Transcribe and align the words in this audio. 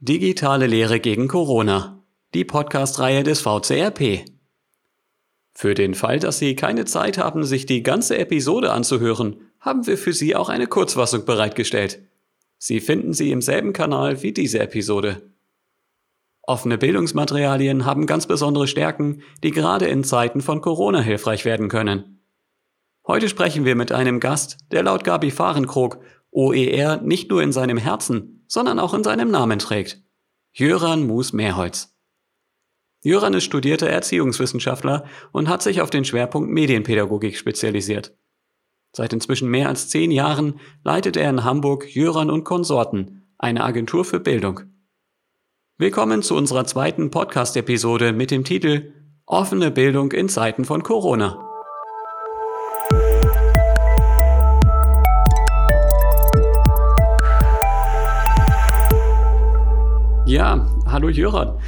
Digitale 0.00 0.68
Lehre 0.68 1.00
gegen 1.00 1.26
Corona. 1.26 2.04
Die 2.32 2.44
Podcast-Reihe 2.44 3.24
des 3.24 3.40
VCRP. 3.40 4.26
Für 5.52 5.74
den 5.74 5.94
Fall, 5.94 6.20
dass 6.20 6.38
Sie 6.38 6.54
keine 6.54 6.84
Zeit 6.84 7.18
haben, 7.18 7.42
sich 7.42 7.66
die 7.66 7.82
ganze 7.82 8.16
Episode 8.16 8.70
anzuhören, 8.70 9.40
haben 9.58 9.88
wir 9.88 9.98
für 9.98 10.12
Sie 10.12 10.36
auch 10.36 10.50
eine 10.50 10.68
Kurzfassung 10.68 11.24
bereitgestellt. 11.24 12.00
Sie 12.58 12.78
finden 12.78 13.12
sie 13.12 13.32
im 13.32 13.42
selben 13.42 13.72
Kanal 13.72 14.22
wie 14.22 14.30
diese 14.30 14.60
Episode. 14.60 15.32
Offene 16.42 16.78
Bildungsmaterialien 16.78 17.84
haben 17.84 18.06
ganz 18.06 18.28
besondere 18.28 18.68
Stärken, 18.68 19.22
die 19.42 19.50
gerade 19.50 19.88
in 19.88 20.04
Zeiten 20.04 20.42
von 20.42 20.60
Corona 20.60 21.00
hilfreich 21.00 21.44
werden 21.44 21.68
können. 21.68 22.20
Heute 23.04 23.28
sprechen 23.28 23.64
wir 23.64 23.74
mit 23.74 23.90
einem 23.90 24.20
Gast, 24.20 24.58
der 24.70 24.84
laut 24.84 25.02
Gabi 25.02 25.32
Fahrenkrog 25.32 25.98
OER 26.30 27.00
nicht 27.02 27.30
nur 27.30 27.42
in 27.42 27.50
seinem 27.50 27.78
Herzen, 27.78 28.37
sondern 28.48 28.80
auch 28.80 28.94
in 28.94 29.04
seinem 29.04 29.30
Namen 29.30 29.60
trägt. 29.60 30.02
Jöran 30.52 31.06
Mus 31.06 31.32
Mehrholz. 31.32 31.94
Jöran 33.04 33.34
ist 33.34 33.44
studierter 33.44 33.88
Erziehungswissenschaftler 33.88 35.04
und 35.30 35.48
hat 35.48 35.62
sich 35.62 35.80
auf 35.80 35.90
den 35.90 36.04
Schwerpunkt 36.04 36.50
Medienpädagogik 36.50 37.36
spezialisiert. 37.36 38.16
Seit 38.92 39.12
inzwischen 39.12 39.48
mehr 39.48 39.68
als 39.68 39.88
zehn 39.88 40.10
Jahren 40.10 40.58
leitet 40.82 41.16
er 41.16 41.30
in 41.30 41.44
Hamburg 41.44 41.94
Jöran 41.94 42.30
und 42.30 42.42
Konsorten, 42.42 43.28
eine 43.38 43.62
Agentur 43.62 44.04
für 44.04 44.18
Bildung. 44.18 44.62
Willkommen 45.76 46.22
zu 46.22 46.34
unserer 46.34 46.64
zweiten 46.64 47.12
Podcast-Episode 47.12 48.12
mit 48.12 48.32
dem 48.32 48.42
Titel 48.42 48.92
Offene 49.26 49.70
Bildung 49.70 50.10
in 50.10 50.28
Zeiten 50.28 50.64
von 50.64 50.82
Corona. 50.82 51.47
Ja, 60.28 60.66
hallo 60.84 61.08
Jöran. 61.08 61.58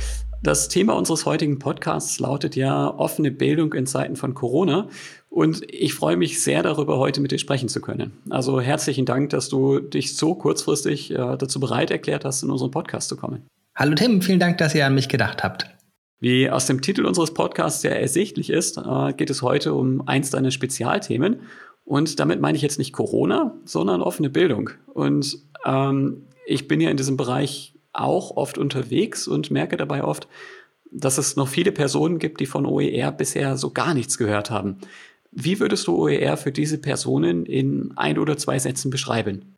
Das 0.42 0.68
Thema 0.68 0.94
unseres 0.94 1.24
heutigen 1.24 1.58
Podcasts 1.58 2.20
lautet 2.20 2.56
ja 2.56 2.88
offene 2.94 3.30
Bildung 3.30 3.72
in 3.72 3.86
Zeiten 3.86 4.16
von 4.16 4.34
Corona. 4.34 4.90
Und 5.30 5.62
ich 5.66 5.94
freue 5.94 6.18
mich 6.18 6.42
sehr 6.42 6.62
darüber, 6.62 6.98
heute 6.98 7.22
mit 7.22 7.32
dir 7.32 7.38
sprechen 7.38 7.70
zu 7.70 7.80
können. 7.80 8.12
Also 8.28 8.60
herzlichen 8.60 9.06
Dank, 9.06 9.30
dass 9.30 9.48
du 9.48 9.78
dich 9.78 10.14
so 10.14 10.34
kurzfristig 10.34 11.10
äh, 11.10 11.14
dazu 11.38 11.58
bereit 11.58 11.90
erklärt 11.90 12.26
hast, 12.26 12.42
in 12.42 12.50
unseren 12.50 12.70
Podcast 12.70 13.08
zu 13.08 13.16
kommen. 13.16 13.46
Hallo 13.74 13.94
Tim, 13.94 14.20
vielen 14.20 14.40
Dank, 14.40 14.58
dass 14.58 14.74
ihr 14.74 14.84
an 14.84 14.94
mich 14.94 15.08
gedacht 15.08 15.42
habt. 15.42 15.64
Wie 16.18 16.50
aus 16.50 16.66
dem 16.66 16.82
Titel 16.82 17.06
unseres 17.06 17.32
Podcasts 17.32 17.82
ja 17.82 17.92
ersichtlich 17.92 18.50
ist, 18.50 18.76
äh, 18.76 19.14
geht 19.14 19.30
es 19.30 19.40
heute 19.40 19.72
um 19.72 20.06
eins 20.06 20.28
deiner 20.28 20.50
Spezialthemen. 20.50 21.40
Und 21.84 22.20
damit 22.20 22.42
meine 22.42 22.56
ich 22.56 22.62
jetzt 22.62 22.76
nicht 22.78 22.92
Corona, 22.92 23.54
sondern 23.64 24.02
offene 24.02 24.28
Bildung. 24.28 24.68
Und 24.92 25.38
ähm, 25.64 26.26
ich 26.44 26.68
bin 26.68 26.82
ja 26.82 26.90
in 26.90 26.98
diesem 26.98 27.16
Bereich 27.16 27.72
auch 27.92 28.36
oft 28.36 28.58
unterwegs 28.58 29.26
und 29.26 29.50
merke 29.50 29.76
dabei 29.76 30.04
oft, 30.04 30.28
dass 30.90 31.18
es 31.18 31.36
noch 31.36 31.48
viele 31.48 31.72
Personen 31.72 32.18
gibt, 32.18 32.40
die 32.40 32.46
von 32.46 32.66
OER 32.66 33.12
bisher 33.12 33.56
so 33.56 33.70
gar 33.70 33.94
nichts 33.94 34.18
gehört 34.18 34.50
haben. 34.50 34.78
Wie 35.30 35.60
würdest 35.60 35.86
du 35.86 35.96
OER 35.96 36.36
für 36.36 36.52
diese 36.52 36.78
Personen 36.78 37.46
in 37.46 37.92
ein 37.96 38.18
oder 38.18 38.36
zwei 38.36 38.58
Sätzen 38.58 38.90
beschreiben? 38.90 39.56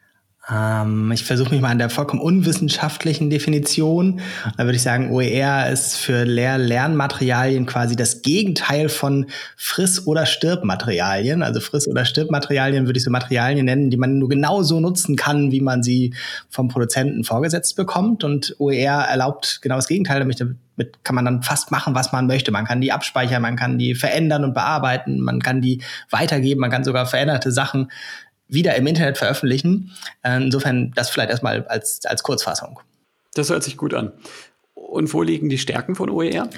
Ähm, 0.51 1.13
ich 1.13 1.25
versuche 1.25 1.51
mich 1.51 1.61
mal 1.61 1.71
an 1.71 1.79
der 1.79 1.89
vollkommen 1.89 2.21
unwissenschaftlichen 2.21 3.31
Definition. 3.31 4.21
Da 4.57 4.65
würde 4.65 4.75
ich 4.75 4.83
sagen, 4.83 5.13
OER 5.13 5.71
ist 5.71 5.97
für 5.97 6.25
Lehr 6.25 6.59
Lernmaterialien 6.59 7.65
quasi 7.67 7.95
das 7.95 8.23
Gegenteil 8.23 8.89
von 8.89 9.27
Friss- 9.57 10.07
oder 10.07 10.27
Stirbmaterialien. 10.27 11.43
Also 11.43 11.61
Friss- 11.61 11.87
oder 11.87 12.05
Stirbmaterialien 12.05 12.87
würde 12.87 12.99
ich 12.99 13.05
so 13.05 13.11
Materialien 13.11 13.67
nennen, 13.67 13.91
die 13.91 13.97
man 13.97 14.19
nur 14.19 14.29
genauso 14.29 14.81
nutzen 14.81 15.15
kann, 15.15 15.53
wie 15.53 15.61
man 15.61 15.85
sie 15.85 16.15
vom 16.51 16.69
Produzenten 16.69 17.23
vorgesetzt 17.23 17.77
bekommt. 17.77 18.25
Und 18.25 18.57
OER 18.59 19.03
erlaubt 19.03 19.61
genau 19.63 19.77
das 19.77 19.87
Gegenteil, 19.87 20.19
damit 20.19 20.41
damit 20.41 21.05
kann 21.05 21.15
man 21.15 21.27
dann 21.27 21.43
fast 21.43 21.71
machen, 21.71 21.95
was 21.95 22.13
man 22.13 22.27
möchte. 22.27 22.51
Man 22.51 22.65
kann 22.65 22.81
die 22.81 22.93
abspeichern, 22.93 23.43
man 23.43 23.57
kann 23.57 23.79
die 23.79 23.95
verändern 23.95 24.43
und 24.43 24.55
bearbeiten, 24.55 25.21
man 25.21 25.41
kann 25.41 25.61
die 25.61 25.83
weitergeben, 26.11 26.61
man 26.61 26.71
kann 26.71 26.83
sogar 26.83 27.07
veränderte 27.07 27.53
Sachen 27.53 27.91
wieder 28.53 28.75
im 28.77 28.87
Internet 28.87 29.19
veröffentlichen. 29.19 29.93
Insofern 30.23 30.93
das 30.95 31.11
vielleicht 31.11 31.31
erstmal 31.31 31.65
als, 31.67 32.05
als 32.05 32.23
Kurzfassung. 32.23 32.81
Das 33.35 33.51
hört 33.51 33.63
sich 33.63 33.77
gut 33.77 33.95
an. 33.95 34.13
Und 34.75 35.13
wo 35.15 35.23
liegen 35.23 35.49
die 35.49 35.59
Stärken 35.59 35.95
von 35.95 36.11
OER? 36.11 36.49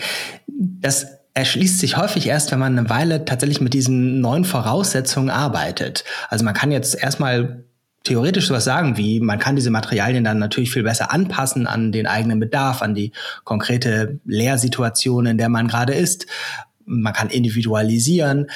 Das 0.46 1.06
erschließt 1.34 1.80
sich 1.80 1.96
häufig 1.96 2.28
erst, 2.28 2.52
wenn 2.52 2.58
man 2.58 2.78
eine 2.78 2.88
Weile 2.88 3.24
tatsächlich 3.24 3.60
mit 3.60 3.74
diesen 3.74 4.20
neuen 4.20 4.44
Voraussetzungen 4.44 5.30
arbeitet. 5.30 6.04
Also 6.28 6.44
man 6.44 6.54
kann 6.54 6.70
jetzt 6.70 7.00
erstmal 7.00 7.64
theoretisch 8.04 8.46
sowas 8.46 8.64
sagen 8.64 8.96
wie, 8.96 9.18
man 9.18 9.38
kann 9.38 9.56
diese 9.56 9.70
Materialien 9.70 10.24
dann 10.24 10.38
natürlich 10.38 10.70
viel 10.70 10.84
besser 10.84 11.10
anpassen 11.10 11.66
an 11.66 11.90
den 11.90 12.06
eigenen 12.06 12.38
Bedarf, 12.38 12.82
an 12.82 12.94
die 12.94 13.12
konkrete 13.44 14.20
Lehrsituation, 14.24 15.26
in 15.26 15.38
der 15.38 15.48
man 15.48 15.66
gerade 15.66 15.94
ist. 15.94 16.26
Man 16.84 17.14
kann 17.14 17.30
individualisieren. 17.30 18.50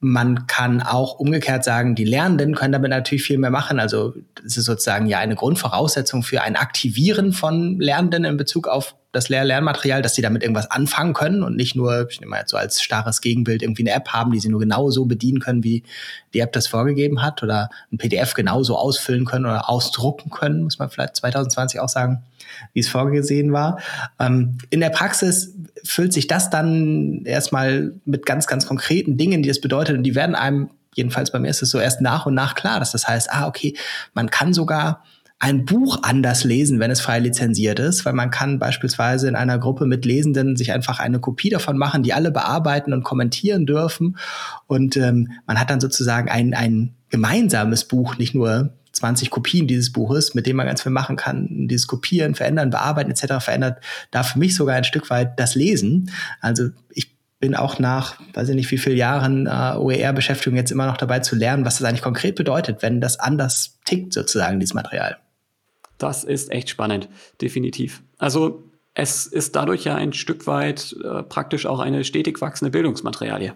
Man 0.00 0.46
kann 0.46 0.82
auch 0.82 1.18
umgekehrt 1.18 1.62
sagen, 1.62 1.94
die 1.94 2.04
Lernenden 2.04 2.54
können 2.54 2.72
damit 2.72 2.90
natürlich 2.90 3.22
viel 3.22 3.38
mehr 3.38 3.50
machen. 3.50 3.78
Also 3.78 4.14
es 4.44 4.56
ist 4.56 4.64
sozusagen 4.64 5.06
ja 5.06 5.18
eine 5.18 5.34
Grundvoraussetzung 5.34 6.22
für 6.22 6.40
ein 6.40 6.56
Aktivieren 6.56 7.32
von 7.32 7.78
Lernenden 7.78 8.24
in 8.24 8.36
Bezug 8.38 8.66
auf 8.66 8.94
das 9.12 9.28
Lehr 9.28 9.44
Lernmaterial, 9.44 10.02
dass 10.02 10.14
sie 10.14 10.22
damit 10.22 10.42
irgendwas 10.42 10.70
anfangen 10.70 11.14
können 11.14 11.42
und 11.42 11.56
nicht 11.56 11.74
nur, 11.74 12.08
ich 12.08 12.20
nehme 12.20 12.30
mal 12.30 12.40
jetzt 12.40 12.50
so 12.50 12.56
als 12.56 12.82
starres 12.82 13.20
Gegenbild 13.20 13.62
irgendwie 13.62 13.82
eine 13.82 13.92
App 13.92 14.08
haben, 14.08 14.32
die 14.32 14.40
sie 14.40 14.48
nur 14.48 14.60
genauso 14.60 15.04
bedienen 15.06 15.40
können, 15.40 15.64
wie 15.64 15.82
die 16.32 16.40
App 16.40 16.52
das 16.52 16.66
vorgegeben 16.66 17.22
hat 17.22 17.42
oder 17.42 17.70
ein 17.92 17.98
PDF 17.98 18.34
genauso 18.34 18.76
ausfüllen 18.76 19.24
können 19.24 19.46
oder 19.46 19.68
ausdrucken 19.68 20.30
können, 20.30 20.62
muss 20.62 20.78
man 20.78 20.90
vielleicht 20.90 21.16
2020 21.16 21.80
auch 21.80 21.88
sagen 21.88 22.22
wie 22.72 22.80
es 22.80 22.88
vorgesehen 22.88 23.52
war. 23.52 23.80
Ähm, 24.18 24.58
in 24.70 24.80
der 24.80 24.90
Praxis 24.90 25.54
füllt 25.84 26.12
sich 26.12 26.26
das 26.26 26.50
dann 26.50 27.24
erstmal 27.24 27.92
mit 28.04 28.26
ganz, 28.26 28.46
ganz 28.46 28.66
konkreten 28.66 29.16
Dingen, 29.16 29.42
die 29.42 29.48
das 29.48 29.60
bedeutet 29.60 29.96
und 29.96 30.02
die 30.02 30.14
werden 30.14 30.34
einem, 30.34 30.70
jedenfalls 30.94 31.30
bei 31.30 31.38
mir 31.38 31.48
ist 31.48 31.62
es 31.62 31.70
so 31.70 31.78
erst 31.78 32.00
nach 32.00 32.26
und 32.26 32.34
nach 32.34 32.54
klar, 32.54 32.80
dass 32.80 32.92
das 32.92 33.06
heißt, 33.06 33.32
ah, 33.32 33.46
okay, 33.46 33.76
man 34.14 34.30
kann 34.30 34.52
sogar 34.52 35.04
ein 35.42 35.64
Buch 35.64 36.00
anders 36.02 36.44
lesen, 36.44 36.80
wenn 36.80 36.90
es 36.90 37.00
frei 37.00 37.18
lizenziert 37.18 37.78
ist, 37.78 38.04
weil 38.04 38.12
man 38.12 38.30
kann 38.30 38.58
beispielsweise 38.58 39.26
in 39.26 39.36
einer 39.36 39.58
Gruppe 39.58 39.86
mit 39.86 40.04
Lesenden 40.04 40.54
sich 40.54 40.70
einfach 40.70 41.00
eine 41.00 41.18
Kopie 41.18 41.48
davon 41.48 41.78
machen, 41.78 42.02
die 42.02 42.12
alle 42.12 42.30
bearbeiten 42.30 42.92
und 42.92 43.04
kommentieren 43.04 43.64
dürfen. 43.64 44.18
Und 44.66 44.98
ähm, 44.98 45.32
man 45.46 45.58
hat 45.58 45.70
dann 45.70 45.80
sozusagen 45.80 46.28
ein, 46.28 46.52
ein 46.52 46.94
gemeinsames 47.08 47.86
Buch, 47.86 48.18
nicht 48.18 48.34
nur 48.34 48.74
20 48.92 49.30
Kopien 49.30 49.66
dieses 49.66 49.92
Buches, 49.92 50.34
mit 50.34 50.46
dem 50.46 50.56
man 50.56 50.66
ganz 50.66 50.82
viel 50.82 50.92
machen 50.92 51.16
kann. 51.16 51.68
Dieses 51.68 51.86
Kopieren, 51.86 52.34
Verändern, 52.34 52.68
Bearbeiten 52.68 53.10
etc. 53.10 53.42
verändert 53.42 53.82
da 54.10 54.22
für 54.22 54.38
mich 54.38 54.54
sogar 54.54 54.76
ein 54.76 54.84
Stück 54.84 55.08
weit 55.08 55.40
das 55.40 55.54
Lesen. 55.54 56.10
Also 56.42 56.68
ich 56.90 57.16
bin 57.38 57.54
auch 57.54 57.78
nach, 57.78 58.20
weiß 58.34 58.50
ich 58.50 58.56
nicht, 58.56 58.70
wie 58.70 58.76
vielen 58.76 58.98
Jahren 58.98 59.46
äh, 59.46 59.78
OER-Beschäftigung 59.78 60.58
jetzt 60.58 60.70
immer 60.70 60.84
noch 60.84 60.98
dabei 60.98 61.20
zu 61.20 61.34
lernen, 61.34 61.64
was 61.64 61.78
das 61.78 61.88
eigentlich 61.88 62.02
konkret 62.02 62.34
bedeutet, 62.34 62.82
wenn 62.82 63.00
das 63.00 63.18
anders 63.18 63.78
tickt, 63.86 64.12
sozusagen, 64.12 64.60
dieses 64.60 64.74
Material. 64.74 65.16
Das 66.00 66.24
ist 66.24 66.50
echt 66.50 66.70
spannend, 66.70 67.08
definitiv. 67.40 68.02
Also 68.18 68.64
es 68.94 69.26
ist 69.26 69.54
dadurch 69.54 69.84
ja 69.84 69.94
ein 69.94 70.12
Stück 70.12 70.46
weit 70.46 70.96
äh, 71.04 71.22
praktisch 71.22 71.66
auch 71.66 71.78
eine 71.78 72.04
stetig 72.04 72.40
wachsende 72.40 72.70
Bildungsmaterialie. 72.70 73.54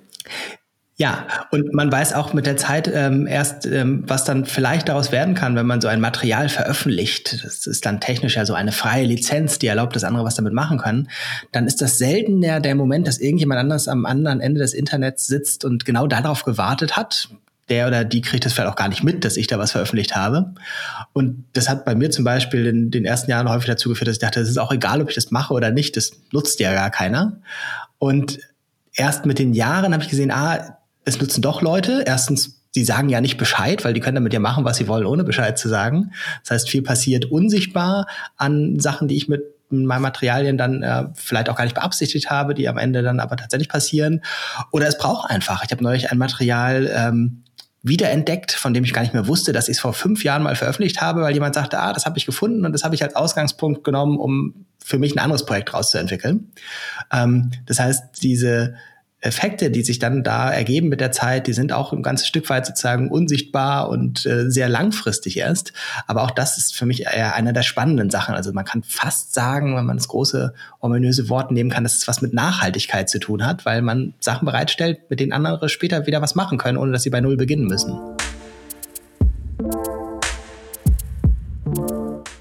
Ja, 0.96 1.26
und 1.50 1.74
man 1.74 1.90
weiß 1.90 2.12
auch 2.12 2.34
mit 2.34 2.46
der 2.46 2.56
Zeit 2.56 2.88
ähm, 2.92 3.26
erst, 3.26 3.66
ähm, 3.66 4.04
was 4.06 4.24
dann 4.24 4.44
vielleicht 4.44 4.88
daraus 4.88 5.10
werden 5.10 5.34
kann, 5.34 5.56
wenn 5.56 5.66
man 5.66 5.80
so 5.80 5.88
ein 5.88 6.00
Material 6.00 6.48
veröffentlicht. 6.48 7.44
Das 7.44 7.66
ist 7.66 7.84
dann 7.84 7.98
technisch 7.98 8.36
ja 8.36 8.46
so 8.46 8.54
eine 8.54 8.70
freie 8.70 9.04
Lizenz, 9.04 9.58
die 9.58 9.66
erlaubt, 9.66 9.96
dass 9.96 10.04
andere 10.04 10.24
was 10.24 10.36
damit 10.36 10.52
machen 10.52 10.78
können. 10.78 11.08
Dann 11.50 11.66
ist 11.66 11.82
das 11.82 11.98
selten 11.98 12.42
der, 12.42 12.60
der 12.60 12.76
Moment, 12.76 13.08
dass 13.08 13.18
irgendjemand 13.18 13.58
anders 13.58 13.88
am 13.88 14.06
anderen 14.06 14.40
Ende 14.40 14.60
des 14.60 14.72
Internets 14.72 15.26
sitzt 15.26 15.64
und 15.64 15.84
genau 15.84 16.06
darauf 16.06 16.44
gewartet 16.44 16.96
hat. 16.96 17.28
Der 17.68 17.86
oder 17.86 18.04
die 18.04 18.20
kriegt 18.20 18.44
das 18.44 18.52
vielleicht 18.52 18.70
auch 18.70 18.76
gar 18.76 18.88
nicht 18.88 19.02
mit, 19.02 19.24
dass 19.24 19.36
ich 19.36 19.46
da 19.46 19.58
was 19.58 19.72
veröffentlicht 19.72 20.14
habe. 20.14 20.54
Und 21.12 21.44
das 21.54 21.68
hat 21.68 21.84
bei 21.84 21.94
mir 21.94 22.10
zum 22.10 22.24
Beispiel 22.24 22.66
in 22.66 22.90
den 22.90 23.04
ersten 23.04 23.30
Jahren 23.30 23.48
häufig 23.48 23.66
dazu 23.66 23.88
geführt, 23.88 24.08
dass 24.08 24.16
ich 24.16 24.20
dachte, 24.20 24.40
es 24.40 24.48
ist 24.48 24.58
auch 24.58 24.72
egal, 24.72 25.00
ob 25.00 25.08
ich 25.08 25.14
das 25.14 25.30
mache 25.30 25.54
oder 25.54 25.70
nicht. 25.70 25.96
Das 25.96 26.12
nutzt 26.32 26.60
ja 26.60 26.74
gar 26.74 26.90
keiner. 26.90 27.40
Und 27.98 28.38
erst 28.92 29.26
mit 29.26 29.38
den 29.38 29.54
Jahren 29.54 29.92
habe 29.92 30.02
ich 30.02 30.10
gesehen, 30.10 30.30
ah, 30.30 30.78
es 31.04 31.20
nutzen 31.20 31.42
doch 31.42 31.62
Leute. 31.62 32.04
Erstens, 32.06 32.62
sie 32.70 32.84
sagen 32.84 33.08
ja 33.08 33.20
nicht 33.20 33.38
Bescheid, 33.38 33.84
weil 33.84 33.94
die 33.94 34.00
können 34.00 34.16
damit 34.16 34.32
ja 34.32 34.40
machen, 34.40 34.64
was 34.64 34.76
sie 34.76 34.88
wollen, 34.88 35.06
ohne 35.06 35.24
Bescheid 35.24 35.58
zu 35.58 35.68
sagen. 35.68 36.12
Das 36.42 36.50
heißt, 36.50 36.70
viel 36.70 36.82
passiert 36.82 37.26
unsichtbar 37.26 38.06
an 38.36 38.78
Sachen, 38.80 39.08
die 39.08 39.16
ich 39.16 39.28
mit 39.28 39.42
meinen 39.70 40.02
Materialien 40.02 40.58
dann 40.58 40.82
äh, 40.82 41.06
vielleicht 41.14 41.48
auch 41.48 41.56
gar 41.56 41.64
nicht 41.64 41.74
beabsichtigt 41.74 42.30
habe, 42.30 42.54
die 42.54 42.68
am 42.68 42.78
Ende 42.78 43.02
dann 43.02 43.20
aber 43.20 43.36
tatsächlich 43.36 43.68
passieren. 43.68 44.22
Oder 44.70 44.86
es 44.86 44.98
braucht 44.98 45.30
einfach. 45.30 45.64
Ich 45.64 45.72
habe 45.72 45.82
neulich 45.82 46.10
ein 46.10 46.18
Material 46.18 46.90
ähm, 46.94 47.43
wiederentdeckt, 47.84 48.50
von 48.50 48.72
dem 48.72 48.82
ich 48.82 48.94
gar 48.94 49.02
nicht 49.02 49.12
mehr 49.12 49.28
wusste, 49.28 49.52
dass 49.52 49.68
ich 49.68 49.76
es 49.76 49.80
vor 49.80 49.92
fünf 49.92 50.24
Jahren 50.24 50.42
mal 50.42 50.56
veröffentlicht 50.56 51.02
habe, 51.02 51.20
weil 51.20 51.34
jemand 51.34 51.54
sagte, 51.54 51.78
ah, 51.78 51.92
das 51.92 52.06
habe 52.06 52.18
ich 52.18 52.24
gefunden 52.24 52.64
und 52.64 52.72
das 52.72 52.82
habe 52.82 52.94
ich 52.94 53.02
als 53.02 53.14
Ausgangspunkt 53.14 53.84
genommen, 53.84 54.18
um 54.18 54.66
für 54.82 54.98
mich 54.98 55.14
ein 55.14 55.18
anderes 55.18 55.44
Projekt 55.44 55.72
rauszuentwickeln. 55.72 56.50
Ähm, 57.12 57.50
das 57.66 57.78
heißt, 57.78 58.22
diese 58.22 58.74
Effekte, 59.24 59.70
die 59.70 59.82
sich 59.82 59.98
dann 59.98 60.22
da 60.22 60.50
ergeben 60.50 60.88
mit 60.88 61.00
der 61.00 61.10
Zeit, 61.10 61.46
die 61.46 61.54
sind 61.54 61.72
auch 61.72 61.94
ein 61.94 62.02
ganzes 62.02 62.26
Stück 62.26 62.50
weit 62.50 62.66
sozusagen 62.66 63.10
unsichtbar 63.10 63.88
und 63.88 64.26
äh, 64.26 64.50
sehr 64.50 64.68
langfristig 64.68 65.38
erst. 65.38 65.72
Aber 66.06 66.22
auch 66.22 66.30
das 66.30 66.58
ist 66.58 66.76
für 66.76 66.84
mich 66.84 67.06
eher 67.06 67.34
einer 67.34 67.54
der 67.54 67.62
spannenden 67.62 68.10
Sachen. 68.10 68.34
Also 68.34 68.52
man 68.52 68.66
kann 68.66 68.82
fast 68.82 69.32
sagen, 69.32 69.76
wenn 69.76 69.86
man 69.86 69.96
das 69.96 70.08
große 70.08 70.52
ominöse 70.80 71.30
Wort 71.30 71.50
nehmen 71.52 71.70
kann, 71.70 71.84
dass 71.84 71.96
es 71.96 72.06
was 72.06 72.20
mit 72.20 72.34
Nachhaltigkeit 72.34 73.08
zu 73.08 73.18
tun 73.18 73.46
hat, 73.46 73.64
weil 73.64 73.80
man 73.80 74.12
Sachen 74.20 74.44
bereitstellt, 74.44 74.98
mit 75.08 75.20
denen 75.20 75.32
andere 75.32 75.70
später 75.70 76.06
wieder 76.06 76.20
was 76.20 76.34
machen 76.34 76.58
können, 76.58 76.76
ohne 76.76 76.92
dass 76.92 77.02
sie 77.02 77.10
bei 77.10 77.22
Null 77.22 77.38
beginnen 77.38 77.66
müssen. 77.66 77.98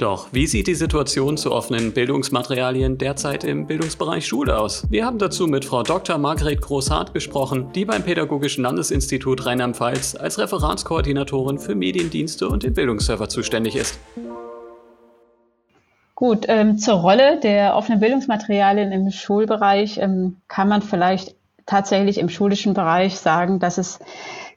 Doch 0.03 0.27
wie 0.33 0.47
sieht 0.47 0.67
die 0.67 0.75
Situation 0.75 1.37
zu 1.37 1.53
offenen 1.53 1.93
Bildungsmaterialien 1.93 2.97
derzeit 2.97 3.45
im 3.45 3.67
Bildungsbereich 3.67 4.27
Schule 4.27 4.59
aus? 4.59 4.85
Wir 4.89 5.05
haben 5.05 5.17
dazu 5.17 5.47
mit 5.47 5.63
Frau 5.63 5.81
Dr. 5.81 6.17
Margret 6.17 6.59
Großhardt 6.59 7.13
gesprochen, 7.13 7.71
die 7.73 7.85
beim 7.85 8.03
Pädagogischen 8.03 8.65
Landesinstitut 8.65 9.45
Rheinland-Pfalz 9.45 10.17
als 10.19 10.39
Referatskoordinatorin 10.39 11.57
für 11.57 11.73
Mediendienste 11.73 12.49
und 12.49 12.63
den 12.63 12.73
Bildungsserver 12.73 13.29
zuständig 13.29 13.77
ist. 13.77 13.97
Gut, 16.15 16.47
ähm, 16.49 16.77
zur 16.79 16.95
Rolle 16.95 17.39
der 17.39 17.77
offenen 17.77 18.01
Bildungsmaterialien 18.01 18.91
im 18.91 19.09
Schulbereich 19.09 19.99
ähm, 19.99 20.41
kann 20.49 20.67
man 20.67 20.81
vielleicht 20.81 21.37
tatsächlich 21.65 22.17
im 22.17 22.27
schulischen 22.27 22.73
Bereich 22.73 23.19
sagen, 23.19 23.59
dass 23.59 23.77
es 23.77 23.99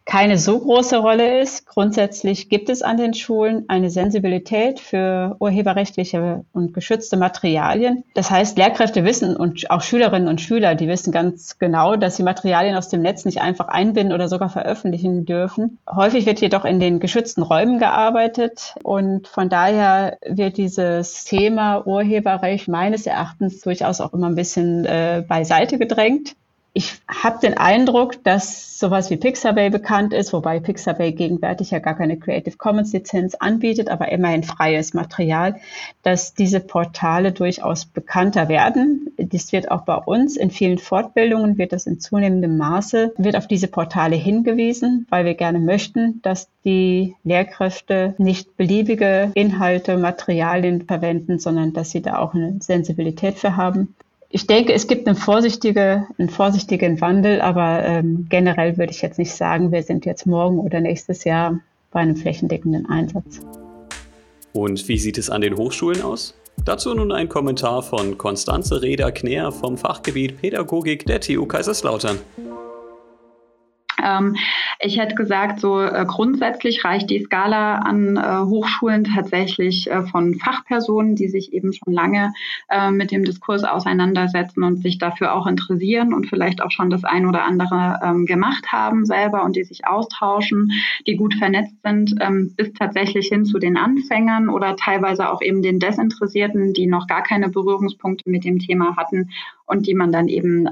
keine 0.07 0.39
so 0.39 0.61
große 0.61 0.97
Rolle 0.99 1.41
ist. 1.41 1.67
Grundsätzlich 1.67 2.49
gibt 2.49 2.71
es 2.71 2.81
an 2.81 2.97
den 2.97 3.13
Schulen 3.13 3.65
eine 3.67 3.91
Sensibilität 3.91 4.79
für 4.79 5.35
urheberrechtliche 5.41 6.45
und 6.53 6.73
geschützte 6.73 7.17
Materialien. 7.17 8.05
Das 8.15 8.31
heißt, 8.31 8.57
Lehrkräfte 8.57 9.05
wissen 9.05 9.37
und 9.37 9.69
auch 9.71 9.83
Schülerinnen 9.83 10.29
und 10.29 10.41
Schüler, 10.41 10.77
die 10.77 10.87
wissen 10.87 11.13
ganz 11.13 11.59
genau, 11.59 11.97
dass 11.97 12.17
sie 12.17 12.23
Materialien 12.23 12.77
aus 12.77 12.89
dem 12.89 13.03
Netz 13.03 13.25
nicht 13.25 13.43
einfach 13.43 13.67
einbinden 13.67 14.15
oder 14.15 14.29
sogar 14.29 14.49
veröffentlichen 14.49 15.27
dürfen. 15.27 15.79
Häufig 15.93 16.25
wird 16.25 16.41
jedoch 16.41 16.65
in 16.65 16.79
den 16.79 17.01
geschützten 17.01 17.43
Räumen 17.43 17.81
gearbeitet 17.81 18.77
und 18.85 19.27
von 19.27 19.49
daher 19.49 20.19
wird 20.25 20.57
dieses 20.57 21.25
Thema 21.25 21.85
Urheberrecht 21.85 22.69
meines 22.69 23.07
Erachtens 23.07 23.61
durchaus 23.61 24.01
auch 24.01 24.15
immer 24.15 24.29
ein 24.29 24.37
bisschen 24.37 24.85
äh, 24.85 25.25
beiseite 25.27 25.79
gedrängt 25.79 26.37
ich 26.77 26.93
habe 27.09 27.39
den 27.41 27.57
Eindruck, 27.57 28.23
dass 28.23 28.79
sowas 28.79 29.09
wie 29.09 29.17
Pixabay 29.17 29.71
bekannt 29.71 30.13
ist, 30.13 30.35
wobei 30.35 30.61
Pixabay 30.61 31.13
gegenwärtig 31.13 31.71
ja 31.71 31.79
gar 31.79 31.95
keine 31.95 32.19
Creative 32.19 32.59
Commons 32.59 32.93
Lizenz 32.93 33.35
anbietet, 33.35 33.89
aber 33.89 34.13
immerhin 34.13 34.43
freies 34.43 34.93
Material, 34.93 35.57
dass 36.03 36.35
diese 36.35 36.61
Portale 36.61 37.33
durchaus 37.33 37.87
bekannter 37.87 38.51
werden. 38.51 39.11
Das 39.17 39.53
wird 39.53 39.71
auch 39.71 39.87
bei 39.87 39.95
uns 39.95 40.37
in 40.37 40.51
vielen 40.51 40.77
Fortbildungen 40.77 41.57
wird 41.57 41.73
das 41.73 41.87
in 41.87 41.99
zunehmendem 41.99 42.59
Maße 42.59 43.15
wird 43.17 43.37
auf 43.37 43.47
diese 43.47 43.69
Portale 43.69 44.17
hingewiesen, 44.17 45.07
weil 45.09 45.25
wir 45.25 45.35
gerne 45.35 45.61
möchten, 45.61 46.21
dass 46.21 46.51
die 46.67 47.15
Lehrkräfte 47.25 48.15
nicht 48.19 48.59
beliebige 48.59 49.31
Inhalte, 49.33 49.97
Materialien 49.97 50.85
verwenden, 50.85 51.39
sondern 51.39 51.73
dass 51.73 51.91
sie 51.91 52.03
da 52.03 52.19
auch 52.19 52.35
eine 52.35 52.59
Sensibilität 52.61 53.39
für 53.39 53.57
haben 53.57 53.95
ich 54.37 54.47
denke, 54.47 54.75
es 54.75 54.87
gibt 54.87 55.09
eine 55.09 55.17
vorsichtige, 55.17 56.07
einen 56.19 56.29
vorsichtigen 56.29 57.01
Wandel, 57.01 57.41
aber 57.41 57.83
ähm, 57.87 58.27
generell 58.29 58.77
würde 58.77 58.93
ich 58.93 59.01
jetzt 59.01 59.19
nicht 59.19 59.33
sagen, 59.33 59.73
wir 59.73 59.83
sind 59.83 60.05
jetzt 60.05 60.27
morgen 60.27 60.59
oder 60.59 60.79
nächstes 60.79 61.25
Jahr 61.25 61.59
bei 61.91 62.01
einem 62.01 62.17
flächendeckenden 62.17 62.85
Einsatz. 62.85 63.41
Und 64.53 64.87
wie 64.89 64.99
sieht 64.99 65.17
es 65.17 65.31
an 65.31 65.41
den 65.41 65.57
Hochschulen 65.57 66.03
aus? 66.03 66.35
Dazu 66.67 66.93
nun 66.93 67.13
ein 67.13 67.31
Kommentar 67.31 67.83
von 67.83 68.19
Konstanze 68.19 68.83
Reda-Kner 68.83 69.53
vom 69.53 69.79
Fachgebiet 69.79 70.39
Pädagogik 70.39 71.07
der 71.07 71.23
TU 71.23 71.47
Kaiserslautern. 71.47 72.19
Ähm, 74.03 74.37
ich 74.81 74.99
hätte 74.99 75.15
gesagt, 75.15 75.61
so 75.61 75.81
äh, 75.81 76.05
grundsätzlich 76.07 76.85
reicht 76.85 77.11
die 77.11 77.23
Skala 77.23 77.77
an 77.79 78.17
äh, 78.17 78.47
Hochschulen 78.47 79.05
tatsächlich 79.05 79.91
äh, 79.91 80.03
von 80.03 80.35
Fachpersonen, 80.35 81.17
die 81.17 81.29
sich 81.29 81.53
eben 81.53 81.73
schon 81.73 81.93
lange 81.93 82.33
mit 82.91 83.11
dem 83.11 83.25
Diskurs 83.25 83.65
auseinandersetzen 83.65 84.63
und 84.63 84.79
sich 84.79 84.99
dafür 84.99 85.35
auch 85.35 85.47
interessieren 85.47 86.13
und 86.13 86.27
vielleicht 86.27 86.63
auch 86.63 86.71
schon 86.71 86.91
das 86.91 87.05
ein 87.05 87.27
oder 87.27 87.45
andere 87.45 88.01
ähm, 88.03 88.27
gemacht 88.27 88.73
haben 88.73 89.07
selber 89.07 89.45
und 89.45 89.57
die 89.57 89.65
sich 89.65 89.87
austauschen, 89.87 90.73
die 91.07 91.17
gut 91.17 91.35
vernetzt 91.35 91.77
sind, 91.83 92.15
ähm, 92.21 92.55
bis 92.57 92.73
tatsächlich 92.73 93.29
hin 93.29 93.45
zu 93.45 93.59
den 93.59 93.77
Anfängern 93.77 94.49
oder 94.49 94.77
teilweise 94.77 95.31
auch 95.31 95.43
eben 95.43 95.63
den 95.63 95.79
Desinteressierten, 95.79 96.73
die 96.73 96.87
noch 96.87 97.07
gar 97.07 97.23
keine 97.23 97.49
Berührungspunkte 97.49 98.29
mit 98.29 98.45
dem 98.45 98.59
Thema 98.59 98.97
hatten 98.97 99.31
und 99.67 99.87
die 99.87 99.95
man 99.95 100.13
dann 100.13 100.29
eben 100.29 100.69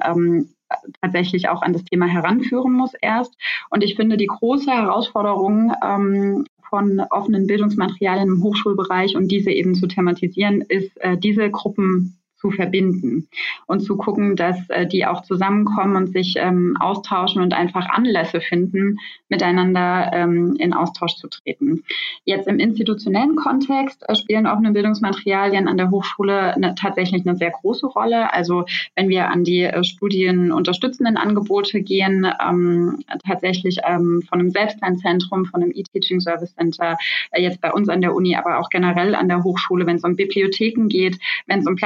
tatsächlich 1.01 1.49
auch 1.49 1.63
an 1.63 1.73
das 1.73 1.85
Thema 1.85 2.07
heranführen 2.07 2.73
muss 2.73 2.93
erst. 3.01 3.35
Und 3.71 3.83
ich 3.83 3.97
finde, 3.97 4.17
die 4.17 4.27
große 4.27 4.71
Herausforderung 4.71 5.73
ähm, 5.83 6.47
von 6.69 7.01
offenen 7.11 7.47
Bildungsmaterialien 7.47 8.29
im 8.29 8.43
Hochschulbereich 8.43 9.17
und 9.17 9.29
diese 9.29 9.51
eben 9.51 9.75
zu 9.75 9.87
thematisieren, 9.87 10.61
ist, 10.63 10.97
äh, 11.01 11.17
diese 11.17 11.51
Gruppen 11.51 12.19
zu 12.45 12.51
verbinden 12.51 13.27
und 13.67 13.81
zu 13.81 13.97
gucken, 13.97 14.37
dass 14.37 14.69
äh, 14.69 14.87
die 14.87 15.07
auch 15.07 15.23
zusammenkommen 15.23 15.97
und 15.97 16.13
sich 16.13 16.35
ähm, 16.37 16.77
austauschen 16.79 17.41
und 17.41 17.55
einfach 17.55 17.89
Anlässe 17.89 18.43
finden, 18.43 18.99
miteinander 19.31 20.11
ähm, 20.13 20.55
in 20.59 20.75
Austausch 20.75 21.15
zu 21.15 21.29
treten. 21.29 21.85
Jetzt 22.27 22.47
im 22.47 22.59
institutionellen 22.59 23.35
Kontext 23.35 24.05
äh, 24.07 24.15
spielen 24.15 24.47
offene 24.47 24.73
Bildungsmaterialien 24.73 25.67
an 25.69 25.79
der 25.79 25.91
Hochschule 25.91 26.55
eine, 26.55 26.75
tatsächlich 26.75 27.27
eine 27.27 27.35
sehr 27.37 27.51
große 27.51 27.87
Rolle. 27.87 28.31
Also 28.35 28.67
wenn 28.95 29.09
wir 29.09 29.31
an 29.31 29.45
die 29.45 29.63
äh, 29.63 29.83
studienunterstützenden 29.83 31.17
Angebote 31.17 31.81
gehen, 31.81 32.27
ähm, 32.47 32.99
tatsächlich 33.27 33.79
ähm, 33.89 34.23
von 34.29 34.41
einem 34.41 34.51
Selbstlernzentrum, 34.51 35.47
von 35.47 35.63
einem 35.63 35.73
E-Teaching 35.75 36.21
Service 36.21 36.55
Center, 36.55 36.99
äh, 37.31 37.41
jetzt 37.41 37.63
bei 37.63 37.73
uns 37.73 37.89
an 37.89 38.03
der 38.03 38.15
Uni, 38.15 38.37
aber 38.37 38.59
auch 38.59 38.69
generell 38.69 39.15
an 39.15 39.29
der 39.29 39.43
Hochschule, 39.43 39.87
wenn 39.87 39.97
es 39.97 40.05
um 40.05 40.15
Bibliotheken 40.15 40.89
geht, 40.89 41.19
wenn 41.47 41.61
es 41.61 41.67
um 41.67 41.79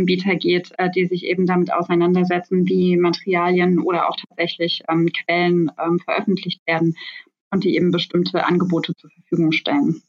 Plattformanbieter 0.00 0.36
geht, 0.36 0.72
äh, 0.78 0.90
die 0.90 1.06
sich 1.06 1.24
eben 1.24 1.46
damit 1.46 1.72
auseinandersetzen, 1.72 2.66
wie 2.66 2.96
Materialien 2.96 3.78
oder 3.78 4.08
auch 4.08 4.16
tatsächlich 4.16 4.82
ähm, 4.88 5.08
Quellen 5.12 5.70
ähm, 5.82 5.98
veröffentlicht 5.98 6.60
werden 6.66 6.96
und 7.50 7.64
die 7.64 7.76
eben 7.76 7.90
bestimmte 7.90 8.46
Angebote 8.46 8.94
zur 8.94 9.10
Verfügung 9.10 9.52
stellen. 9.52 10.02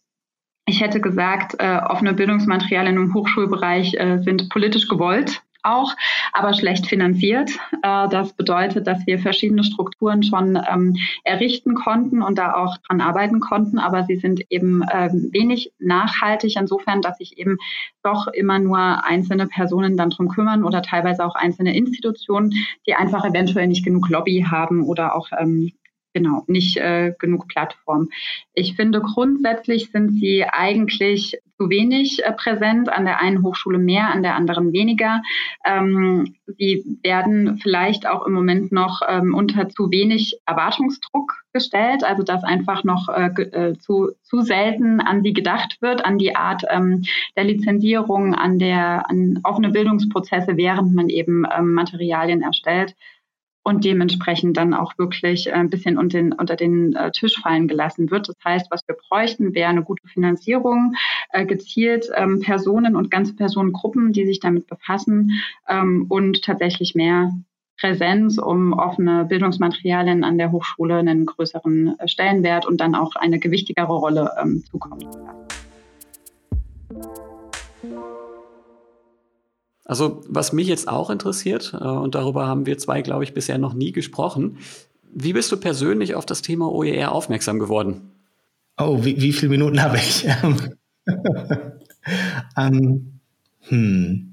Ich 0.68 0.82
hätte 0.82 1.02
gesagt, 1.02 1.56
äh, 1.60 1.80
offene 1.88 2.14
Bildungsmaterialien 2.14 2.96
im 2.96 3.14
Hochschulbereich 3.14 3.96
äh, 3.96 4.20
sind 4.20 4.50
politisch 4.50 4.88
gewollt 4.88 5.42
auch, 5.64 5.94
aber 6.34 6.54
schlecht 6.54 6.88
finanziert. 6.88 7.52
Äh, 7.84 8.10
das 8.10 8.34
bedeutet, 8.34 8.88
dass 8.88 9.06
wir 9.06 9.20
verschiedene 9.20 9.64
Strukturen 9.64 10.24
schon 10.24 10.60
ähm, 10.70 10.96
errichten 11.24 11.76
konnten 11.76 12.22
und 12.22 12.38
da 12.38 12.54
auch 12.54 12.78
dran 12.88 13.02
arbeiten 13.02 13.40
konnten, 13.40 13.80
aber 13.80 14.04
sie 14.04 14.18
sind 14.18 14.42
eben 14.50 14.84
ähm, 14.92 15.30
wenig 15.32 15.74
nachhaltig 15.80 16.56
insofern, 16.56 17.02
dass 17.02 17.18
sich 17.18 17.38
eben 17.38 17.58
doch 18.04 18.28
immer 18.28 18.60
nur 18.60 18.78
einzelne 19.06 19.48
Personen 19.48 19.98
dann 19.98 20.10
drum 20.10 20.30
kümmern 20.30 20.64
oder 20.64 20.82
teilweise 20.82 21.26
auch 21.26 21.36
einzelne 21.36 21.76
Institutionen, 21.76 22.54
die 22.88 22.96
einfach 22.96 23.26
eventuell 23.26 23.68
nicht 23.68 23.86
genug 23.86 24.10
Lobby 24.10 24.46
haben 24.50 24.84
oder 24.84 25.16
auch 25.16 25.30
ähm, 25.38 25.72
genau, 26.14 26.44
nicht 26.48 26.78
äh, 26.78 27.14
genug 27.20 27.48
Plattform. 27.48 28.10
Ich 28.54 28.76
finde, 28.76 29.02
grundsätzlich 29.02 29.92
sind 29.92 30.12
sie 30.20 30.44
eigentlich 30.44 31.40
zu 31.58 31.70
wenig 31.70 32.24
äh, 32.24 32.32
präsent, 32.32 32.90
an 32.90 33.06
der 33.06 33.22
einen 33.22 33.44
Hochschule 33.44 33.78
mehr, 33.78 34.10
an 34.12 34.24
der 34.24 34.36
anderen 34.36 34.74
weniger. 34.74 35.22
Ähm, 35.66 36.36
sie 36.58 36.84
werden 37.04 37.60
vielleicht 37.60 38.08
auch 38.08 38.26
im 38.26 38.34
Moment 38.34 38.72
noch 38.72 39.02
ähm, 39.08 39.36
unter 39.36 39.70
zu 39.70 39.92
wenig 39.92 40.40
Erwartungsdruck 40.46 41.34
gestellt, 41.54 42.04
also 42.04 42.24
dass 42.24 42.44
einfach 42.44 42.84
noch 42.84 43.10
äh, 43.10 43.28
äh, 43.28 43.78
zu, 43.78 44.12
zu 44.24 44.42
selten 44.42 45.02
an 45.02 45.22
sie 45.22 45.34
gedacht 45.34 45.78
wird, 45.82 46.04
an 46.04 46.18
die 46.18 46.36
Art 46.36 46.64
ähm, 46.70 47.04
der 47.36 47.44
Lizenzierung, 47.44 48.34
an 48.34 48.58
der 48.58 49.10
an 49.10 49.40
offene 49.44 49.70
Bildungsprozesse, 49.70 50.58
während 50.58 50.96
man 50.96 51.10
eben 51.10 51.46
ähm, 51.56 51.74
Materialien 51.74 52.42
erstellt 52.42 52.96
und 53.64 53.86
dementsprechend 53.86 54.58
dann 54.58 54.74
auch 54.74 54.98
wirklich 54.98 55.48
äh, 55.48 55.52
ein 55.52 55.70
bisschen 55.70 55.98
unter 55.98 56.18
den, 56.18 56.34
unter 56.34 56.56
den 56.56 56.96
äh, 56.96 57.12
Tisch 57.12 57.40
fallen 57.42 57.68
gelassen 57.68 58.10
wird. 58.12 58.28
Das 58.30 58.38
heißt, 58.44 58.68
was 58.72 58.88
wir 58.88 58.96
bräuchten, 58.96 59.54
wäre 59.54 59.70
eine 59.70 59.84
gute 59.84 60.08
Finanzierung, 60.08 60.94
äh, 61.32 61.46
gezielt 61.46 62.08
ähm, 62.16 62.40
Personen 62.40 62.96
und 62.96 63.12
ganze 63.12 63.36
Personengruppen, 63.36 64.14
die 64.14 64.26
sich 64.26 64.40
damit 64.40 64.68
befassen 64.68 65.42
ähm, 65.68 66.06
und 66.10 66.42
tatsächlich 66.44 66.96
mehr 66.96 67.32
Präsenz, 67.80 68.38
um 68.38 68.74
offene 68.74 69.26
Bildungsmaterialien 69.26 70.24
an 70.24 70.38
der 70.38 70.52
Hochschule 70.52 70.98
einen 70.98 71.26
größeren 71.26 71.96
Stellenwert 72.06 72.68
und 72.68 72.80
dann 72.80 72.94
auch 72.94 73.16
eine 73.16 73.40
gewichtigere 73.40 73.94
Rolle 73.94 74.32
ähm, 74.40 74.64
zukommen 74.70 75.12
zu 75.12 75.20
lassen. 75.20 75.51
Also 79.86 80.22
was 80.28 80.54
mich 80.54 80.68
jetzt 80.68 80.88
auch 80.88 81.10
interessiert, 81.10 81.74
äh, 81.74 81.84
und 81.84 82.16
darüber 82.16 82.48
haben 82.48 82.66
wir 82.66 82.78
zwei, 82.78 83.02
glaube 83.02 83.24
ich, 83.24 83.34
bisher 83.34 83.58
noch 83.58 83.74
nie 83.74 83.92
gesprochen, 83.92 84.58
wie 85.14 85.34
bist 85.34 85.52
du 85.52 85.58
persönlich 85.58 86.16
auf 86.16 86.26
das 86.26 86.42
Thema 86.42 86.72
OER 86.72 87.12
aufmerksam 87.12 87.60
geworden? 87.60 88.12
Oh, 88.78 89.04
wie, 89.04 89.22
wie 89.22 89.34
viele 89.34 89.50
Minuten 89.50 89.82
habe 89.82 89.98
ich? 89.98 90.26
ähm, 92.58 93.20
hm. 93.62 94.28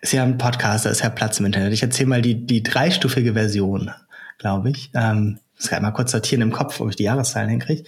Ist 0.00 0.12
ja 0.12 0.22
ein 0.22 0.38
Podcast, 0.38 0.84
da 0.84 0.90
ist 0.90 1.02
ja 1.02 1.08
Platz 1.08 1.40
im 1.40 1.46
Internet. 1.46 1.72
Ich 1.72 1.82
erzähle 1.82 2.08
mal 2.08 2.22
die, 2.22 2.46
die 2.46 2.62
dreistufige 2.62 3.32
Version, 3.32 3.90
glaube 4.38 4.70
ich. 4.70 4.90
Ähm, 4.94 5.38
muss 5.54 5.68
gerade 5.68 5.82
mal 5.82 5.92
kurz 5.92 6.10
sortieren 6.10 6.42
im 6.42 6.52
Kopf, 6.52 6.80
ob 6.80 6.90
ich 6.90 6.96
die 6.96 7.04
Jahreszahlen 7.04 7.48
hinkriege. 7.48 7.84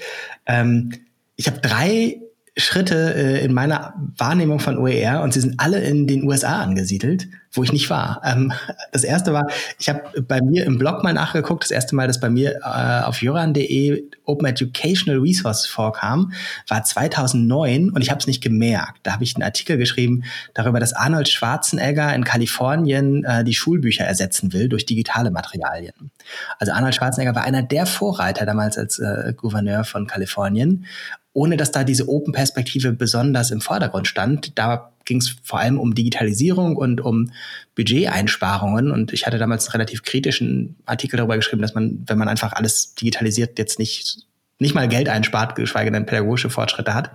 Ähm, 0.47 0.93
ich 1.37 1.49
habe 1.49 1.59
drei 1.59 2.21
Schritte 2.57 3.15
äh, 3.15 3.45
in 3.45 3.53
meiner 3.53 3.95
Wahrnehmung 4.17 4.61
von 4.61 4.79
OER 4.79 5.23
und 5.23 5.35
sie 5.35 5.41
sind 5.41 5.59
alle 5.59 5.81
in 5.81 6.07
den 6.07 6.23
USA 6.23 6.63
angesiedelt, 6.63 7.27
wo 7.51 7.65
ich 7.65 7.73
nicht 7.73 7.91
war. 7.91 8.23
Ähm, 8.25 8.53
das 8.93 9.03
erste 9.03 9.33
war, 9.33 9.49
ich 9.81 9.89
habe 9.89 10.23
bei 10.23 10.41
mir 10.41 10.65
im 10.65 10.79
Blog 10.79 11.03
mal 11.03 11.13
nachgeguckt, 11.13 11.65
das 11.65 11.73
erste 11.73 11.97
Mal, 11.97 12.07
dass 12.07 12.21
bei 12.21 12.31
mir 12.31 12.61
äh, 12.63 13.03
auf 13.05 13.23
joran.de 13.23 14.05
Open 14.25 14.47
Educational 14.47 15.21
Resources 15.21 15.67
vorkam, 15.67 16.33
war 16.69 16.85
2009 16.85 17.91
und 17.91 18.01
ich 18.03 18.11
habe 18.11 18.21
es 18.21 18.29
nicht 18.29 18.41
gemerkt. 18.41 19.01
Da 19.03 19.15
habe 19.15 19.25
ich 19.25 19.35
einen 19.35 19.43
Artikel 19.43 19.77
geschrieben 19.77 20.23
darüber, 20.55 20.79
dass 20.79 20.93
Arnold 20.93 21.29
Schwarzenegger 21.29 22.15
in 22.15 22.23
Kalifornien 22.23 23.25
äh, 23.25 23.43
die 23.43 23.55
Schulbücher 23.55 24.05
ersetzen 24.05 24.53
will 24.53 24.69
durch 24.69 24.87
digitale 24.87 25.33
Materialien. 25.33 26.13
Also 26.61 26.73
Arnold 26.73 26.95
Schwarzenegger 26.95 27.35
war 27.35 27.43
einer 27.43 27.65
der 27.65 27.87
Vorreiter 27.87 28.47
damals 28.47 28.79
als 28.79 29.01
äh, 29.01 29.35
Gouverneur 29.37 29.83
von 29.83 30.07
Kalifornien 30.07 30.87
ohne 31.35 31.57
dass 31.57 31.73
da 31.73 31.85
diese 31.85 32.09
Open-Perspektive 32.09 32.93
besonders 32.93 33.51
im 33.51 33.61
Vordergrund 33.61 34.07
stand. 34.07 34.57
Da 34.59 34.93
ging 35.05 35.19
es 35.19 35.37
vor 35.43 35.59
allem 35.59 35.79
um 35.79 35.95
Digitalisierung 35.95 36.77
und 36.77 37.01
um 37.01 37.33
Budgeteinsparungen. 37.75 38.91
Und 38.91 39.13
ich 39.13 39.27
hatte 39.27 39.37
damals 39.37 39.67
einen 39.67 39.73
relativ 39.73 40.05
kritischen 40.05 40.77
Artikel 40.87 41.17
darüber 41.17 41.37
geschrieben, 41.37 41.61
dass 41.61 41.75
man, 41.75 42.05
wenn 42.07 42.19
man 42.19 42.29
einfach 42.29 42.53
alles 42.53 42.95
digitalisiert, 42.95 43.59
jetzt 43.59 43.79
nicht, 43.79 44.27
nicht 44.61 44.75
mal 44.75 44.89
Geld 44.89 45.09
einspart, 45.09 45.57
geschweige 45.57 45.91
denn 45.91 46.07
pädagogische 46.07 46.51
Fortschritte 46.51 46.95
hat. 46.95 47.11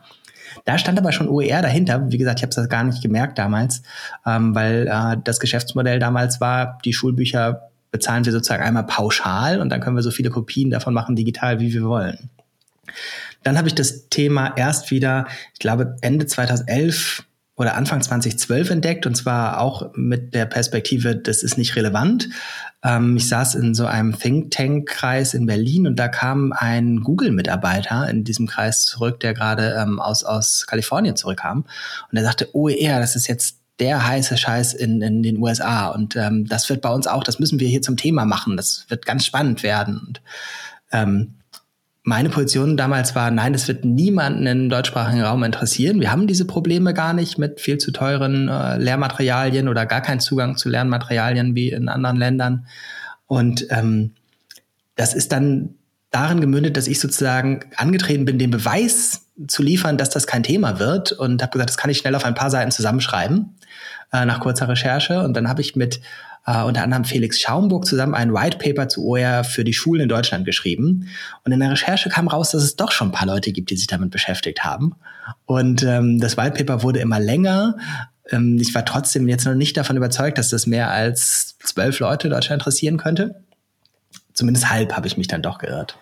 Da 0.66 0.78
stand 0.78 1.00
aber 1.00 1.14
schon 1.14 1.30
OER 1.30 1.62
dahinter. 1.62 2.12
Wie 2.12 2.18
gesagt, 2.18 2.40
ich 2.40 2.44
habe 2.44 2.54
das 2.54 2.68
gar 2.68 2.84
nicht 2.84 3.02
gemerkt 3.02 3.38
damals, 3.38 3.84
ähm, 4.26 4.54
weil 4.54 4.88
äh, 4.88 5.16
das 5.24 5.40
Geschäftsmodell 5.40 6.00
damals 6.00 6.42
war, 6.42 6.78
die 6.84 6.94
Schulbücher 6.94 7.70
bezahlen 7.92 8.26
wir 8.26 8.34
sozusagen 8.34 8.64
einmal 8.64 8.86
pauschal 8.86 9.62
und 9.62 9.70
dann 9.70 9.80
können 9.80 9.96
wir 9.96 10.04
so 10.04 10.12
viele 10.12 10.30
Kopien 10.30 10.70
davon 10.70 10.94
machen 10.94 11.16
digital, 11.16 11.60
wie 11.60 11.74
wir 11.74 11.84
wollen. 11.84 12.30
Dann 13.44 13.58
habe 13.58 13.68
ich 13.68 13.76
das 13.76 14.10
Thema 14.10 14.54
erst 14.56 14.92
wieder, 14.92 15.28
ich 15.54 15.60
glaube, 15.60 15.96
Ende 16.02 16.26
2011 16.26 17.24
oder 17.60 17.76
Anfang 17.76 18.02
2012 18.02 18.70
entdeckt 18.70 19.06
und 19.06 19.16
zwar 19.16 19.60
auch 19.60 19.92
mit 19.94 20.34
der 20.34 20.46
Perspektive, 20.46 21.18
das 21.18 21.44
ist 21.44 21.58
nicht 21.58 21.76
relevant. 21.76 22.30
Ähm, 22.84 23.18
ich 23.18 23.28
saß 23.28 23.56
in 23.56 23.76
so 23.76 23.86
einem 23.86 24.18
Think 24.18 24.52
Tank 24.52 24.88
Kreis 24.88 25.34
in 25.34 25.46
Berlin 25.46 25.86
und 25.86 25.98
da 25.98 26.08
kam 26.08 26.54
ein 26.56 27.02
Google-Mitarbeiter 27.02 28.10
in 28.10 28.24
diesem 28.24 28.48
Kreis 28.48 28.86
zurück, 28.86 29.20
der 29.20 29.34
gerade 29.34 29.76
ähm, 29.78 30.00
aus, 30.00 30.24
aus 30.24 30.68
Kalifornien 30.68 31.18
zurückkam 31.18 31.66
und 32.10 32.18
er 32.18 32.24
sagte, 32.24 32.56
OER, 32.56 33.02
das 33.02 33.18
ist 33.18 33.28
jetzt 33.28 33.58
der 33.80 34.08
heiße 34.08 34.38
Scheiß 34.38 34.74
in, 34.74 35.02
in 35.02 35.22
den 35.22 35.38
USA 35.38 35.90
und 35.90 36.16
ähm, 36.16 36.48
das 36.48 36.70
wird 36.70 36.80
bei 36.80 36.90
uns 36.90 37.08
auch, 37.08 37.26
das 37.26 37.40
müssen 37.40 37.60
wir 37.60 37.68
hier 37.68 37.82
zum 37.82 37.98
Thema 37.98 38.24
machen, 38.24 38.56
das 38.56 38.86
wird 38.88 39.06
ganz 39.06 39.26
spannend 39.26 39.64
werden. 39.64 40.02
Und, 40.08 40.22
ähm, 40.94 41.36
meine 42.10 42.30
Position 42.30 42.76
damals 42.76 43.14
war, 43.16 43.30
nein, 43.30 43.54
das 43.54 43.68
wird 43.68 43.86
niemanden 43.86 44.48
im 44.48 44.70
deutschsprachigen 44.70 45.22
Raum 45.22 45.44
interessieren. 45.44 46.02
Wir 46.02 46.12
haben 46.12 46.26
diese 46.26 46.46
Probleme 46.46 46.96
gar 46.96 47.14
nicht 47.14 47.38
mit 47.38 47.62
viel 47.62 47.78
zu 47.78 47.92
teuren 47.92 48.50
äh, 48.50 48.78
Lehrmaterialien 48.78 49.68
oder 49.68 49.86
gar 49.86 50.02
keinen 50.02 50.20
Zugang 50.20 50.58
zu 50.58 50.70
Lernmaterialien 50.70 51.54
wie 51.54 51.70
in 51.70 51.88
anderen 51.88 52.18
Ländern. 52.18 52.66
Und 53.28 53.68
ähm, 53.70 54.16
das 54.96 55.14
ist 55.14 55.32
dann 55.32 55.76
darin 56.10 56.42
gemündet, 56.42 56.78
dass 56.78 56.88
ich 56.88 57.00
sozusagen 57.00 57.60
angetreten 57.78 58.26
bin, 58.26 58.40
den 58.40 58.50
Beweis 58.50 59.28
zu 59.48 59.62
liefern, 59.62 60.00
dass 60.00 60.10
das 60.10 60.26
kein 60.26 60.42
Thema 60.42 60.80
wird 60.80 61.12
und 61.12 61.44
habe 61.44 61.52
gesagt, 61.52 61.70
das 61.70 61.78
kann 61.78 61.92
ich 61.92 62.00
schnell 62.00 62.16
auf 62.16 62.26
ein 62.26 62.34
paar 62.34 62.50
Seiten 62.50 62.72
zusammenschreiben 62.72 63.56
äh, 64.12 64.26
nach 64.26 64.40
kurzer 64.40 64.68
Recherche. 64.68 65.22
Und 65.22 65.36
dann 65.36 65.48
habe 65.48 65.62
ich 65.62 65.76
mit 65.76 66.02
äh, 66.46 66.64
unter 66.64 66.84
anderem 66.84 67.06
Felix 67.06 67.40
Schaumburg 67.40 67.86
zusammen 67.86 68.16
ein 68.16 68.34
White 68.34 68.58
Paper 68.58 68.88
zu 68.88 69.06
OER 69.06 69.44
für 69.44 69.64
die 69.64 69.74
Schulen 69.74 70.04
in 70.04 70.10
Deutschland 70.10 70.46
geschrieben. 70.46 71.10
Und 71.44 71.52
in 71.52 71.60
der 71.60 71.72
Recherche 71.72 72.10
kam 72.10 72.28
raus, 72.28 72.52
dass 72.52 72.64
es 72.64 72.76
doch 72.76 72.92
schon 72.92 73.10
ein 73.10 73.14
paar 73.14 73.28
Leute 73.28 73.52
gibt, 73.52 73.70
die 73.70 73.78
sich 73.78 73.88
damit 73.88 74.12
beschäftigt 74.12 74.64
haben. 74.64 74.96
Und 75.46 75.84
ähm, 75.84 76.20
das 76.20 76.38
White 76.38 76.64
Paper 76.64 76.84
wurde 76.84 77.00
immer 77.00 77.20
länger. 77.20 77.78
Ähm, 78.32 78.58
ich 78.60 78.74
war 78.74 78.86
trotzdem 78.86 79.28
jetzt 79.28 79.46
noch 79.46 79.56
nicht 79.56 79.78
davon 79.78 79.98
überzeugt, 79.98 80.38
dass 80.38 80.50
das 80.50 80.66
mehr 80.66 80.92
als 80.92 81.58
zwölf 81.60 82.00
Leute 82.00 82.28
in 82.28 82.34
Deutschland 82.34 82.62
interessieren 82.62 82.98
könnte. 82.98 83.44
Zumindest 84.34 84.70
halb 84.70 84.96
habe 84.96 85.08
ich 85.08 85.18
mich 85.18 85.28
dann 85.28 85.42
doch 85.42 85.58
geirrt. 85.58 85.98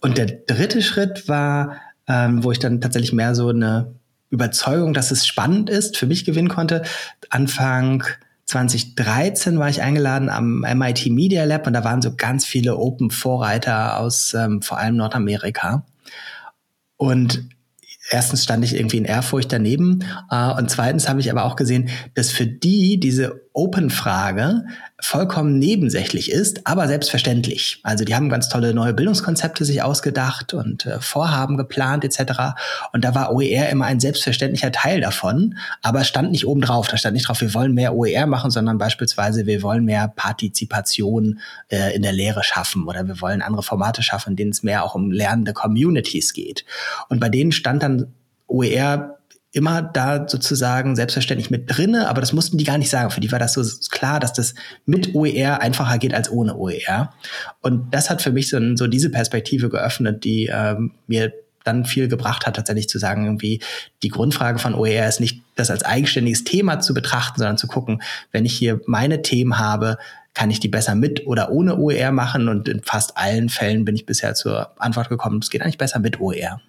Und 0.00 0.18
der 0.18 0.26
dritte 0.26 0.82
Schritt 0.82 1.28
war, 1.28 1.76
ähm, 2.08 2.42
wo 2.42 2.52
ich 2.52 2.58
dann 2.58 2.80
tatsächlich 2.80 3.12
mehr 3.12 3.34
so 3.34 3.48
eine 3.48 3.94
Überzeugung, 4.30 4.94
dass 4.94 5.10
es 5.10 5.26
spannend 5.26 5.68
ist, 5.68 5.96
für 5.96 6.06
mich 6.06 6.24
gewinnen 6.24 6.48
konnte. 6.48 6.82
Anfang 7.28 8.04
2013 8.50 9.60
war 9.60 9.68
ich 9.68 9.80
eingeladen 9.80 10.28
am 10.28 10.60
MIT 10.60 11.06
Media 11.06 11.44
Lab 11.44 11.68
und 11.68 11.72
da 11.72 11.84
waren 11.84 12.02
so 12.02 12.16
ganz 12.16 12.44
viele 12.44 12.76
Open-Vorreiter 12.76 14.00
aus 14.00 14.34
ähm, 14.34 14.60
vor 14.60 14.78
allem 14.78 14.96
Nordamerika. 14.96 15.86
Und 16.96 17.44
erstens 18.10 18.42
stand 18.42 18.64
ich 18.64 18.74
irgendwie 18.74 18.96
in 18.96 19.04
Ehrfurcht 19.04 19.52
daneben 19.52 20.04
äh, 20.32 20.50
und 20.50 20.68
zweitens 20.68 21.08
habe 21.08 21.20
ich 21.20 21.30
aber 21.30 21.44
auch 21.44 21.54
gesehen, 21.54 21.90
dass 22.14 22.32
für 22.32 22.46
die 22.46 22.98
diese 22.98 23.40
Open-Frage 23.52 24.64
vollkommen 25.00 25.58
nebensächlich 25.58 26.30
ist, 26.30 26.66
aber 26.66 26.86
selbstverständlich. 26.86 27.80
Also 27.82 28.04
die 28.04 28.14
haben 28.14 28.28
ganz 28.28 28.48
tolle 28.48 28.74
neue 28.74 28.94
Bildungskonzepte 28.94 29.64
sich 29.64 29.82
ausgedacht 29.82 30.54
und 30.54 30.86
äh, 30.86 31.00
Vorhaben 31.00 31.56
geplant 31.56 32.04
etc. 32.04 32.54
Und 32.92 33.04
da 33.04 33.14
war 33.14 33.32
OER 33.32 33.68
immer 33.70 33.86
ein 33.86 33.98
selbstverständlicher 33.98 34.70
Teil 34.70 35.00
davon, 35.00 35.56
aber 35.82 36.04
stand 36.04 36.30
nicht 36.30 36.46
oben 36.46 36.60
drauf. 36.60 36.86
Da 36.86 36.96
stand 36.96 37.14
nicht 37.14 37.26
drauf, 37.26 37.40
wir 37.40 37.52
wollen 37.54 37.74
mehr 37.74 37.94
OER 37.94 38.26
machen, 38.26 38.50
sondern 38.52 38.78
beispielsweise 38.78 39.46
wir 39.46 39.62
wollen 39.62 39.84
mehr 39.84 40.08
Partizipation 40.14 41.40
äh, 41.68 41.94
in 41.96 42.02
der 42.02 42.12
Lehre 42.12 42.44
schaffen 42.44 42.86
oder 42.86 43.08
wir 43.08 43.20
wollen 43.20 43.42
andere 43.42 43.64
Formate 43.64 44.02
schaffen, 44.02 44.30
in 44.30 44.36
denen 44.36 44.50
es 44.52 44.62
mehr 44.62 44.84
auch 44.84 44.94
um 44.94 45.10
lernende 45.10 45.54
Communities 45.54 46.34
geht. 46.34 46.64
Und 47.08 47.18
bei 47.18 47.28
denen 47.28 47.50
stand 47.50 47.82
dann 47.82 48.12
OER 48.46 49.19
immer 49.52 49.82
da 49.82 50.28
sozusagen 50.28 50.94
selbstverständlich 50.94 51.50
mit 51.50 51.64
drinne, 51.66 52.08
aber 52.08 52.20
das 52.20 52.32
mussten 52.32 52.56
die 52.56 52.64
gar 52.64 52.78
nicht 52.78 52.90
sagen. 52.90 53.10
Für 53.10 53.20
die 53.20 53.32
war 53.32 53.38
das 53.38 53.54
so 53.54 53.62
klar, 53.90 54.20
dass 54.20 54.32
das 54.32 54.54
mit 54.86 55.14
OER 55.14 55.60
einfacher 55.60 55.98
geht 55.98 56.14
als 56.14 56.30
ohne 56.30 56.56
OER. 56.56 57.12
Und 57.60 57.92
das 57.92 58.10
hat 58.10 58.22
für 58.22 58.30
mich 58.30 58.48
so, 58.48 58.58
so 58.76 58.86
diese 58.86 59.10
Perspektive 59.10 59.68
geöffnet, 59.68 60.24
die 60.24 60.48
ähm, 60.52 60.92
mir 61.08 61.32
dann 61.64 61.84
viel 61.84 62.08
gebracht 62.08 62.46
hat, 62.46 62.56
tatsächlich 62.56 62.88
zu 62.88 62.98
sagen, 62.98 63.24
irgendwie 63.24 63.60
die 64.02 64.08
Grundfrage 64.08 64.58
von 64.58 64.74
OER 64.74 65.08
ist 65.08 65.20
nicht, 65.20 65.42
das 65.56 65.70
als 65.70 65.84
eigenständiges 65.84 66.44
Thema 66.44 66.80
zu 66.80 66.94
betrachten, 66.94 67.38
sondern 67.38 67.58
zu 67.58 67.66
gucken, 67.66 68.02
wenn 68.32 68.44
ich 68.44 68.56
hier 68.56 68.80
meine 68.86 69.20
Themen 69.22 69.58
habe, 69.58 69.98
kann 70.32 70.50
ich 70.50 70.60
die 70.60 70.68
besser 70.68 70.94
mit 70.94 71.26
oder 71.26 71.50
ohne 71.50 71.76
OER 71.76 72.12
machen? 72.12 72.48
Und 72.48 72.68
in 72.68 72.82
fast 72.82 73.16
allen 73.16 73.48
Fällen 73.48 73.84
bin 73.84 73.96
ich 73.96 74.06
bisher 74.06 74.34
zur 74.34 74.70
Antwort 74.80 75.08
gekommen, 75.08 75.40
es 75.42 75.50
geht 75.50 75.62
eigentlich 75.62 75.76
besser 75.76 75.98
mit 75.98 76.20
OER. 76.20 76.60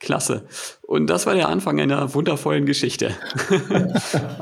Klasse. 0.00 0.46
Und 0.82 1.08
das 1.08 1.26
war 1.26 1.34
der 1.34 1.48
Anfang 1.48 1.78
einer 1.80 2.14
wundervollen 2.14 2.66
Geschichte. 2.66 3.14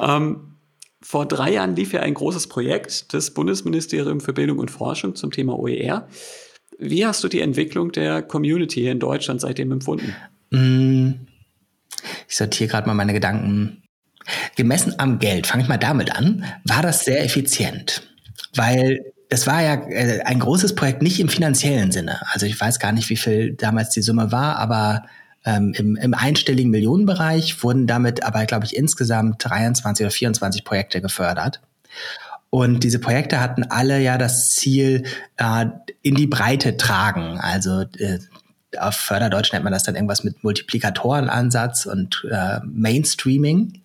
ähm, 0.02 0.54
vor 1.02 1.26
drei 1.26 1.52
Jahren 1.52 1.76
lief 1.76 1.92
ja 1.92 2.00
ein 2.00 2.14
großes 2.14 2.48
Projekt 2.48 3.12
des 3.12 3.34
Bundesministeriums 3.34 4.24
für 4.24 4.32
Bildung 4.32 4.58
und 4.58 4.70
Forschung 4.70 5.14
zum 5.14 5.30
Thema 5.30 5.58
OER. 5.58 6.08
Wie 6.78 7.04
hast 7.04 7.22
du 7.24 7.28
die 7.28 7.40
Entwicklung 7.40 7.92
der 7.92 8.22
Community 8.22 8.80
hier 8.80 8.92
in 8.92 9.00
Deutschland 9.00 9.40
seitdem 9.40 9.72
empfunden? 9.72 10.14
Mm, 10.50 11.26
ich 12.28 12.36
sortiere 12.36 12.70
gerade 12.70 12.86
mal 12.86 12.94
meine 12.94 13.12
Gedanken. 13.12 13.82
Gemessen 14.56 14.94
am 14.98 15.18
Geld, 15.18 15.46
fange 15.46 15.62
ich 15.62 15.68
mal 15.68 15.78
damit 15.78 16.14
an, 16.14 16.44
war 16.64 16.82
das 16.82 17.04
sehr 17.04 17.24
effizient. 17.24 18.02
Weil 18.54 19.12
das 19.28 19.46
war 19.46 19.62
ja 19.62 19.74
äh, 19.88 20.20
ein 20.22 20.38
großes 20.38 20.74
Projekt, 20.74 21.02
nicht 21.02 21.20
im 21.20 21.28
finanziellen 21.28 21.92
Sinne. 21.92 22.20
Also 22.32 22.46
ich 22.46 22.60
weiß 22.60 22.78
gar 22.78 22.92
nicht, 22.92 23.08
wie 23.10 23.16
viel 23.16 23.54
damals 23.54 23.90
die 23.90 24.02
Summe 24.02 24.32
war, 24.32 24.56
aber 24.56 25.04
ähm, 25.48 25.72
im, 25.74 25.96
im 25.96 26.14
einstelligen 26.14 26.70
Millionenbereich 26.70 27.62
wurden 27.62 27.86
damit 27.86 28.22
aber, 28.22 28.44
glaube 28.44 28.66
ich, 28.66 28.76
insgesamt 28.76 29.42
23 29.44 30.04
oder 30.04 30.10
24 30.10 30.64
Projekte 30.64 31.00
gefördert. 31.00 31.60
Und 32.50 32.84
diese 32.84 32.98
Projekte 32.98 33.40
hatten 33.40 33.64
alle 33.64 33.98
ja 34.00 34.18
das 34.18 34.54
Ziel, 34.54 35.04
äh, 35.38 35.66
in 36.02 36.14
die 36.14 36.26
Breite 36.26 36.76
tragen. 36.76 37.38
Also 37.40 37.82
äh, 37.98 38.18
auf 38.78 38.96
Förderdeutsch 38.96 39.52
nennt 39.52 39.64
man 39.64 39.72
das 39.72 39.84
dann 39.84 39.94
irgendwas 39.94 40.22
mit 40.22 40.44
Multiplikatorenansatz 40.44 41.86
und 41.86 42.26
äh, 42.30 42.60
Mainstreaming. 42.64 43.80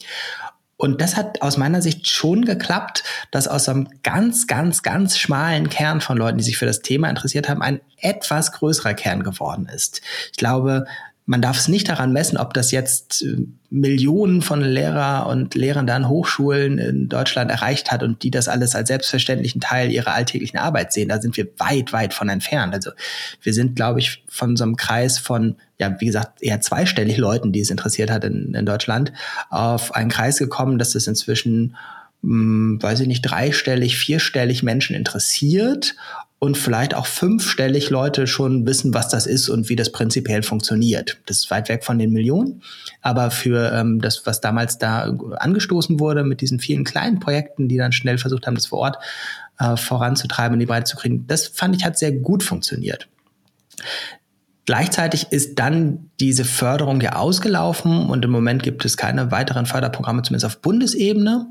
Und 0.75 0.99
das 0.99 1.15
hat 1.15 1.41
aus 1.41 1.55
meiner 1.55 1.81
Sicht 1.81 2.09
schon 2.09 2.43
geklappt, 2.43 3.05
dass 3.31 3.47
aus 3.47 3.69
einem 3.69 3.87
ganz, 4.03 4.47
ganz, 4.47 4.83
ganz 4.83 5.17
schmalen 5.17 5.69
Kern 5.69 6.01
von 6.01 6.17
Leuten, 6.17 6.39
die 6.39 6.43
sich 6.43 6.57
für 6.57 6.65
das 6.65 6.81
Thema 6.81 7.09
interessiert 7.09 7.47
haben, 7.47 7.61
ein 7.61 7.79
etwas 8.01 8.51
größerer 8.51 8.93
Kern 8.93 9.23
geworden 9.23 9.69
ist. 9.73 10.01
Ich 10.31 10.37
glaube, 10.37 10.85
man 11.25 11.41
darf 11.41 11.57
es 11.57 11.67
nicht 11.69 11.87
daran 11.87 12.11
messen, 12.11 12.37
ob 12.37 12.53
das 12.53 12.71
jetzt 12.71 13.23
äh, 13.23 13.37
Millionen 13.69 14.41
von 14.41 14.61
Lehrer 14.61 15.27
und 15.27 15.55
Lehrern 15.55 15.89
an 15.89 16.09
Hochschulen 16.09 16.77
in 16.77 17.07
Deutschland 17.07 17.49
erreicht 17.49 17.91
hat 17.91 18.03
und 18.03 18.23
die 18.23 18.31
das 18.31 18.47
alles 18.47 18.75
als 18.75 18.89
selbstverständlichen 18.89 19.61
Teil 19.61 19.91
ihrer 19.91 20.13
alltäglichen 20.13 20.57
Arbeit 20.57 20.91
sehen. 20.91 21.09
Da 21.09 21.21
sind 21.21 21.37
wir 21.37 21.47
weit, 21.57 21.93
weit 21.93 22.13
von 22.13 22.29
entfernt. 22.29 22.73
Also 22.73 22.91
wir 23.41 23.53
sind, 23.53 23.75
glaube 23.75 23.99
ich, 23.99 24.23
von 24.27 24.57
so 24.57 24.63
einem 24.63 24.75
Kreis 24.75 25.17
von, 25.17 25.55
ja, 25.79 25.95
wie 25.99 26.05
gesagt, 26.07 26.41
eher 26.41 26.61
zweistellig 26.61 27.17
Leuten, 27.17 27.51
die 27.51 27.61
es 27.61 27.69
interessiert 27.69 28.11
hat 28.11 28.25
in, 28.25 28.53
in 28.53 28.65
Deutschland, 28.65 29.13
auf 29.49 29.95
einen 29.95 30.09
Kreis 30.09 30.37
gekommen, 30.37 30.77
dass 30.77 30.93
es 30.93 31.07
inzwischen 31.07 31.75
hm, 32.21 32.81
weiß 32.81 33.01
ich 33.01 33.07
nicht, 33.07 33.21
dreistellig, 33.21 33.97
vierstellig 33.97 34.63
Menschen 34.63 34.95
interessiert 34.95 35.95
und 36.43 36.57
vielleicht 36.57 36.93
auch 36.93 37.05
fünfstellig 37.05 37.89
Leute 37.89 38.27
schon 38.27 38.67
wissen, 38.67 38.93
was 38.93 39.07
das 39.07 39.27
ist 39.27 39.47
und 39.47 39.69
wie 39.69 39.77
das 39.77 39.93
prinzipiell 39.93 40.43
funktioniert. 40.43 41.21
Das 41.25 41.37
ist 41.37 41.51
weit 41.51 41.69
weg 41.69 41.85
von 41.85 41.97
den 41.97 42.11
Millionen, 42.11 42.61
aber 43.01 43.31
für 43.31 43.71
ähm, 43.71 44.01
das, 44.01 44.25
was 44.25 44.41
damals 44.41 44.77
da 44.77 45.03
angestoßen 45.37 46.01
wurde 46.01 46.25
mit 46.25 46.41
diesen 46.41 46.59
vielen 46.59 46.83
kleinen 46.83 47.21
Projekten, 47.21 47.69
die 47.69 47.77
dann 47.77 47.93
schnell 47.93 48.17
versucht 48.17 48.45
haben, 48.45 48.55
das 48.55 48.65
vor 48.65 48.79
Ort 48.79 48.97
äh, 49.57 49.77
voranzutreiben 49.77 50.55
und 50.55 50.59
die 50.59 50.65
Breite 50.65 50.83
zu 50.83 50.97
kriegen, 50.97 51.25
das 51.27 51.47
fand 51.47 51.77
ich 51.77 51.85
hat 51.85 51.97
sehr 51.97 52.11
gut 52.11 52.43
funktioniert. 52.43 53.07
Gleichzeitig 54.65 55.27
ist 55.31 55.59
dann 55.59 56.09
diese 56.21 56.45
Förderung 56.45 57.01
ja 57.01 57.15
ausgelaufen 57.17 58.07
und 58.07 58.23
im 58.23 58.31
Moment 58.31 58.63
gibt 58.63 58.85
es 58.85 58.95
keine 58.95 59.29
weiteren 59.29 59.65
Förderprogramme, 59.65 60.21
zumindest 60.21 60.45
auf 60.45 60.61
Bundesebene. 60.61 61.47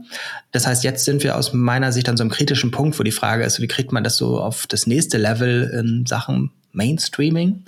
Das 0.50 0.66
heißt, 0.66 0.82
jetzt 0.82 1.04
sind 1.04 1.22
wir 1.22 1.36
aus 1.36 1.52
meiner 1.52 1.92
Sicht 1.92 2.08
an 2.08 2.16
so 2.16 2.22
einem 2.22 2.30
kritischen 2.30 2.70
Punkt, 2.70 2.98
wo 2.98 3.02
die 3.02 3.12
Frage 3.12 3.44
ist, 3.44 3.60
wie 3.60 3.68
kriegt 3.68 3.92
man 3.92 4.02
das 4.02 4.16
so 4.16 4.40
auf 4.40 4.66
das 4.66 4.86
nächste 4.86 5.18
Level 5.18 5.64
in 5.78 6.06
Sachen 6.06 6.52
Mainstreaming? 6.72 7.64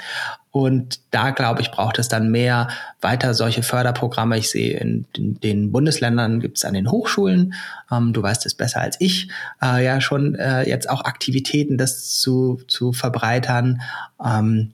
Und 0.51 1.01
da, 1.11 1.31
glaube 1.31 1.61
ich, 1.61 1.73
braucht 1.73 1.99
es 1.99 2.09
dann 2.09 2.31
mehr 2.31 2.69
weiter 3.01 3.35
solche 3.35 3.63
Förderprogramme. 3.63 4.39
Ich 4.39 4.51
sehe 4.51 4.79
in, 4.79 5.05
den 5.15 5.73
Bundesländern 5.73 6.41
gibt 6.41 6.59
es 6.59 6.65
an 6.65 6.75
den 6.75 6.91
Hochschulen, 6.91 7.55
ähm, 7.91 8.13
du 8.13 8.23
weißt 8.23 8.47
es 8.47 8.55
besser 8.55 8.81
als 8.81 8.97
ich, 9.01 9.29
äh, 9.61 9.85
ja 9.85 10.01
schon 10.01 10.37
äh, 10.37 10.67
jetzt 10.67 10.89
auch 10.89 11.05
Aktivitäten, 11.05 11.77
das 11.77 12.19
zu, 12.19 12.63
zu 12.69 12.93
verbreitern. 12.93 13.83
Ähm, 14.25 14.73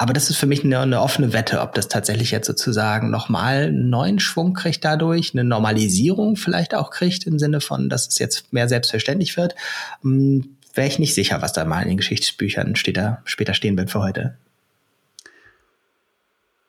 aber 0.00 0.14
das 0.14 0.30
ist 0.30 0.38
für 0.38 0.46
mich 0.46 0.64
eine, 0.64 0.78
eine, 0.78 1.02
offene 1.02 1.34
Wette, 1.34 1.60
ob 1.60 1.74
das 1.74 1.88
tatsächlich 1.88 2.30
jetzt 2.30 2.46
sozusagen 2.46 3.10
nochmal 3.10 3.64
einen 3.64 3.90
neuen 3.90 4.18
Schwung 4.18 4.54
kriegt 4.54 4.82
dadurch, 4.82 5.34
eine 5.34 5.44
Normalisierung 5.44 6.36
vielleicht 6.36 6.74
auch 6.74 6.88
kriegt 6.90 7.26
im 7.26 7.38
Sinne 7.38 7.60
von, 7.60 7.90
dass 7.90 8.08
es 8.08 8.18
jetzt 8.18 8.50
mehr 8.50 8.66
selbstverständlich 8.66 9.36
wird. 9.36 9.54
Hm, 10.00 10.56
Wäre 10.72 10.88
ich 10.88 10.98
nicht 10.98 11.14
sicher, 11.14 11.42
was 11.42 11.52
da 11.52 11.66
mal 11.66 11.82
in 11.82 11.88
den 11.88 11.96
Geschichtsbüchern 11.98 12.76
später, 12.76 13.20
später 13.26 13.52
stehen 13.52 13.76
wird 13.76 13.90
für 13.90 14.00
heute. 14.00 14.38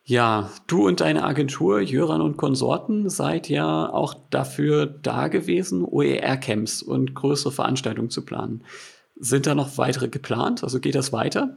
Ja, 0.04 0.50
du 0.68 0.86
und 0.86 1.00
deine 1.00 1.24
Agentur 1.24 1.80
Jöran 1.80 2.20
und 2.20 2.36
Konsorten 2.36 3.10
seid 3.10 3.48
ja 3.48 3.90
auch 3.90 4.14
dafür 4.30 4.88
da 4.88 5.30
gewesen, 5.30 5.86
OER-Camps 5.86 6.82
und 6.82 7.16
größere 7.16 7.54
Veranstaltungen 7.54 8.10
zu 8.10 8.26
planen. 8.26 8.66
Sind 9.18 9.48
da 9.48 9.56
noch 9.56 9.78
weitere 9.78 10.10
geplant? 10.10 10.66
Also 10.66 10.82
geht 10.82 10.96
das 10.96 11.14
weiter? 11.14 11.56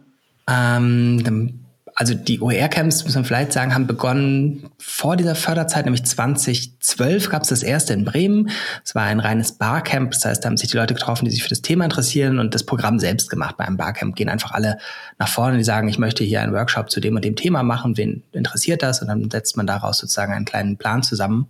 Ähm, 0.49 1.65
also 1.97 2.15
die 2.15 2.41
OER-Camps, 2.41 3.05
muss 3.05 3.15
man 3.15 3.25
vielleicht 3.25 3.53
sagen, 3.53 3.73
haben 3.73 3.87
begonnen 3.87 4.69
vor 4.79 5.17
dieser 5.17 5.37
Förderzeit, 5.37 5.85
nämlich 5.85 6.05
2012 6.05 7.31
gab 7.31 7.43
es 7.43 7.51
das 7.51 7.63
erste 7.63 7.93
in 7.93 8.05
Bremen. 8.05 8.51
Es 8.85 8.97
war 8.97 9.05
ein 9.05 9.21
reines 9.21 9.53
Barcamp, 9.53 10.11
das 10.11 10.25
heißt, 10.25 10.45
da 10.45 10.49
haben 10.49 10.57
sich 10.57 10.71
die 10.71 10.77
Leute 10.77 10.95
getroffen, 10.95 11.25
die 11.25 11.31
sich 11.31 11.45
für 11.45 11.49
das 11.49 11.63
Thema 11.63 11.85
interessieren 11.85 12.41
und 12.41 12.55
das 12.55 12.65
Programm 12.65 12.99
selbst 12.99 13.31
gemacht. 13.31 13.57
Bei 13.57 13.65
einem 13.65 13.77
Barcamp 13.77 14.17
gehen 14.17 14.29
einfach 14.29 14.51
alle 14.53 14.79
nach 15.19 15.29
vorne, 15.29 15.57
die 15.57 15.65
sagen, 15.65 15.89
ich 15.89 15.99
möchte 15.99 16.25
hier 16.25 16.43
einen 16.43 16.53
Workshop 16.53 16.91
zu 16.91 17.01
dem 17.01 17.15
und 17.15 17.25
dem 17.25 17.37
Thema 17.37 17.63
machen, 17.63 17.97
wen 17.97 18.25
interessiert 18.33 18.83
das? 18.83 19.01
Und 19.01 19.07
dann 19.07 19.31
setzt 19.31 19.57
man 19.57 19.67
daraus 19.67 19.99
sozusagen 19.99 20.33
einen 20.33 20.47
kleinen 20.47 20.77
Plan 20.77 21.05
zusammen. 21.05 21.47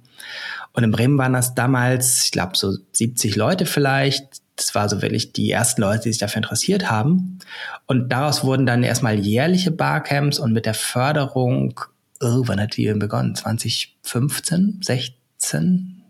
Und 0.72 0.84
in 0.84 0.90
Bremen 0.90 1.16
waren 1.16 1.32
das 1.32 1.54
damals, 1.54 2.24
ich 2.24 2.32
glaube, 2.32 2.52
so 2.56 2.76
70 2.92 3.36
Leute 3.36 3.64
vielleicht, 3.64 4.43
das 4.56 4.74
war 4.74 4.88
so 4.88 5.02
wirklich 5.02 5.32
die 5.32 5.50
ersten 5.50 5.80
Leute, 5.80 6.04
die 6.04 6.12
sich 6.12 6.20
dafür 6.20 6.38
interessiert 6.38 6.90
haben. 6.90 7.38
Und 7.86 8.10
daraus 8.10 8.44
wurden 8.44 8.66
dann 8.66 8.82
erstmal 8.82 9.18
jährliche 9.18 9.70
Barcamps 9.70 10.38
und 10.38 10.52
mit 10.52 10.66
der 10.66 10.74
Förderung, 10.74 11.80
oh, 12.20 12.42
wann 12.46 12.60
hat 12.60 12.76
die 12.76 12.92
begonnen? 12.92 13.34
2015, 13.34 14.80
16? 14.82 16.02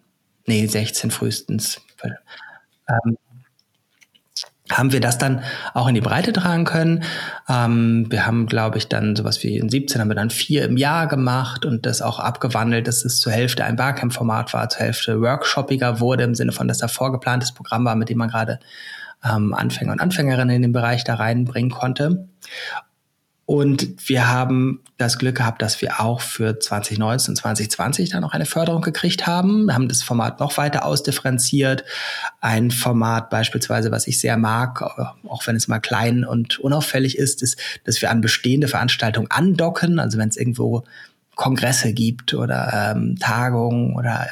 Nee, 0.46 0.66
16 0.66 1.10
frühestens. 1.10 1.80
Ähm, 2.86 3.16
haben 4.70 4.92
wir 4.92 5.00
das 5.00 5.18
dann 5.18 5.42
auch 5.74 5.88
in 5.88 5.94
die 5.94 6.00
Breite 6.00 6.32
tragen 6.32 6.64
können. 6.64 7.04
Ähm, 7.48 8.06
wir 8.10 8.26
haben, 8.26 8.46
glaube 8.46 8.78
ich, 8.78 8.88
dann 8.88 9.14
sowas 9.14 9.42
wie 9.42 9.58
in 9.58 9.68
17 9.68 10.00
haben 10.00 10.08
wir 10.08 10.14
dann 10.14 10.30
vier 10.30 10.64
im 10.64 10.78
Jahr 10.78 11.06
gemacht 11.06 11.66
und 11.66 11.84
das 11.84 12.00
auch 12.00 12.18
abgewandelt, 12.18 12.88
dass 12.88 13.04
es 13.04 13.20
zur 13.20 13.32
Hälfte 13.32 13.64
ein 13.64 13.76
Barcamp-Format 13.76 14.54
war, 14.54 14.68
zur 14.70 14.80
Hälfte 14.80 15.20
workshoppiger 15.20 16.00
wurde, 16.00 16.24
im 16.24 16.34
Sinne 16.34 16.52
von, 16.52 16.66
dass 16.66 16.78
da 16.78 16.88
vorgeplantes 16.88 17.52
Programm 17.52 17.84
war, 17.84 17.94
mit 17.94 18.08
dem 18.08 18.16
man 18.16 18.30
gerade 18.30 18.58
ähm, 19.22 19.52
Anfänger 19.52 19.92
und 19.92 20.00
Anfängerinnen 20.00 20.56
in 20.56 20.62
den 20.62 20.72
Bereich 20.72 21.04
da 21.04 21.14
reinbringen 21.14 21.70
konnte. 21.70 22.28
Und 23.46 24.08
wir 24.08 24.28
haben 24.28 24.80
das 24.96 25.18
Glück 25.18 25.36
gehabt, 25.36 25.60
dass 25.60 25.82
wir 25.82 26.00
auch 26.00 26.22
für 26.22 26.58
2019 26.58 27.32
und 27.32 27.36
2020 27.36 28.10
dann 28.10 28.22
noch 28.22 28.32
eine 28.32 28.46
Förderung 28.46 28.80
gekriegt 28.80 29.26
haben. 29.26 29.66
Wir 29.66 29.74
haben 29.74 29.88
das 29.88 30.02
Format 30.02 30.40
noch 30.40 30.56
weiter 30.56 30.86
ausdifferenziert. 30.86 31.84
Ein 32.40 32.70
Format 32.70 33.28
beispielsweise, 33.28 33.90
was 33.90 34.06
ich 34.06 34.18
sehr 34.18 34.38
mag, 34.38 34.80
auch 35.28 35.46
wenn 35.46 35.56
es 35.56 35.68
mal 35.68 35.80
klein 35.80 36.24
und 36.24 36.58
unauffällig 36.58 37.18
ist, 37.18 37.42
ist, 37.42 37.58
dass 37.84 38.00
wir 38.00 38.10
an 38.10 38.22
bestehende 38.22 38.68
Veranstaltungen 38.68 39.30
andocken. 39.30 39.98
Also 39.98 40.16
wenn 40.16 40.30
es 40.30 40.38
irgendwo 40.38 40.84
Kongresse 41.34 41.92
gibt 41.92 42.32
oder 42.32 42.94
ähm, 42.94 43.16
Tagungen 43.20 43.94
oder 43.94 44.28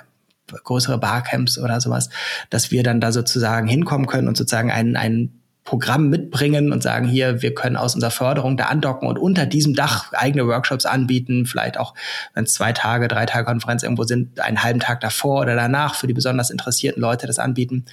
größere 0.65 0.99
Barcamps 0.99 1.59
oder 1.59 1.81
sowas, 1.81 2.09
dass 2.49 2.71
wir 2.71 2.83
dann 2.83 3.01
da 3.01 3.13
sozusagen 3.13 3.69
hinkommen 3.69 4.07
können 4.07 4.29
und 4.29 4.37
sozusagen 4.37 4.71
einen, 4.71 4.97
einen 4.97 5.42
Programm 5.65 6.09
mitbringen 6.09 6.73
und 6.73 6.83
sagen, 6.83 7.07
hier, 7.07 7.41
wir 7.41 7.55
können 7.55 7.77
aus 7.77 7.95
unserer 7.95 8.11
Förderung 8.11 8.57
da 8.57 8.65
andocken 8.65 9.07
und 9.09 9.19
unter 9.19 9.47
diesem 9.47 9.75
Dach 9.75 10.13
eigene 10.13 10.47
Workshops 10.47 10.87
anbieten, 10.87 11.47
vielleicht 11.47 11.79
auch, 11.79 11.95
wenn 12.35 12.45
es 12.45 12.53
zwei 12.53 12.73
Tage, 12.73 13.07
drei 13.07 13.27
Tage 13.27 13.45
Konferenz 13.45 13.83
irgendwo 13.83 14.03
sind, 14.03 14.41
einen 14.41 14.63
halben 14.63 14.81
Tag 14.81 15.01
davor 15.01 15.41
oder 15.43 15.55
danach 15.55 15.95
für 15.95 16.07
die 16.09 16.15
besonders 16.15 16.51
interessierten 16.51 17.01
Leute 17.01 17.27
das 17.27 17.39
anbieten 17.39 17.87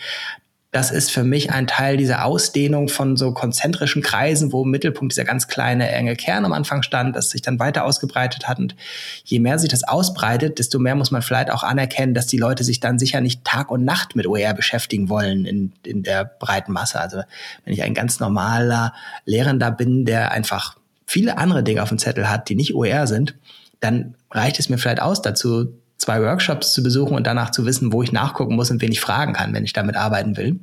das 0.71 0.91
ist 0.91 1.10
für 1.10 1.23
mich 1.23 1.51
ein 1.51 1.65
Teil 1.65 1.97
dieser 1.97 2.25
Ausdehnung 2.25 2.89
von 2.89 3.17
so 3.17 3.34
konzentrischen 3.34 4.03
Kreisen, 4.03 4.51
wo 4.53 4.63
im 4.63 4.69
Mittelpunkt 4.69 5.13
dieser 5.13 5.25
ganz 5.25 5.47
kleine, 5.47 5.89
enge 5.89 6.15
Kern 6.15 6.45
am 6.45 6.53
Anfang 6.53 6.84
stand, 6.84 7.15
das 7.15 7.32
sich 7.32 7.41
dann 7.41 7.58
weiter 7.58 7.86
ausgebreitet 7.86 8.47
hat. 8.47 8.60
Und 8.60 8.75
je 9.23 9.39
mehr 9.39 9.58
sich 9.58 9.69
das 9.69 9.84
ausbreitet, 9.84 10.60
desto 10.60 10.77
mehr 10.77 10.93
muss 10.93 11.10
man 11.10 11.23
vielleicht 11.23 11.49
auch 11.49 11.63
anerkennen, 11.63 12.13
dass 12.13 12.27
die 12.27 12.38
Leute 12.38 12.63
sich 12.63 12.79
dann 12.79 12.99
sicher 12.99 13.19
nicht 13.19 13.43
Tag 13.43 13.71
und 13.71 13.84
Nacht 13.84 14.15
mit 14.15 14.27
OER 14.27 14.53
beschäftigen 14.53 15.10
wollen 15.10 15.45
in, 15.45 15.73
in 15.84 16.03
der 16.03 16.23
breiten 16.23 16.71
Masse. 16.71 16.99
Also 16.99 17.21
wenn 17.65 17.73
ich 17.73 17.82
ein 17.82 17.95
ganz 17.95 18.19
normaler 18.19 18.93
Lehrender 19.25 19.71
bin, 19.71 20.05
der 20.05 20.32
einfach 20.32 20.77
viele 21.08 21.39
andere 21.39 21.63
Dinge 21.63 21.82
auf 21.82 21.89
dem 21.89 21.97
Zettel 21.97 22.29
hat, 22.29 22.47
die 22.47 22.55
nicht 22.55 22.75
OER 22.75 23.08
sind, 23.08 23.34
dann 23.79 24.13
reicht 24.29 24.60
es 24.60 24.69
mir 24.69 24.77
vielleicht 24.77 25.01
aus 25.01 25.23
dazu, 25.23 25.78
zwei 25.99 26.21
Workshops 26.21 26.73
zu 26.73 26.81
besuchen 26.81 27.15
und 27.15 27.27
danach 27.27 27.51
zu 27.51 27.65
wissen, 27.65 27.93
wo 27.93 28.01
ich 28.01 28.12
nachgucken 28.12 28.55
muss 28.55 28.71
und 28.71 28.81
wen 28.81 28.91
ich 28.91 29.01
fragen 29.01 29.33
kann, 29.33 29.53
wenn 29.53 29.65
ich 29.65 29.73
damit 29.73 29.95
arbeiten 29.95 30.38
will. 30.38 30.59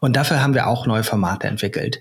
Und 0.00 0.16
dafür 0.16 0.42
haben 0.42 0.54
wir 0.54 0.66
auch 0.66 0.86
neue 0.86 1.02
Formate 1.02 1.48
entwickelt. 1.48 2.00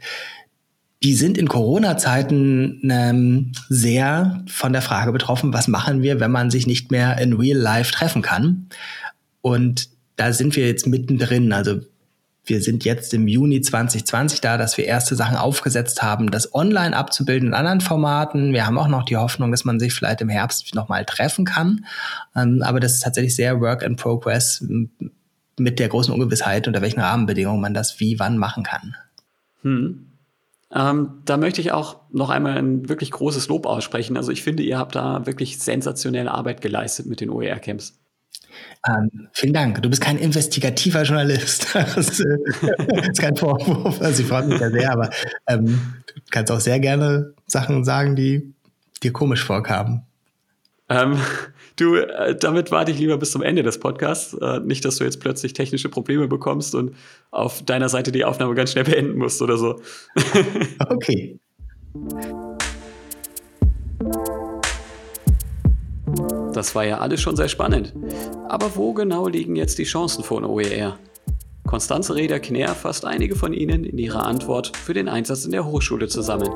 Die 1.02 1.16
sind 1.16 1.38
in 1.38 1.50
Corona-Zeiten 1.50 2.90
ähm, 2.90 3.52
sehr 3.68 4.44
von 4.48 4.72
der 4.72 4.82
Frage 4.82 5.12
betroffen, 5.12 5.54
was 5.54 5.68
machen 5.68 6.02
wir, 6.02 6.22
wenn 6.22 6.32
man 6.32 6.50
sich 6.50 6.66
nicht 6.66 6.92
mehr 6.92 7.18
in 7.18 7.34
Real 7.34 7.58
Life 7.58 7.92
treffen 7.92 8.22
kann. 8.22 8.70
Und 9.42 9.90
da 10.16 10.32
sind 10.32 10.56
wir 10.56 10.66
jetzt 10.66 10.88
mittendrin. 10.88 11.52
Also 11.52 11.82
wir 12.46 12.62
sind 12.62 12.84
jetzt 12.84 13.14
im 13.14 13.28
Juni 13.28 13.62
2020 13.62 14.42
da, 14.42 14.58
dass 14.58 14.78
wir 14.78 14.86
erste 14.86 15.16
Sachen 15.16 15.38
aufgesetzt 15.38 16.02
haben, 16.02 16.30
das 16.30 16.54
online 16.54 16.96
abzubilden 16.96 17.50
in 17.50 17.54
anderen 17.54 17.80
Formaten. 17.80 18.52
Wir 18.52 18.66
haben 18.66 18.78
auch 18.78 18.90
noch 18.90 19.04
die 19.06 19.16
Hoffnung, 19.16 19.52
dass 19.52 19.64
man 19.64 19.80
sich 19.80 19.94
vielleicht 19.94 20.22
im 20.22 20.30
Herbst 20.30 20.76
nochmal 20.76 21.06
treffen 21.06 21.46
kann. 21.46 21.86
Ähm, 22.36 22.62
aber 22.62 22.80
das 22.80 22.94
ist 22.94 23.04
tatsächlich 23.04 23.36
sehr 23.36 23.62
Work 23.62 23.82
in 23.82 23.96
Progress 23.96 24.66
mit 25.58 25.80
der 25.80 25.88
großen 25.88 26.14
Ungewissheit, 26.14 26.68
unter 26.68 26.82
welchen 26.82 27.00
Rahmenbedingungen 27.00 27.62
man 27.62 27.74
das 27.74 28.00
wie 28.00 28.20
wann 28.20 28.38
machen 28.38 28.64
kann. 28.64 28.96
Hm. 29.62 30.08
Ähm, 30.76 31.22
da 31.24 31.38
möchte 31.38 31.62
ich 31.62 31.72
auch 31.72 32.02
noch 32.12 32.30
einmal 32.30 32.58
ein 32.58 32.90
wirklich 32.90 33.12
großes 33.12 33.48
Lob 33.48 33.66
aussprechen. 33.66 34.18
Also 34.18 34.32
ich 34.32 34.44
finde, 34.44 34.64
ihr 34.64 34.80
habt 34.80 34.96
da 34.96 35.26
wirklich 35.26 35.60
sensationelle 35.60 36.32
Arbeit 36.32 36.62
geleistet 36.62 37.06
mit 37.06 37.22
den 37.22 37.30
OER-Camps. 37.30 38.03
Ähm, 38.88 39.30
vielen 39.32 39.54
Dank. 39.54 39.82
Du 39.82 39.90
bist 39.90 40.02
kein 40.02 40.18
investigativer 40.18 41.04
Journalist. 41.04 41.68
Das 41.96 42.20
äh, 42.20 43.10
ist 43.10 43.20
kein 43.22 43.36
Vorwurf. 43.36 44.02
Also 44.02 44.24
ich 44.24 44.28
freue 44.28 44.46
mich 44.46 44.60
ja 44.60 44.70
sehr, 44.70 44.92
aber 44.92 45.10
ähm, 45.48 45.80
du 46.08 46.22
kannst 46.32 46.52
auch 46.52 46.60
sehr 46.60 46.80
gerne 46.80 47.34
Sachen 47.48 47.84
sagen, 47.84 48.16
die 48.16 48.54
dir 49.04 49.14
komisch 49.14 49.44
vorkamen. 49.44 50.04
Ähm, 50.90 51.18
du, 51.76 51.96
äh, 51.96 52.36
damit 52.36 52.72
warte 52.72 52.92
ich 52.92 53.00
lieber 53.00 53.18
bis 53.18 53.32
zum 53.32 53.42
Ende 53.42 53.64
des 53.64 53.80
Podcasts. 53.80 54.34
Äh, 54.34 54.60
nicht, 54.62 54.84
dass 54.86 54.98
du 54.98 55.04
jetzt 55.04 55.20
plötzlich 55.20 55.54
technische 55.54 55.90
Probleme 55.90 56.28
bekommst 56.28 56.76
und 56.76 56.96
auf 57.32 57.64
deiner 57.64 57.90
Seite 57.90 58.12
die 58.12 58.26
Aufnahme 58.26 58.56
ganz 58.56 58.72
schnell 58.72 58.86
beenden 58.86 59.18
musst 59.18 59.42
oder 59.42 59.58
so. 59.58 59.82
okay. 60.90 61.40
Das 66.54 66.76
war 66.76 66.86
ja 66.86 67.00
alles 67.00 67.22
schon 67.22 67.36
sehr 67.36 67.50
spannend. 67.50 67.94
Aber 68.48 68.76
wo 68.76 68.94
genau 68.94 69.28
liegen 69.28 69.56
jetzt 69.56 69.80
die 69.80 69.84
Chancen 69.84 70.24
von 70.24 70.46
OER? 70.46 70.98
Konstanze 71.66 72.16
Reder-Knär 72.16 72.70
fasst 72.70 73.06
einige 73.06 73.36
von 73.36 73.54
ihnen 73.54 73.84
in 73.84 73.98
ihrer 73.98 74.26
Antwort 74.26 74.76
für 74.78 74.94
den 74.94 75.10
Einsatz 75.10 75.46
in 75.46 75.52
der 75.52 75.66
Hochschule 75.66 76.08
zusammen. 76.08 76.50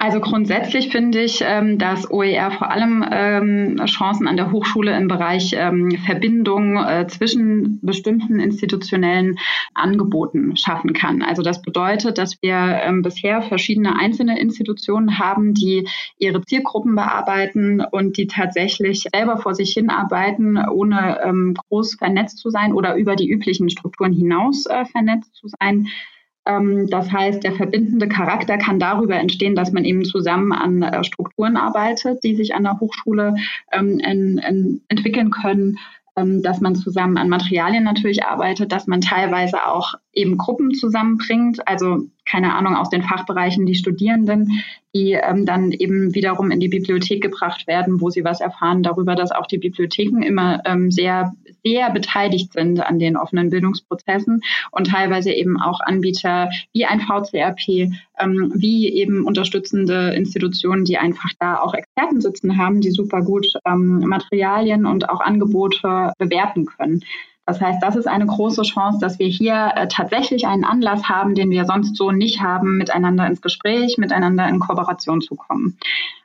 Also 0.00 0.20
grundsätzlich 0.20 0.90
finde 0.90 1.20
ich, 1.20 1.40
ähm, 1.44 1.76
dass 1.76 2.08
OER 2.08 2.52
vor 2.52 2.70
allem 2.70 3.04
ähm, 3.10 3.84
Chancen 3.86 4.28
an 4.28 4.36
der 4.36 4.52
Hochschule 4.52 4.96
im 4.96 5.08
Bereich 5.08 5.54
ähm, 5.56 5.90
Verbindung 6.06 6.76
äh, 6.76 7.08
zwischen 7.08 7.80
bestimmten 7.82 8.38
institutionellen 8.38 9.40
Angeboten 9.74 10.56
schaffen 10.56 10.92
kann. 10.92 11.22
Also 11.22 11.42
das 11.42 11.62
bedeutet, 11.62 12.16
dass 12.16 12.40
wir 12.42 12.80
bisher 13.02 13.42
verschiedene 13.42 13.98
einzelne 13.98 14.38
Institutionen 14.38 15.18
haben, 15.18 15.52
die 15.52 15.88
ihre 16.18 16.42
Zielgruppen 16.42 16.94
bearbeiten 16.94 17.82
und 17.90 18.16
die 18.16 18.28
tatsächlich 18.28 19.04
selber 19.12 19.38
vor 19.38 19.54
sich 19.54 19.72
hinarbeiten, 19.72 20.58
ohne 20.58 21.54
groß 21.68 21.96
vernetzt 21.96 22.38
zu 22.38 22.50
sein 22.50 22.72
oder 22.72 22.94
über 22.96 23.16
die 23.16 23.28
üblichen 23.28 23.70
Strukturen 23.70 24.12
hinaus 24.12 24.66
äh, 24.66 24.84
vernetzt 24.84 25.34
zu 25.34 25.48
sein. 25.48 25.88
Ähm, 26.48 26.88
das 26.88 27.12
heißt, 27.12 27.44
der 27.44 27.52
verbindende 27.52 28.08
Charakter 28.08 28.58
kann 28.58 28.80
darüber 28.80 29.16
entstehen, 29.16 29.54
dass 29.54 29.70
man 29.70 29.84
eben 29.84 30.04
zusammen 30.04 30.52
an 30.52 30.82
äh, 30.82 31.04
Strukturen 31.04 31.56
arbeitet, 31.56 32.24
die 32.24 32.34
sich 32.34 32.54
an 32.54 32.64
der 32.64 32.80
Hochschule 32.80 33.36
ähm, 33.70 34.00
entwickeln 34.88 35.30
können. 35.30 35.78
Ähm, 36.16 36.42
dass 36.42 36.60
man 36.60 36.74
zusammen 36.74 37.16
an 37.16 37.28
Materialien 37.28 37.84
natürlich 37.84 38.24
arbeitet, 38.24 38.72
dass 38.72 38.86
man 38.88 39.00
teilweise 39.00 39.66
auch 39.66 39.94
eben 40.18 40.36
Gruppen 40.36 40.74
zusammenbringt, 40.74 41.66
also 41.66 42.08
keine 42.28 42.54
Ahnung 42.54 42.76
aus 42.76 42.90
den 42.90 43.02
Fachbereichen 43.02 43.66
die 43.66 43.76
Studierenden, 43.76 44.60
die 44.94 45.12
ähm, 45.12 45.46
dann 45.46 45.72
eben 45.72 46.14
wiederum 46.14 46.50
in 46.50 46.60
die 46.60 46.68
Bibliothek 46.68 47.22
gebracht 47.22 47.66
werden, 47.66 48.00
wo 48.00 48.10
sie 48.10 48.24
was 48.24 48.40
erfahren 48.40 48.82
darüber, 48.82 49.14
dass 49.14 49.30
auch 49.30 49.46
die 49.46 49.58
Bibliotheken 49.58 50.22
immer 50.22 50.60
ähm, 50.66 50.90
sehr, 50.90 51.32
sehr 51.64 51.90
beteiligt 51.90 52.52
sind 52.52 52.80
an 52.80 52.98
den 52.98 53.16
offenen 53.16 53.50
Bildungsprozessen 53.50 54.42
und 54.72 54.88
teilweise 54.88 55.30
eben 55.30 55.60
auch 55.60 55.80
Anbieter 55.80 56.50
wie 56.72 56.84
ein 56.84 57.00
VCRP, 57.00 57.90
ähm, 58.18 58.52
wie 58.54 58.92
eben 58.92 59.24
unterstützende 59.24 60.10
Institutionen, 60.10 60.84
die 60.84 60.98
einfach 60.98 61.30
da 61.38 61.60
auch 61.60 61.74
Experten 61.74 62.20
sitzen 62.20 62.58
haben, 62.58 62.80
die 62.80 62.90
super 62.90 63.22
gut 63.22 63.46
ähm, 63.64 64.00
Materialien 64.00 64.84
und 64.84 65.08
auch 65.08 65.20
Angebote 65.20 66.12
bewerten 66.18 66.66
können. 66.66 67.04
Das 67.48 67.62
heißt, 67.62 67.82
das 67.82 67.96
ist 67.96 68.06
eine 68.06 68.26
große 68.26 68.60
Chance, 68.60 68.98
dass 69.00 69.18
wir 69.18 69.26
hier 69.26 69.72
äh, 69.74 69.88
tatsächlich 69.88 70.46
einen 70.46 70.64
Anlass 70.64 71.08
haben, 71.08 71.34
den 71.34 71.48
wir 71.48 71.64
sonst 71.64 71.96
so 71.96 72.12
nicht 72.12 72.42
haben, 72.42 72.76
miteinander 72.76 73.26
ins 73.26 73.40
Gespräch, 73.40 73.96
miteinander 73.96 74.46
in 74.46 74.58
Kooperation 74.58 75.22
zu 75.22 75.34
kommen. 75.34 75.78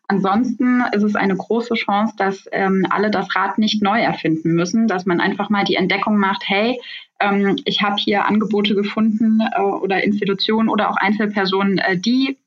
Ansonsten 0.09 0.83
ist 0.91 1.03
es 1.03 1.15
eine 1.15 1.37
große 1.37 1.75
Chance, 1.75 2.15
dass 2.17 2.49
ähm, 2.51 2.85
alle 2.89 3.09
das 3.09 3.33
Rad 3.37 3.57
nicht 3.57 3.81
neu 3.81 4.01
erfinden 4.01 4.51
müssen, 4.51 4.89
dass 4.89 5.05
man 5.05 5.21
einfach 5.21 5.49
mal 5.49 5.63
die 5.63 5.75
Entdeckung 5.75 6.17
macht, 6.17 6.43
hey, 6.45 6.81
ähm, 7.21 7.55
ich 7.63 7.81
habe 7.81 7.95
hier 7.97 8.25
Angebote 8.25 8.75
gefunden 8.75 9.39
äh, 9.55 9.61
oder 9.61 10.03
Institutionen 10.03 10.67
oder 10.67 10.89
auch 10.89 10.97
Einzelpersonen, 10.97 11.77
äh, 11.77 11.97
die 11.97 12.37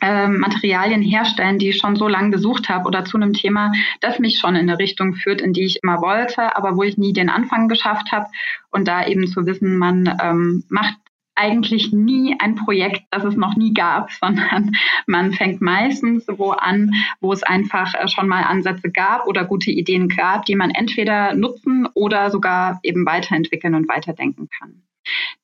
äh, 0.00 0.28
Materialien 0.28 1.02
herstellen, 1.02 1.58
die 1.58 1.70
ich 1.70 1.78
schon 1.78 1.96
so 1.96 2.08
lange 2.08 2.30
gesucht 2.30 2.68
habe 2.68 2.86
oder 2.86 3.04
zu 3.04 3.16
einem 3.16 3.32
Thema, 3.32 3.72
das 4.00 4.18
mich 4.18 4.38
schon 4.38 4.56
in 4.56 4.68
eine 4.68 4.78
Richtung 4.78 5.14
führt, 5.14 5.40
in 5.40 5.52
die 5.52 5.64
ich 5.64 5.82
immer 5.82 6.00
wollte, 6.00 6.56
aber 6.56 6.76
wo 6.76 6.82
ich 6.82 6.96
nie 6.96 7.12
den 7.12 7.28
Anfang 7.28 7.68
geschafft 7.68 8.12
habe. 8.12 8.26
Und 8.70 8.88
da 8.88 9.06
eben 9.06 9.26
zu 9.26 9.44
wissen, 9.46 9.76
man 9.76 10.18
ähm, 10.22 10.64
macht 10.68 10.96
eigentlich 11.34 11.92
nie 11.92 12.36
ein 12.38 12.56
Projekt, 12.56 13.02
das 13.10 13.24
es 13.24 13.36
noch 13.36 13.56
nie 13.56 13.72
gab, 13.74 14.10
sondern 14.20 14.72
man 15.06 15.32
fängt 15.32 15.60
meistens 15.60 16.26
wo 16.28 16.50
an, 16.50 16.90
wo 17.20 17.32
es 17.32 17.42
einfach 17.42 17.94
äh, 17.94 18.08
schon 18.08 18.28
mal 18.28 18.44
Ansätze 18.44 18.90
gab 18.90 19.26
oder 19.26 19.44
gute 19.44 19.70
Ideen 19.70 20.08
gab, 20.08 20.44
die 20.44 20.56
man 20.56 20.70
entweder 20.70 21.34
nutzen 21.34 21.88
oder 21.94 22.30
sogar 22.30 22.80
eben 22.82 23.06
weiterentwickeln 23.06 23.74
und 23.74 23.88
weiterdenken 23.88 24.48
kann. 24.58 24.82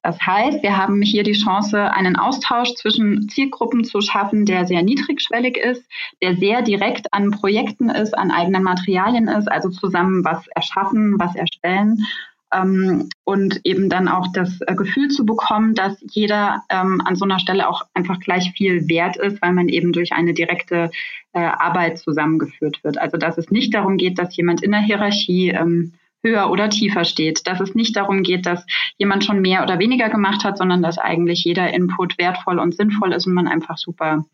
Das 0.02 0.20
heißt, 0.20 0.62
wir 0.62 0.76
haben 0.76 1.02
hier 1.02 1.22
die 1.22 1.32
Chance, 1.32 1.92
einen 1.92 2.16
Austausch 2.16 2.74
zwischen 2.74 3.28
Zielgruppen 3.28 3.84
zu 3.84 4.00
schaffen, 4.00 4.46
der 4.46 4.66
sehr 4.66 4.82
niedrigschwellig 4.82 5.56
ist, 5.56 5.84
der 6.22 6.36
sehr 6.36 6.62
direkt 6.62 7.12
an 7.12 7.30
Projekten 7.30 7.90
ist, 7.90 8.16
an 8.16 8.30
eigenen 8.30 8.62
Materialien 8.62 9.28
ist, 9.28 9.50
also 9.50 9.68
zusammen 9.68 10.24
was 10.24 10.46
erschaffen, 10.48 11.18
was 11.18 11.34
erstellen 11.34 12.04
ähm, 12.52 13.08
und 13.24 13.60
eben 13.64 13.88
dann 13.88 14.08
auch 14.08 14.26
das 14.32 14.60
äh, 14.62 14.74
Gefühl 14.74 15.08
zu 15.08 15.26
bekommen, 15.26 15.74
dass 15.74 15.98
jeder 16.10 16.62
ähm, 16.70 17.00
an 17.04 17.16
so 17.16 17.24
einer 17.24 17.38
Stelle 17.38 17.68
auch 17.68 17.82
einfach 17.94 18.20
gleich 18.20 18.52
viel 18.56 18.88
wert 18.88 19.16
ist, 19.16 19.42
weil 19.42 19.52
man 19.52 19.68
eben 19.68 19.92
durch 19.92 20.12
eine 20.12 20.34
direkte 20.34 20.90
äh, 21.32 21.40
Arbeit 21.40 21.98
zusammengeführt 21.98 22.82
wird. 22.84 22.98
Also 22.98 23.16
dass 23.16 23.38
es 23.38 23.50
nicht 23.50 23.74
darum 23.74 23.96
geht, 23.96 24.18
dass 24.18 24.36
jemand 24.36 24.62
in 24.62 24.70
der 24.70 24.80
Hierarchie 24.80 25.50
ähm, 25.50 25.92
höher 26.22 26.50
oder 26.50 26.68
tiefer 26.68 27.04
steht, 27.04 27.46
dass 27.46 27.60
es 27.60 27.74
nicht 27.74 27.96
darum 27.96 28.22
geht, 28.22 28.46
dass 28.46 28.64
jemand 28.96 29.24
schon 29.24 29.40
mehr 29.40 29.62
oder 29.62 29.78
weniger 29.78 30.08
gemacht 30.08 30.44
hat, 30.44 30.58
sondern 30.58 30.82
dass 30.82 30.98
eigentlich 30.98 31.44
jeder 31.44 31.72
Input 31.72 32.18
wertvoll 32.18 32.58
und 32.58 32.74
sinnvoll 32.74 33.12
ist 33.12 33.26
und 33.26 33.34
man 33.34 33.48
einfach 33.48 33.78
super 33.78 34.24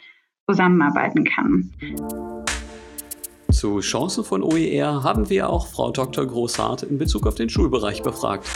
zusammenarbeiten 0.49 1.25
kann. 1.25 1.71
Zu 3.51 3.81
Chancen 3.81 4.25
von 4.25 4.43
OER 4.43 5.05
haben 5.05 5.31
wir 5.31 5.49
auch 5.49 5.69
Frau 5.69 5.91
Dr. 5.91 6.27
Großhardt 6.27 6.83
in 6.83 6.99
Bezug 6.99 7.27
auf 7.27 7.35
den 7.35 7.49
Schulbereich 7.49 8.03
befragt. 8.03 8.47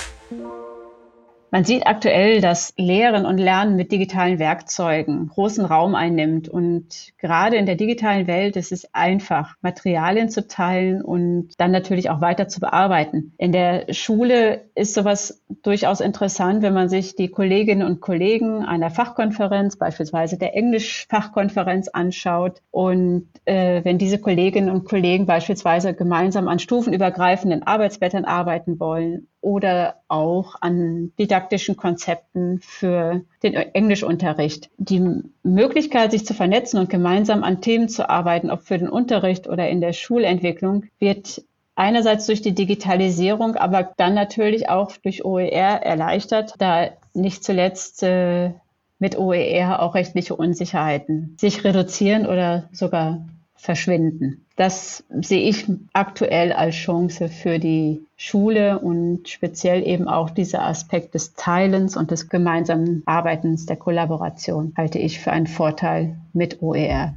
Man 1.51 1.65
sieht 1.65 1.87
aktuell, 1.87 2.41
dass 2.41 2.75
Lehren 2.77 3.25
und 3.25 3.39
Lernen 3.39 3.77
mit 3.77 3.91
digitalen 3.91 4.39
Werkzeugen 4.39 5.29
großen 5.29 5.65
Raum 5.65 5.95
einnimmt. 5.95 6.49
Und 6.49 7.13
gerade 7.19 7.57
in 7.57 7.65
der 7.65 7.77
digitalen 7.77 8.27
Welt 8.27 8.57
ist 8.57 8.71
es 8.71 8.93
einfach, 8.95 9.55
Materialien 9.63 10.29
zu 10.29 10.47
teilen 10.47 11.01
und 11.01 11.49
dann 11.59 11.71
natürlich 11.71 12.11
auch 12.11 12.21
weiter 12.21 12.49
zu 12.49 12.61
bearbeiten. 12.61 13.33
In 13.39 13.53
der 13.53 13.93
Schule 13.95 14.63
ist 14.75 14.93
sowas 14.93 15.43
durchaus 15.63 16.01
interessant, 16.01 16.63
wenn 16.63 16.75
man 16.75 16.91
sich 16.91 17.17
die 17.17 17.29
Kolleginnen 17.29 17.87
und 17.87 18.01
Kollegen 18.01 18.65
einer 18.65 18.91
Fachkonferenz, 18.91 19.77
beispielsweise 19.77 20.37
der 20.37 20.55
Englischfachkonferenz 20.55 21.89
anschaut. 21.89 22.61
Und 22.71 23.29
äh, 23.47 23.83
wenn 23.85 23.97
diese 23.97 24.19
Kolleginnen 24.19 24.71
und 24.71 24.85
Kollegen 24.85 25.25
beispielsweise 25.25 25.95
gemeinsam 25.95 26.47
an 26.47 26.59
stufenübergreifenden 26.59 27.63
Arbeitsblättern 27.63 28.27
arbeiten 28.27 28.79
wollen 28.79 29.29
oder 29.41 29.97
auch 30.09 30.57
an 30.61 31.13
didaktischen 31.19 31.77
Konzepten 31.77 32.59
für 32.61 33.23
den 33.43 33.55
Englischunterricht. 33.55 34.71
Die 34.79 35.23
Möglichkeit, 35.43 36.11
sich 36.11 36.27
zu 36.27 36.35
vernetzen 36.35 36.81
und 36.81 36.91
gemeinsam 36.91 37.45
an 37.45 37.61
Themen 37.61 37.89
zu 37.89 38.09
arbeiten, 38.09 38.51
ob 38.51 38.63
für 38.63 38.79
den 38.79 38.89
Unterricht 38.89 39.49
oder 39.49 39.69
in 39.69 39.81
der 39.81 39.93
Schulentwicklung, 39.93 40.85
wird 40.99 41.43
einerseits 41.77 42.27
durch 42.27 42.43
die 42.43 42.55
Digitalisierung, 42.55 43.55
aber 43.55 43.93
dann 43.97 44.15
natürlich 44.15 44.69
auch 44.69 44.97
durch 44.97 45.25
OER 45.25 45.83
erleichtert, 45.83 46.55
da 46.59 46.89
nicht 47.15 47.45
zuletzt 47.45 48.03
äh, 48.03 48.51
mit 48.99 49.17
OER 49.17 49.81
auch 49.81 49.95
rechtliche 49.95 50.35
Unsicherheiten 50.35 51.37
sich 51.39 51.63
reduzieren 51.63 52.27
oder 52.27 52.69
sogar 52.73 53.25
verschwinden. 53.55 54.45
Das 54.59 55.05
sehe 55.21 55.49
ich 55.49 55.67
aktuell 55.93 56.53
als 56.53 56.75
Chance 56.75 57.29
für 57.29 57.61
die 57.61 58.01
Schule 58.17 58.81
und 58.81 59.29
speziell 59.29 59.87
eben 59.87 60.09
auch 60.09 60.31
dieser 60.31 60.67
Aspekt 60.67 61.15
des 61.15 61.35
Teilens 61.35 61.97
und 61.97 62.11
des 62.11 62.29
gemeinsamen 62.29 63.05
Arbeitens, 63.07 63.67
der 63.67 63.77
Kollaboration 63.77 64.75
halte 64.77 64.99
ich 64.99 65.21
für 65.21 65.31
einen 65.31 65.47
Vorteil 65.47 66.17
mit 66.33 66.61
OER. 66.61 67.15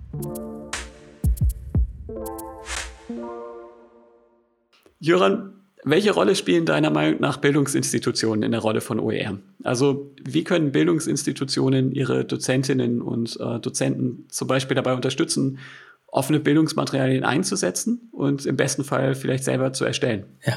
Jöran, 4.99 5.53
welche 5.83 6.11
Rolle 6.11 6.35
spielen 6.35 6.67
deiner 6.67 6.91
Meinung 6.91 7.21
nach 7.21 7.37
Bildungsinstitutionen 7.37 8.43
in 8.43 8.51
der 8.51 8.61
Rolle 8.61 8.81
von 8.81 8.99
OER? 8.99 9.39
Also 9.63 10.11
wie 10.23 10.43
können 10.43 10.71
Bildungsinstitutionen 10.71 11.91
ihre 11.91 12.23
Dozentinnen 12.23 13.01
und 13.01 13.35
äh, 13.39 13.59
Dozenten 13.59 14.27
zum 14.29 14.47
Beispiel 14.47 14.75
dabei 14.75 14.93
unterstützen, 14.93 15.57
offene 16.11 16.39
Bildungsmaterialien 16.39 17.23
einzusetzen 17.23 18.09
und 18.11 18.45
im 18.45 18.57
besten 18.57 18.83
Fall 18.83 19.15
vielleicht 19.15 19.45
selber 19.45 19.73
zu 19.73 19.85
erstellen? 19.85 20.25
Ja. 20.45 20.53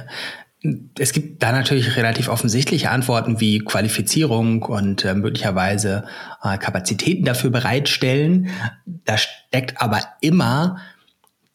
Es 0.99 1.13
gibt 1.13 1.43
da 1.43 1.53
natürlich 1.53 1.97
relativ 1.97 2.29
offensichtliche 2.29 2.91
Antworten 2.91 3.39
wie 3.39 3.59
Qualifizierung 3.59 4.63
und 4.63 5.05
äh, 5.05 5.15
möglicherweise 5.15 6.05
äh, 6.43 6.57
Kapazitäten 6.57 7.25
dafür 7.25 7.51
bereitstellen. 7.51 8.49
Da 8.87 9.19
steckt 9.19 9.83
aber 9.83 10.01
immer 10.23 10.79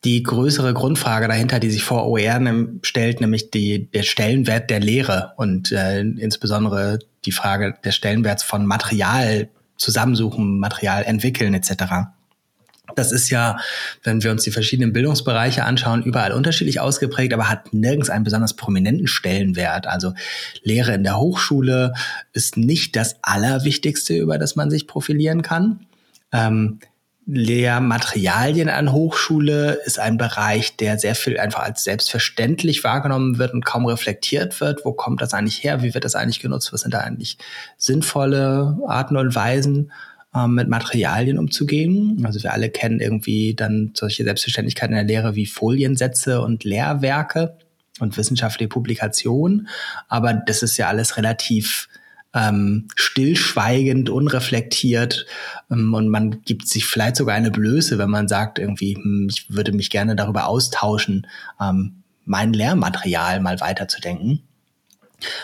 die 0.06 0.22
größere 0.24 0.74
Grundfrage 0.74 1.28
dahinter, 1.28 1.60
die 1.60 1.72
sich 1.72 1.84
vor 1.84 2.08
OER 2.08 2.40
stellt, 2.84 3.20
nämlich 3.20 3.50
die, 3.52 3.90
der 3.92 4.04
Stellenwert 4.04 4.70
der 4.70 4.80
Lehre 4.80 5.34
und 5.38 5.72
äh, 5.72 6.02
insbesondere 6.02 7.00
die 7.26 7.32
Frage 7.32 7.76
des 7.84 7.96
Stellenwerts 7.96 8.44
von 8.44 8.66
Material 8.66 9.50
zusammensuchen, 9.76 10.60
Material 10.60 11.04
entwickeln 11.04 11.54
etc. 11.54 12.12
Das 13.00 13.14
ist 13.14 13.30
ja, 13.30 13.58
wenn 14.04 14.22
wir 14.24 14.32
uns 14.32 14.44
die 14.44 14.52
verschiedenen 14.52 14.92
Bildungsbereiche 14.92 15.64
anschauen, 15.64 16.04
überall 16.04 16.34
unterschiedlich 16.34 16.82
ausgeprägt, 16.82 17.34
aber 17.34 17.50
hat 17.50 17.74
nirgends 17.74 18.10
einen 18.10 18.26
besonders 18.26 18.56
prominenten 18.56 19.08
Stellenwert. 19.08 19.88
Also 19.88 20.14
Lehre 20.64 20.94
in 20.94 21.04
der 21.04 21.18
Hochschule 21.18 21.94
ist 22.34 22.58
nicht 22.58 22.98
das 22.98 23.16
Allerwichtigste, 23.22 24.16
über 24.16 24.38
das 24.38 24.58
man 24.58 24.70
sich 24.70 24.86
profilieren 24.86 25.42
kann. 25.42 25.86
Ähm, 26.34 26.80
Lehrmaterialien 27.32 28.70
an 28.70 28.92
Hochschule 28.92 29.80
ist 29.86 30.00
ein 30.00 30.18
Bereich, 30.18 30.76
der 30.78 30.98
sehr 30.98 31.14
viel 31.14 31.40
einfach 31.40 31.62
als 31.62 31.84
selbstverständlich 31.84 32.84
wahrgenommen 32.84 33.38
wird 33.38 33.54
und 33.54 33.64
kaum 33.64 33.86
reflektiert 33.86 34.60
wird. 34.60 34.84
Wo 34.84 34.94
kommt 34.94 35.22
das 35.22 35.34
eigentlich 35.34 35.64
her? 35.64 35.84
Wie 35.84 35.94
wird 35.94 36.06
das 36.06 36.16
eigentlich 36.16 36.40
genutzt? 36.40 36.74
Was 36.74 36.82
sind 36.82 36.94
da 36.94 37.00
eigentlich 37.00 37.38
sinnvolle 37.78 38.80
Arten 38.88 39.16
und 39.16 39.36
Weisen? 39.36 39.92
Ähm, 40.36 40.56
mit 40.56 40.68
Materialien 40.68 41.38
umzugehen. 41.38 42.24
Also 42.26 42.42
wir 42.44 42.54
alle 42.54 42.70
kennen 42.70 43.00
irgendwie 43.00 43.56
dann 43.56 43.92
solche 43.96 44.24
Selbstverständlichkeiten 44.24 44.96
in 44.96 45.08
der 45.08 45.16
Lehre 45.16 45.36
wie 45.36 45.46
Foliensätze 45.46 46.42
und 46.42 46.64
Lehrwerke 46.64 47.58
und 48.00 48.18
wissenschaftliche 48.18 48.70
Publikationen. 48.70 49.68
Aber 50.08 50.34
das 50.34 50.64
ist 50.64 50.78
ja 50.78 50.88
alles 50.88 51.18
relativ 51.18 51.88
ähm, 52.34 52.88
stillschweigend, 52.96 54.10
unreflektiert 54.10 55.26
ähm, 55.72 55.94
und 55.94 56.10
man 56.10 56.44
gibt 56.44 56.68
sich 56.68 56.86
vielleicht 56.86 57.16
sogar 57.16 57.36
eine 57.36 57.52
Blöße, 57.52 57.98
wenn 57.98 58.10
man 58.10 58.28
sagt 58.28 58.60
irgendwie, 58.60 58.96
hm, 58.96 59.28
ich 59.30 59.50
würde 59.50 59.72
mich 59.72 59.90
gerne 59.90 60.16
darüber 60.16 60.48
austauschen, 60.48 61.26
ähm, 61.60 62.04
mein 62.26 62.54
Lehrmaterial 62.54 63.40
mal 63.40 63.60
weiterzudenken. 63.60 64.44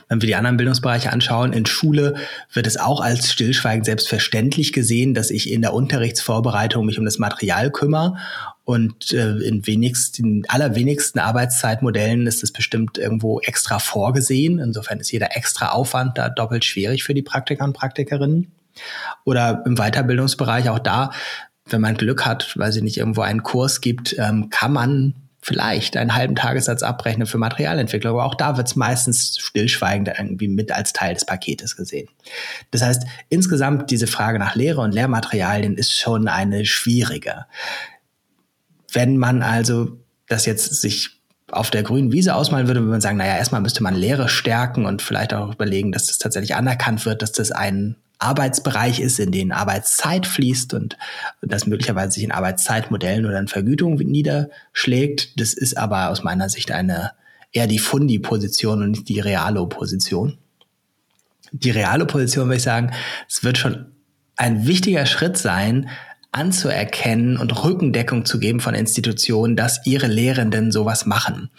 Wenn 0.08 0.22
wir 0.22 0.28
die 0.28 0.36
anderen 0.36 0.58
Bildungsbereiche 0.58 1.12
anschauen, 1.12 1.54
in 1.54 1.66
Schule 1.66 2.16
wird 2.54 2.68
es 2.68 2.78
auch 2.78 3.02
als 3.02 3.32
stillschweigend 3.32 3.86
selbstverständlich 3.86 4.74
gesehen, 4.74 5.14
dass 5.14 5.32
ich 5.32 5.52
in 5.52 5.62
der 5.62 5.74
Unterrichtsvorbereitung 5.74 6.86
mich 6.86 7.00
um 7.00 7.06
das 7.06 7.20
Material 7.20 7.72
kümmere. 7.72 8.18
Und 8.64 9.14
äh, 9.14 9.38
in 9.38 9.68
wenigsten, 9.68 10.26
in 10.26 10.50
allerwenigsten 10.50 11.20
Arbeitszeitmodellen 11.20 12.26
ist 12.26 12.44
es 12.44 12.52
bestimmt 12.52 12.98
irgendwo 12.98 13.40
extra 13.42 13.78
vorgesehen. 13.78 14.58
Insofern 14.58 15.00
ist 15.00 15.12
jeder 15.12 15.38
extra 15.38 15.70
Aufwand 15.70 16.18
da 16.18 16.30
doppelt 16.30 16.66
schwierig 16.66 17.04
für 17.04 17.14
die 17.14 17.22
Praktiker 17.22 17.64
und 17.64 17.74
Praktikerinnen. 17.74 18.52
Oder 19.24 19.64
im 19.66 19.76
Weiterbildungsbereich 19.76 20.70
auch 20.70 20.80
da, 20.80 21.12
wenn 21.70 21.82
man 21.82 21.96
Glück 21.96 22.26
hat, 22.26 22.54
weil 22.58 22.72
sie 22.72 22.82
nicht 22.82 22.98
irgendwo 22.98 23.22
einen 23.22 23.44
Kurs 23.44 23.82
gibt, 23.82 24.16
ähm, 24.18 24.50
kann 24.50 24.74
man 24.74 25.14
vielleicht 25.46 25.96
einen 25.96 26.16
halben 26.16 26.34
Tagessatz 26.34 26.82
abrechnen 26.82 27.28
für 27.28 27.38
Materialentwicklung, 27.38 28.14
aber 28.14 28.26
auch 28.26 28.34
da 28.34 28.58
wird 28.58 28.66
es 28.66 28.76
meistens 28.76 29.38
stillschweigend 29.38 30.08
irgendwie 30.08 30.48
mit 30.48 30.72
als 30.72 30.92
Teil 30.92 31.14
des 31.14 31.24
Paketes 31.24 31.76
gesehen. 31.76 32.10
Das 32.72 32.82
heißt, 32.82 33.04
insgesamt 33.30 33.92
diese 33.92 34.08
Frage 34.08 34.40
nach 34.40 34.56
Lehre 34.56 34.82
und 34.82 34.92
Lehrmaterialien 34.92 35.78
ist 35.78 35.94
schon 35.94 36.28
eine 36.28 36.66
schwierige. 36.66 37.46
Wenn 38.92 39.18
man 39.18 39.44
also 39.44 40.00
das 40.28 40.48
jetzt 40.48 40.82
sich 40.82 41.22
auf 41.52 41.70
der 41.70 41.84
grünen 41.84 42.12
Wiese 42.12 42.34
ausmalen 42.34 42.66
würde, 42.66 42.80
würde 42.80 42.94
man 42.94 43.02
sagen, 43.02 43.18
naja, 43.18 43.38
erstmal 43.38 43.62
müsste 43.62 43.84
man 43.84 43.94
Lehre 43.94 44.30
stärken 44.30 44.88
und 44.88 45.04
vielleicht 45.04 45.32
auch 45.32 45.54
überlegen, 45.54 45.92
dass 45.92 46.08
das 46.08 46.18
tatsächlich 46.18 46.56
anerkannt 46.56 47.06
wird, 47.06 47.22
dass 47.22 47.34
das 47.34 47.52
ein 47.52 47.98
Arbeitsbereich 48.20 49.00
ist, 49.00 49.20
in 49.20 49.32
den 49.32 49.52
Arbeitszeit 49.52 50.26
fließt 50.26 50.74
und 50.74 50.98
das 51.42 51.68
möglicherweise 51.68 52.12
sich 52.12 52.24
in 52.24 52.32
Arbeitszeitmodellen 52.32 53.26
oder 53.26 53.40
in 53.40 53.48
Vergütung 53.48 53.96
niederschlägt. 53.96 55.40
Das 55.40 55.54
ist 55.54 55.78
aber 55.78 56.10
aus 56.10 56.24
meiner 56.24 56.50
Sicht 56.50 56.72
eine 56.72 57.12
eher 57.52 57.68
die 57.68 57.80
Fundi-Position 57.80 58.84
und 58.84 58.92
nicht 58.92 59.10
die 59.10 59.20
reale 59.20 59.66
Position. 59.68 60.38
Die 61.52 61.72
reale 61.72 62.06
Position 62.06 62.48
würde 62.48 62.58
ich 62.58 62.64
sagen, 62.64 62.92
es 63.30 63.44
wird 63.44 63.58
schon 63.58 63.86
ein 64.36 64.68
wichtiger 64.68 65.06
Schritt 65.06 65.38
sein, 65.38 65.90
anzuerkennen 66.32 67.38
und 67.38 67.64
Rückendeckung 67.64 68.26
zu 68.26 68.40
geben 68.40 68.60
von 68.60 68.76
Institutionen, 68.76 69.56
dass 69.56 69.86
ihre 69.86 70.08
Lehrenden 70.08 70.72
sowas 70.72 71.06
machen. 71.06 71.50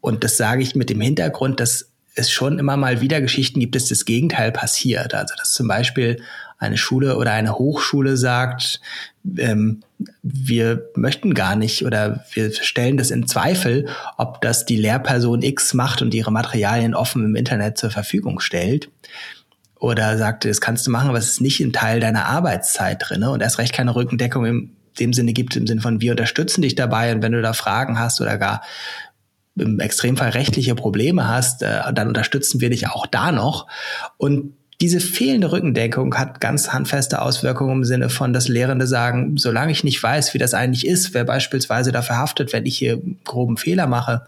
Und 0.00 0.24
das 0.24 0.38
sage 0.38 0.62
ich 0.62 0.74
mit 0.74 0.88
dem 0.88 1.00
Hintergrund, 1.00 1.60
dass 1.60 1.91
es 2.14 2.30
schon 2.30 2.58
immer 2.58 2.76
mal 2.76 3.00
wieder 3.00 3.20
Geschichten 3.20 3.60
gibt, 3.60 3.74
dass 3.74 3.88
das 3.88 4.04
Gegenteil 4.04 4.52
passiert. 4.52 5.14
Also 5.14 5.34
dass 5.36 5.52
zum 5.52 5.68
Beispiel 5.68 6.22
eine 6.58 6.76
Schule 6.76 7.16
oder 7.16 7.32
eine 7.32 7.54
Hochschule 7.54 8.16
sagt, 8.16 8.80
ähm, 9.38 9.82
wir 10.22 10.90
möchten 10.94 11.34
gar 11.34 11.56
nicht 11.56 11.84
oder 11.84 12.24
wir 12.32 12.52
stellen 12.52 12.96
das 12.96 13.10
in 13.10 13.26
Zweifel, 13.26 13.88
ob 14.16 14.40
das 14.42 14.64
die 14.64 14.76
Lehrperson 14.76 15.42
X 15.42 15.74
macht 15.74 16.02
und 16.02 16.14
ihre 16.14 16.30
Materialien 16.30 16.94
offen 16.94 17.24
im 17.24 17.36
Internet 17.36 17.78
zur 17.78 17.90
Verfügung 17.90 18.40
stellt. 18.40 18.90
Oder 19.78 20.16
sagt, 20.16 20.44
das 20.44 20.60
kannst 20.60 20.86
du 20.86 20.92
machen, 20.92 21.08
aber 21.08 21.18
es 21.18 21.28
ist 21.28 21.40
nicht 21.40 21.58
ein 21.58 21.72
Teil 21.72 21.98
deiner 21.98 22.26
Arbeitszeit 22.26 23.02
drin 23.04 23.24
und 23.24 23.42
erst 23.42 23.58
recht 23.58 23.72
keine 23.72 23.96
Rückendeckung 23.96 24.44
im 24.46 24.70
dem 24.98 25.12
Sinne 25.12 25.32
gibt, 25.32 25.56
im 25.56 25.66
Sinne 25.66 25.80
von 25.80 26.00
wir 26.00 26.10
unterstützen 26.10 26.62
dich 26.62 26.74
dabei 26.74 27.14
und 27.14 27.22
wenn 27.22 27.32
du 27.32 27.42
da 27.42 27.52
Fragen 27.52 27.98
hast 27.98 28.20
oder 28.20 28.38
gar 28.38 28.62
im 29.56 29.80
Extremfall 29.80 30.30
rechtliche 30.30 30.74
Probleme 30.74 31.28
hast, 31.28 31.62
äh, 31.62 31.92
dann 31.92 32.08
unterstützen 32.08 32.60
wir 32.60 32.70
dich 32.70 32.88
auch 32.88 33.06
da 33.06 33.32
noch. 33.32 33.66
Und 34.16 34.54
diese 34.80 34.98
fehlende 34.98 35.52
Rückendeckung 35.52 36.16
hat 36.16 36.40
ganz 36.40 36.72
handfeste 36.72 37.22
Auswirkungen 37.22 37.78
im 37.78 37.84
Sinne 37.84 38.08
von, 38.08 38.32
dass 38.32 38.48
Lehrende 38.48 38.86
sagen, 38.86 39.36
solange 39.36 39.70
ich 39.70 39.84
nicht 39.84 40.02
weiß, 40.02 40.34
wie 40.34 40.38
das 40.38 40.54
eigentlich 40.54 40.86
ist, 40.86 41.14
wer 41.14 41.24
beispielsweise 41.24 41.92
dafür 41.92 42.16
haftet, 42.16 42.52
wenn 42.52 42.66
ich 42.66 42.78
hier 42.78 43.00
groben 43.24 43.56
Fehler 43.56 43.86
mache, 43.86 44.26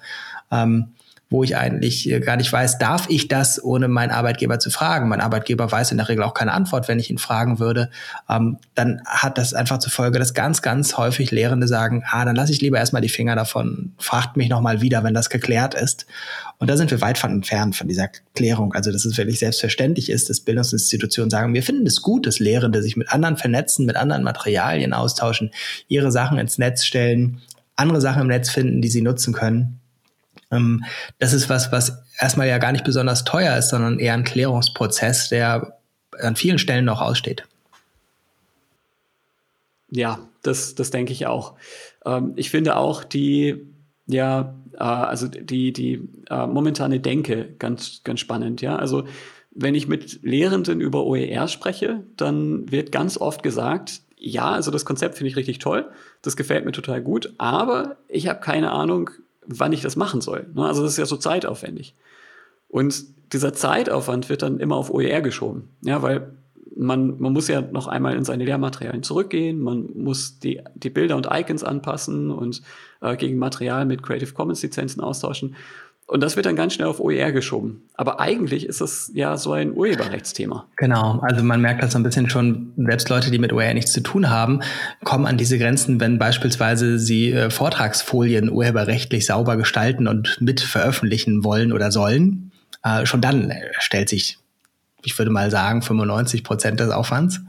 ähm, 0.52 0.92
wo 1.34 1.42
ich 1.42 1.56
eigentlich 1.56 2.08
äh, 2.08 2.20
gar 2.20 2.36
nicht 2.36 2.52
weiß, 2.52 2.78
darf 2.78 3.06
ich 3.08 3.26
das, 3.26 3.60
ohne 3.62 3.88
meinen 3.88 4.12
Arbeitgeber 4.12 4.60
zu 4.60 4.70
fragen. 4.70 5.08
Mein 5.08 5.20
Arbeitgeber 5.20 5.72
weiß 5.72 5.90
in 5.90 5.96
der 5.96 6.08
Regel 6.08 6.22
auch 6.22 6.32
keine 6.32 6.52
Antwort, 6.52 6.86
wenn 6.86 7.00
ich 7.00 7.10
ihn 7.10 7.18
fragen 7.18 7.58
würde. 7.58 7.90
Ähm, 8.28 8.58
dann 8.76 9.02
hat 9.04 9.36
das 9.36 9.52
einfach 9.52 9.78
zur 9.78 9.90
Folge, 9.90 10.20
dass 10.20 10.34
ganz, 10.34 10.62
ganz 10.62 10.96
häufig 10.96 11.32
Lehrende 11.32 11.66
sagen, 11.66 12.04
ah, 12.08 12.24
dann 12.24 12.36
lasse 12.36 12.52
ich 12.52 12.60
lieber 12.60 12.78
erstmal 12.78 13.02
die 13.02 13.08
Finger 13.08 13.34
davon, 13.34 13.94
fragt 13.98 14.36
mich 14.36 14.48
nochmal 14.48 14.80
wieder, 14.80 15.02
wenn 15.02 15.12
das 15.12 15.28
geklärt 15.28 15.74
ist. 15.74 16.06
Und 16.58 16.70
da 16.70 16.76
sind 16.76 16.92
wir 16.92 17.00
weit 17.00 17.18
von 17.18 17.32
entfernt 17.32 17.74
von 17.74 17.88
dieser 17.88 18.06
Klärung. 18.36 18.72
Also, 18.72 18.92
dass 18.92 19.04
es 19.04 19.18
wirklich 19.18 19.40
selbstverständlich 19.40 20.10
ist, 20.10 20.30
dass 20.30 20.38
Bildungsinstitutionen 20.38 21.30
sagen, 21.30 21.52
wir 21.52 21.64
finden 21.64 21.84
es 21.84 22.00
gut, 22.00 22.28
dass 22.28 22.38
Lehrende 22.38 22.80
sich 22.80 22.96
mit 22.96 23.10
anderen 23.10 23.38
vernetzen, 23.38 23.86
mit 23.86 23.96
anderen 23.96 24.22
Materialien 24.22 24.92
austauschen, 24.92 25.50
ihre 25.88 26.12
Sachen 26.12 26.38
ins 26.38 26.58
Netz 26.58 26.84
stellen, 26.84 27.40
andere 27.74 28.00
Sachen 28.00 28.22
im 28.22 28.28
Netz 28.28 28.50
finden, 28.50 28.80
die 28.80 28.88
sie 28.88 29.02
nutzen 29.02 29.34
können. 29.34 29.80
Ähm, 30.54 30.84
das 31.18 31.32
ist 31.32 31.48
was, 31.48 31.72
was 31.72 32.02
erstmal 32.18 32.48
ja 32.48 32.58
gar 32.58 32.72
nicht 32.72 32.84
besonders 32.84 33.24
teuer 33.24 33.56
ist, 33.56 33.70
sondern 33.70 33.98
eher 33.98 34.14
ein 34.14 34.24
Klärungsprozess, 34.24 35.28
der 35.28 35.78
an 36.20 36.36
vielen 36.36 36.58
Stellen 36.58 36.84
noch 36.84 37.00
aussteht. 37.00 37.44
Ja, 39.90 40.18
das, 40.42 40.74
das 40.74 40.90
denke 40.90 41.12
ich 41.12 41.26
auch. 41.26 41.54
Ähm, 42.04 42.32
ich 42.36 42.50
finde 42.50 42.76
auch 42.76 43.04
die, 43.04 43.66
ja, 44.06 44.54
äh, 44.74 44.78
also 44.78 45.28
die, 45.28 45.72
die 45.72 46.08
äh, 46.30 46.46
momentane 46.46 47.00
Denke 47.00 47.54
ganz, 47.58 48.02
ganz 48.04 48.20
spannend, 48.20 48.60
ja. 48.60 48.76
Also 48.76 49.04
wenn 49.52 49.74
ich 49.74 49.86
mit 49.86 50.22
Lehrenden 50.22 50.80
über 50.80 51.04
OER 51.04 51.46
spreche, 51.48 52.04
dann 52.16 52.70
wird 52.72 52.90
ganz 52.90 53.16
oft 53.16 53.42
gesagt, 53.42 54.00
ja, 54.16 54.50
also 54.50 54.70
das 54.70 54.84
Konzept 54.84 55.16
finde 55.16 55.30
ich 55.30 55.36
richtig 55.36 55.58
toll, 55.58 55.90
das 56.22 56.36
gefällt 56.36 56.64
mir 56.64 56.72
total 56.72 57.02
gut, 57.02 57.34
aber 57.38 57.96
ich 58.08 58.26
habe 58.26 58.40
keine 58.40 58.72
Ahnung, 58.72 59.10
wann 59.46 59.72
ich 59.72 59.82
das 59.82 59.96
machen 59.96 60.20
soll. 60.20 60.46
Ne? 60.54 60.64
Also 60.66 60.82
das 60.82 60.92
ist 60.92 60.98
ja 60.98 61.06
so 61.06 61.16
zeitaufwendig. 61.16 61.94
Und 62.68 63.04
dieser 63.32 63.52
Zeitaufwand 63.52 64.28
wird 64.28 64.42
dann 64.42 64.58
immer 64.58 64.76
auf 64.76 64.90
OER 64.90 65.20
geschoben. 65.20 65.68
Ja, 65.82 66.02
weil 66.02 66.34
man, 66.76 67.20
man 67.20 67.32
muss 67.32 67.48
ja 67.48 67.60
noch 67.60 67.86
einmal 67.86 68.16
in 68.16 68.24
seine 68.24 68.44
Lehrmaterialien 68.44 69.02
zurückgehen, 69.02 69.60
man 69.60 69.88
muss 69.94 70.38
die, 70.40 70.60
die 70.74 70.90
Bilder 70.90 71.16
und 71.16 71.28
Icons 71.30 71.62
anpassen 71.62 72.30
und 72.30 72.62
äh, 73.00 73.16
gegen 73.16 73.38
Material 73.38 73.86
mit 73.86 74.02
Creative 74.02 74.32
Commons 74.32 74.62
Lizenzen 74.62 75.00
austauschen. 75.00 75.54
Und 76.06 76.22
das 76.22 76.36
wird 76.36 76.44
dann 76.44 76.54
ganz 76.54 76.74
schnell 76.74 76.88
auf 76.88 77.00
OER 77.00 77.32
geschoben. 77.32 77.88
Aber 77.94 78.20
eigentlich 78.20 78.66
ist 78.66 78.82
es 78.82 79.10
ja 79.14 79.38
so 79.38 79.52
ein 79.52 79.72
Urheberrechtsthema. 79.72 80.66
Genau, 80.76 81.20
also 81.20 81.42
man 81.42 81.62
merkt 81.62 81.82
das 81.82 81.92
so 81.92 81.98
ein 81.98 82.02
bisschen 82.02 82.28
schon, 82.28 82.74
selbst 82.76 83.08
Leute, 83.08 83.30
die 83.30 83.38
mit 83.38 83.54
OER 83.54 83.72
nichts 83.72 83.92
zu 83.92 84.02
tun 84.02 84.28
haben, 84.28 84.60
kommen 85.02 85.24
an 85.24 85.38
diese 85.38 85.58
Grenzen, 85.58 86.00
wenn 86.00 86.18
beispielsweise 86.18 86.98
sie 86.98 87.32
äh, 87.32 87.48
Vortragsfolien 87.48 88.50
urheberrechtlich 88.50 89.24
sauber 89.24 89.56
gestalten 89.56 90.06
und 90.06 90.38
mit 90.40 90.60
veröffentlichen 90.60 91.42
wollen 91.42 91.72
oder 91.72 91.90
sollen. 91.90 92.52
Äh, 92.82 93.06
schon 93.06 93.22
dann 93.22 93.50
stellt 93.78 94.10
sich, 94.10 94.38
ich 95.04 95.16
würde 95.18 95.30
mal 95.30 95.50
sagen, 95.50 95.80
95 95.80 96.44
Prozent 96.44 96.80
des 96.80 96.90
Aufwands. 96.90 97.40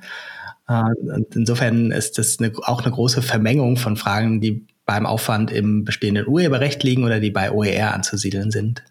Äh, 0.70 0.82
und 1.14 1.36
insofern 1.36 1.92
ist 1.92 2.18
das 2.18 2.40
eine, 2.40 2.54
auch 2.64 2.84
eine 2.84 2.92
große 2.92 3.22
Vermengung 3.22 3.76
von 3.76 3.98
Fragen, 3.98 4.40
die 4.40 4.66
beim 4.86 5.06
Aufwand 5.06 5.52
im 5.52 5.84
bestehenden 5.84 6.28
Urheberrecht 6.28 6.84
liegen 6.84 7.04
oder 7.04 7.20
die 7.20 7.32
bei 7.32 7.52
OER 7.52 7.94
anzusiedeln 7.94 8.52
sind. 8.52 8.84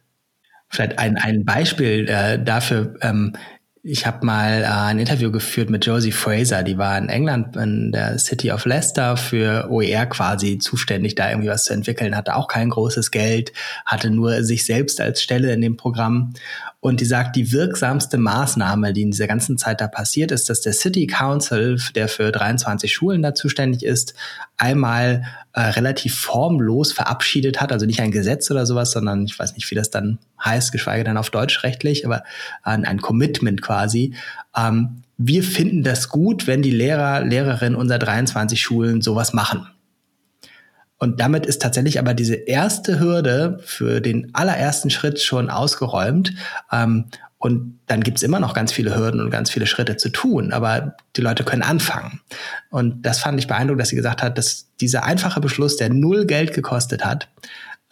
Vielleicht 0.69 0.99
ein, 0.99 1.17
ein 1.17 1.45
Beispiel 1.45 2.09
äh, 2.09 2.43
dafür. 2.43 2.95
Ähm, 3.01 3.35
ich 3.87 4.07
habe 4.07 4.25
mal 4.25 4.63
äh, 4.63 4.67
ein 4.67 4.99
Interview 4.99 5.31
geführt 5.31 5.69
mit 5.69 5.85
Josie 5.85 6.11
Fraser, 6.11 6.63
die 6.63 6.79
war 6.79 6.97
in 6.97 7.11
England 7.11 7.55
in 7.55 7.93
der 7.93 8.19
City 8.19 8.51
of 8.51 8.65
Leicester 8.65 9.19
für 9.19 9.69
OER 9.71 10.07
quasi 10.07 10.59
zuständig, 10.59 11.15
da 11.15 11.29
irgendwie 11.29 11.51
was 11.51 11.65
zu 11.65 11.75
entwickeln, 11.75 12.17
hatte 12.17 12.35
auch 12.35 12.49
kein 12.49 12.71
großes 12.71 13.11
Geld, 13.11 13.53
hatte 13.85 14.11
nur 14.11 14.43
sich 14.43 14.65
selbst 14.65 15.03
als 15.03 15.23
Stelle 15.23 15.53
in 15.53 15.61
dem 15.61 15.77
Programm 15.77 16.33
und 16.81 17.01
die 17.01 17.05
sagt, 17.05 17.37
die 17.37 17.53
wirksamste 17.53 18.17
Maßnahme, 18.17 18.95
die 18.95 19.03
in 19.03 19.11
dieser 19.11 19.27
ganzen 19.27 19.59
Zeit 19.59 19.83
da 19.83 19.87
passiert 19.87 20.33
ist, 20.33 20.49
dass 20.49 20.63
der 20.63 20.73
City 20.73 21.07
Council, 21.07 21.79
der 21.95 22.09
für 22.09 22.33
23 22.33 22.91
Schulen 22.91 23.23
da 23.23 23.35
zuständig 23.35 23.85
ist, 23.85 24.15
einmal 24.57 25.25
äh, 25.55 25.61
relativ 25.61 26.17
formlos 26.17 26.93
verabschiedet 26.93 27.61
hat, 27.61 27.73
also 27.73 27.87
nicht 27.87 28.01
ein 28.01 28.11
Gesetz 28.11 28.51
oder 28.51 28.67
sowas, 28.67 28.91
sondern 28.91 29.25
ich 29.25 29.39
weiß 29.39 29.55
nicht, 29.55 29.71
wie 29.71 29.77
das 29.77 29.91
dann 29.91 30.19
heißt, 30.45 30.73
geschweige 30.73 31.05
denn 31.05 31.17
auf 31.17 31.31
Deutsch 31.31 31.63
rechtlich, 31.63 32.05
aber 32.05 32.25
ein, 32.63 32.85
ein 32.85 33.01
Commitment 33.01 33.63
quasi. 33.63 34.15
Ähm, 34.57 35.03
wir 35.17 35.45
finden 35.45 35.85
das 35.85 36.09
gut, 36.09 36.49
wenn 36.49 36.61
die 36.61 36.73
Lehrer, 36.73 37.25
Lehrerinnen 37.25 37.77
unserer 37.77 38.01
23 38.01 38.61
Schulen 38.61 39.01
sowas 39.01 39.33
machen. 39.33 39.69
Und 40.99 41.21
damit 41.21 41.47
ist 41.47 41.63
tatsächlich 41.63 41.99
aber 41.99 42.15
diese 42.15 42.35
erste 42.35 42.99
Hürde 42.99 43.61
für 43.65 44.01
den 44.01 44.35
allerersten 44.35 44.91
Schritt 44.91 45.21
schon 45.21 45.51
ausgeräumt. 45.51 46.33
Ähm, 46.73 47.07
Und 47.45 47.79
dann 47.89 48.01
gibt's 48.01 48.23
immer 48.23 48.41
noch 48.41 48.55
ganz 48.55 48.73
viele 48.73 48.97
Hürden 48.97 49.21
und 49.21 49.29
ganz 49.29 49.51
viele 49.51 49.67
Schritte 49.67 49.99
zu 49.99 50.09
tun, 50.09 50.51
aber 50.51 50.97
die 51.15 51.21
Leute 51.21 51.45
können 51.45 51.61
anfangen. 51.61 52.23
Und 52.71 53.03
das 53.03 53.19
fand 53.19 53.39
ich 53.39 53.47
beeindruckend, 53.47 53.83
dass 53.83 53.91
sie 53.91 53.97
gesagt 53.97 54.23
hat, 54.23 54.39
dass 54.39 54.71
dieser 54.81 55.05
einfache 55.05 55.43
Beschluss, 55.43 55.77
der 55.77 55.91
null 55.91 56.25
Geld 56.25 56.55
gekostet 56.55 57.05
hat, 57.05 57.29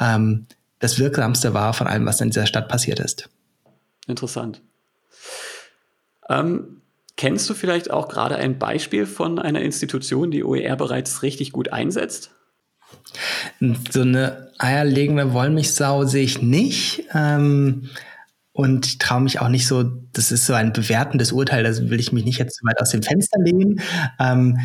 ähm, 0.01 0.47
das 0.79 0.99
Wirksamste 0.99 1.53
war 1.53 1.75
von 1.75 1.87
allem, 1.87 2.07
was 2.07 2.23
in 2.23 2.31
dieser 2.31 2.47
Stadt 2.47 2.71
passiert 2.71 2.99
ist. 2.99 3.29
Interessant. 4.07 4.62
Ähm, 6.31 6.81
kennst 7.19 7.51
du 7.51 7.53
vielleicht 7.53 7.91
auch 7.91 8.09
gerade 8.09 8.37
ein 8.37 8.59
Beispiel 8.59 9.05
von 9.05 9.38
einer 9.38 9.61
Institution, 9.61 10.31
die 10.31 10.45
OER 10.45 10.77
bereits 10.77 11.23
richtig 11.23 11.53
gut 11.53 11.75
einsetzt? 11.75 12.31
So 13.91 14.01
eine 14.01 14.51
eierlegende 14.57 15.35
Wollmilchsau 15.35 16.07
sehe 16.07 16.25
ich 16.25 16.41
nicht. 16.41 17.05
Ähm, 17.12 17.91
und 18.53 18.87
ich 18.87 18.99
traue 18.99 19.23
mich 19.23 19.41
auch 19.41 19.49
nicht 19.49 19.67
so, 19.67 19.83
das 19.83 20.31
ist 20.31 20.47
so 20.47 20.53
ein 20.53 20.73
bewertendes 20.73 21.33
Urteil, 21.33 21.65
da 21.65 21.71
will 21.91 22.01
ich 22.01 22.12
mich 22.12 22.25
nicht 22.25 22.38
jetzt 22.38 22.57
zu 22.57 22.65
weit 22.65 22.81
aus 22.81 22.91
dem 22.91 23.03
Fenster 23.03 23.41
lehnen. 23.41 23.81
Ähm, 24.19 24.59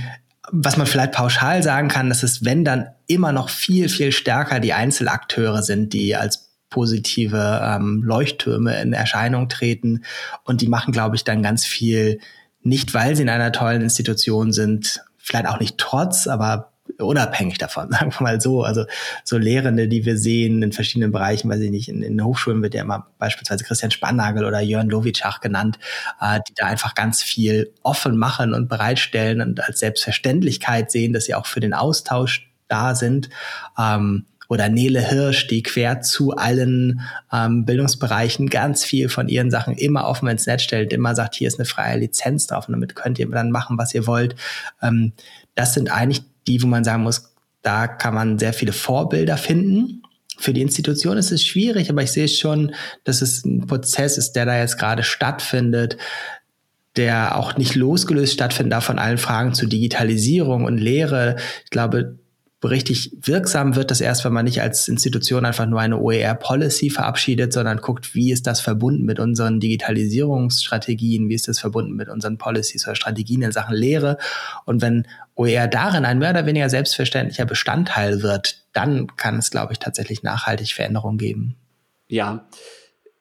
was 0.50 0.78
man 0.78 0.88
vielleicht 0.88 1.12
pauschal 1.12 1.62
sagen 1.62 1.88
kann, 1.90 2.10
dass 2.10 2.24
es, 2.24 2.46
wenn 2.46 2.64
dann 2.64 2.88
immer 3.08 3.32
noch 3.32 3.50
viel, 3.50 3.90
viel 3.90 4.12
stärker 4.12 4.60
die 4.60 4.74
Einzelakteure 4.74 5.62
sind, 5.62 5.94
die 5.94 6.16
als 6.16 6.48
positive 6.70 7.62
ähm, 7.64 8.04
Leuchttürme 8.04 8.82
in 8.82 8.94
Erscheinung 8.94 9.50
treten. 9.50 10.04
Und 10.44 10.62
die 10.62 10.68
machen, 10.68 10.92
glaube 10.92 11.16
ich, 11.16 11.24
dann 11.24 11.44
ganz 11.44 11.66
viel, 11.66 12.20
nicht 12.62 12.94
weil 12.94 13.16
sie 13.16 13.24
in 13.24 13.30
einer 13.30 13.52
tollen 13.52 13.82
Institution 13.82 14.52
sind, 14.52 15.02
vielleicht 15.18 15.48
auch 15.48 15.60
nicht 15.60 15.78
trotz, 15.78 16.28
aber 16.28 16.74
unabhängig 17.00 17.58
davon, 17.58 17.92
sagen 17.92 18.12
wir 18.12 18.24
mal 18.24 18.42
so. 18.42 18.64
Also 18.64 18.86
so 19.24 19.38
Lehrende, 19.38 19.88
die 19.88 20.06
wir 20.06 20.18
sehen 20.18 20.62
in 20.62 20.72
verschiedenen 20.72 21.12
Bereichen, 21.12 21.50
weiß 21.50 21.60
ich 21.62 21.72
nicht, 21.72 21.90
in, 21.90 22.02
in 22.02 22.24
Hochschulen 22.24 22.62
wird 22.62 22.74
ja 22.74 22.82
immer 22.82 23.08
beispielsweise 23.18 23.64
Christian 23.64 23.92
Spannagel 23.92 24.46
oder 24.46 24.60
Jörn 24.60 24.90
Lovitschach 24.90 25.42
genannt, 25.42 25.80
äh, 26.22 26.40
die 26.48 26.54
da 26.56 26.66
einfach 26.66 26.96
ganz 26.96 27.24
viel 27.24 27.74
offen 27.84 28.18
machen 28.18 28.54
und 28.54 28.68
bereitstellen 28.70 29.42
und 29.42 29.64
als 29.64 29.80
Selbstverständlichkeit 29.80 30.92
sehen, 30.92 31.14
dass 31.14 31.26
sie 31.26 31.36
auch 31.36 31.46
für 31.46 31.60
den 31.60 31.74
Austausch 31.74 32.52
da 32.68 32.96
sind. 32.96 33.30
Ähm, 33.78 34.26
oder 34.50 34.70
Nele 34.70 35.02
Hirsch, 35.02 35.48
die 35.48 35.62
quer 35.62 36.02
zu 36.02 36.36
allen 36.36 37.02
ähm, 37.34 37.66
Bildungsbereichen 37.66 38.48
ganz 38.50 38.86
viel 38.86 39.10
von 39.10 39.28
ihren 39.28 39.52
Sachen 39.52 39.76
immer 39.76 40.08
offen 40.08 40.28
ins 40.30 40.46
Netz 40.46 40.64
stellt, 40.64 40.94
immer 40.94 41.16
sagt, 41.16 41.36
hier 41.36 41.48
ist 41.48 41.60
eine 41.60 41.66
freie 41.66 41.98
Lizenz 41.98 42.48
drauf 42.48 42.68
und 42.68 42.74
damit 42.74 42.96
könnt 42.96 43.20
ihr 43.20 43.30
dann 43.30 43.52
machen, 43.52 43.78
was 43.78 43.94
ihr 43.94 44.08
wollt. 44.08 44.36
Ähm, 44.82 45.14
das 45.56 45.74
sind 45.74 45.92
eigentlich 45.92 46.24
die, 46.48 46.62
wo 46.62 46.68
man 46.68 46.84
sagen 46.84 47.04
muss, 47.04 47.34
da 47.62 47.88
kann 47.88 48.14
man 48.14 48.40
sehr 48.40 48.54
viele 48.54 48.74
Vorbilder 48.74 49.38
finden. 49.38 50.04
Für 50.40 50.54
die 50.54 50.62
Institution 50.62 51.18
ist 51.18 51.32
es 51.32 51.44
schwierig, 51.44 51.90
aber 51.90 52.04
ich 52.04 52.12
sehe 52.12 52.28
schon, 52.28 52.74
dass 53.04 53.22
es 53.22 53.44
ein 53.44 53.66
Prozess 53.66 54.18
ist, 54.18 54.34
der 54.34 54.46
da 54.46 54.58
jetzt 54.58 54.78
gerade 54.78 55.04
stattfindet, 55.04 55.98
der 56.96 57.38
auch 57.38 57.58
nicht 57.58 57.76
losgelöst 57.76 58.34
stattfinden 58.34 58.72
darf 58.72 58.86
von 58.86 59.00
allen 59.00 59.18
Fragen 59.18 59.54
zu 59.54 59.68
Digitalisierung 59.68 60.66
und 60.66 60.78
Lehre. 60.78 61.36
Ich 61.64 61.70
glaube, 61.70 62.18
richtig 62.70 63.12
wirksam 63.22 63.76
wird 63.76 63.92
das 63.92 64.02
erst, 64.02 64.24
wenn 64.26 64.34
man 64.34 64.46
nicht 64.46 64.62
als 64.62 64.88
Institution 64.88 65.46
einfach 65.46 65.66
nur 65.66 65.80
eine 65.80 65.98
OER-Policy 66.00 66.90
verabschiedet, 66.90 67.54
sondern 67.54 67.78
guckt, 67.80 68.16
wie 68.16 68.32
ist 68.32 68.48
das 68.48 68.62
verbunden 68.62 69.06
mit 69.06 69.20
unseren 69.20 69.60
Digitalisierungsstrategien, 69.60 71.30
wie 71.30 71.36
ist 71.36 71.48
das 71.48 71.60
verbunden 71.60 71.94
mit 71.94 72.10
unseren 72.10 72.38
Policies 72.38 72.86
oder 72.86 72.96
Strategien 72.96 73.42
in 73.42 73.52
Sachen 73.52 73.76
Lehre. 73.76 74.18
Und 74.66 74.82
wenn 74.82 75.08
OER 75.36 75.68
darin 75.68 76.06
ein 76.06 76.20
mehr 76.20 76.32
oder 76.32 76.46
weniger 76.46 76.70
selbstverständlicher 76.70 77.46
Bestandteil 77.46 78.22
wird, 78.22 78.66
dann 78.74 79.08
kann 79.18 79.38
es, 79.38 79.52
glaube 79.52 79.74
ich, 79.74 79.80
tatsächlich 79.80 80.24
nachhaltig 80.24 80.74
Veränderungen 80.74 81.18
geben. 81.18 81.56
Ja, 82.08 82.48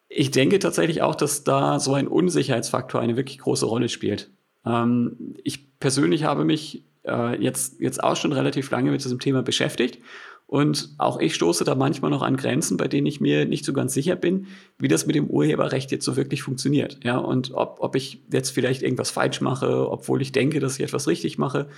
ich 0.09 0.31
denke 0.31 0.59
tatsächlich 0.59 1.03
auch, 1.03 1.15
dass 1.15 1.45
da 1.45 1.81
so 1.81 1.95
ein 1.95 2.09
Unsicherheitsfaktor 2.09 3.01
eine 3.01 3.17
wirklich 3.17 3.39
große 3.39 3.67
Rolle 3.67 3.89
spielt. 3.89 4.31
Ähm, 4.65 5.35
ich 5.45 5.79
persönlich 5.79 6.25
habe 6.25 6.45
mich 6.45 6.85
äh, 7.07 7.41
jetzt, 7.43 7.81
jetzt 7.81 8.03
auch 8.03 8.17
schon 8.17 8.33
relativ 8.33 8.71
lange 8.71 8.91
mit 8.91 9.05
diesem 9.05 9.21
Thema 9.21 9.43
beschäftigt. 9.43 9.99
Und 10.47 10.91
auch 10.99 11.19
ich 11.19 11.35
stoße 11.35 11.65
da 11.65 11.75
manchmal 11.75 12.11
noch 12.11 12.23
an 12.23 12.37
Grenzen, 12.37 12.77
bei 12.77 12.87
denen 12.87 13.07
ich 13.07 13.21
mir 13.21 13.47
nicht 13.47 13.65
so 13.65 13.73
ganz 13.73 13.95
sicher 13.95 14.15
bin, 14.15 14.47
wie 14.79 14.87
das 14.87 15.07
mit 15.07 15.17
dem 15.17 15.27
Urheberrecht 15.27 15.91
jetzt 15.91 16.05
so 16.05 16.17
wirklich 16.17 16.43
funktioniert. 16.43 17.01
Ja, 17.03 17.19
und 17.19 17.53
ob, 17.53 17.79
ob 17.81 17.97
ich 17.97 18.23
jetzt 18.33 18.51
vielleicht 18.51 18.83
irgendwas 18.83 19.11
falsch 19.11 19.41
mache, 19.41 19.91
obwohl 19.91 20.23
ich 20.23 20.31
denke, 20.31 20.61
dass 20.61 20.79
ich 20.79 20.85
etwas 20.85 21.09
richtig 21.09 21.37
mache. 21.37 21.69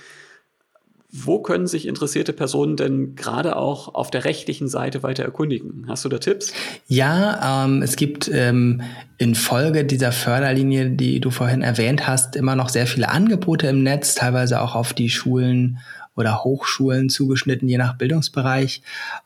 Wo 1.11 1.39
können 1.39 1.65
sich 1.65 1.87
interessierte 1.87 2.33
Personen 2.33 2.75
denn 2.75 3.15
gerade 3.15 3.55
auch 3.55 3.95
auf 3.95 4.11
der 4.11 4.25
rechtlichen 4.25 4.67
Seite 4.67 5.01
weiter 5.01 5.23
erkundigen? 5.23 5.85
Hast 5.87 6.05
du 6.05 6.09
da 6.09 6.19
Tipps? 6.19 6.53
Ja, 6.87 7.65
ähm, 7.65 7.81
es 7.81 7.95
gibt 7.95 8.29
ähm, 8.31 8.81
in 9.17 9.33
Folge 9.33 9.85
dieser 9.85 10.11
Förderlinie, 10.11 10.91
die 10.91 11.19
du 11.19 11.31
vorhin 11.31 11.63
erwähnt 11.63 12.07
hast, 12.07 12.35
immer 12.35 12.55
noch 12.55 12.69
sehr 12.69 12.85
viele 12.85 13.09
Angebote 13.09 13.65
im 13.67 13.81
Netz, 13.81 14.13
teilweise 14.13 14.61
auch 14.61 14.75
auf 14.75 14.93
die 14.93 15.09
Schulen 15.09 15.79
oder 16.15 16.43
Hochschulen 16.43 17.09
zugeschnitten, 17.09 17.67
je 17.67 17.77
nach 17.77 17.97
Bildungsbereich. 17.97 18.83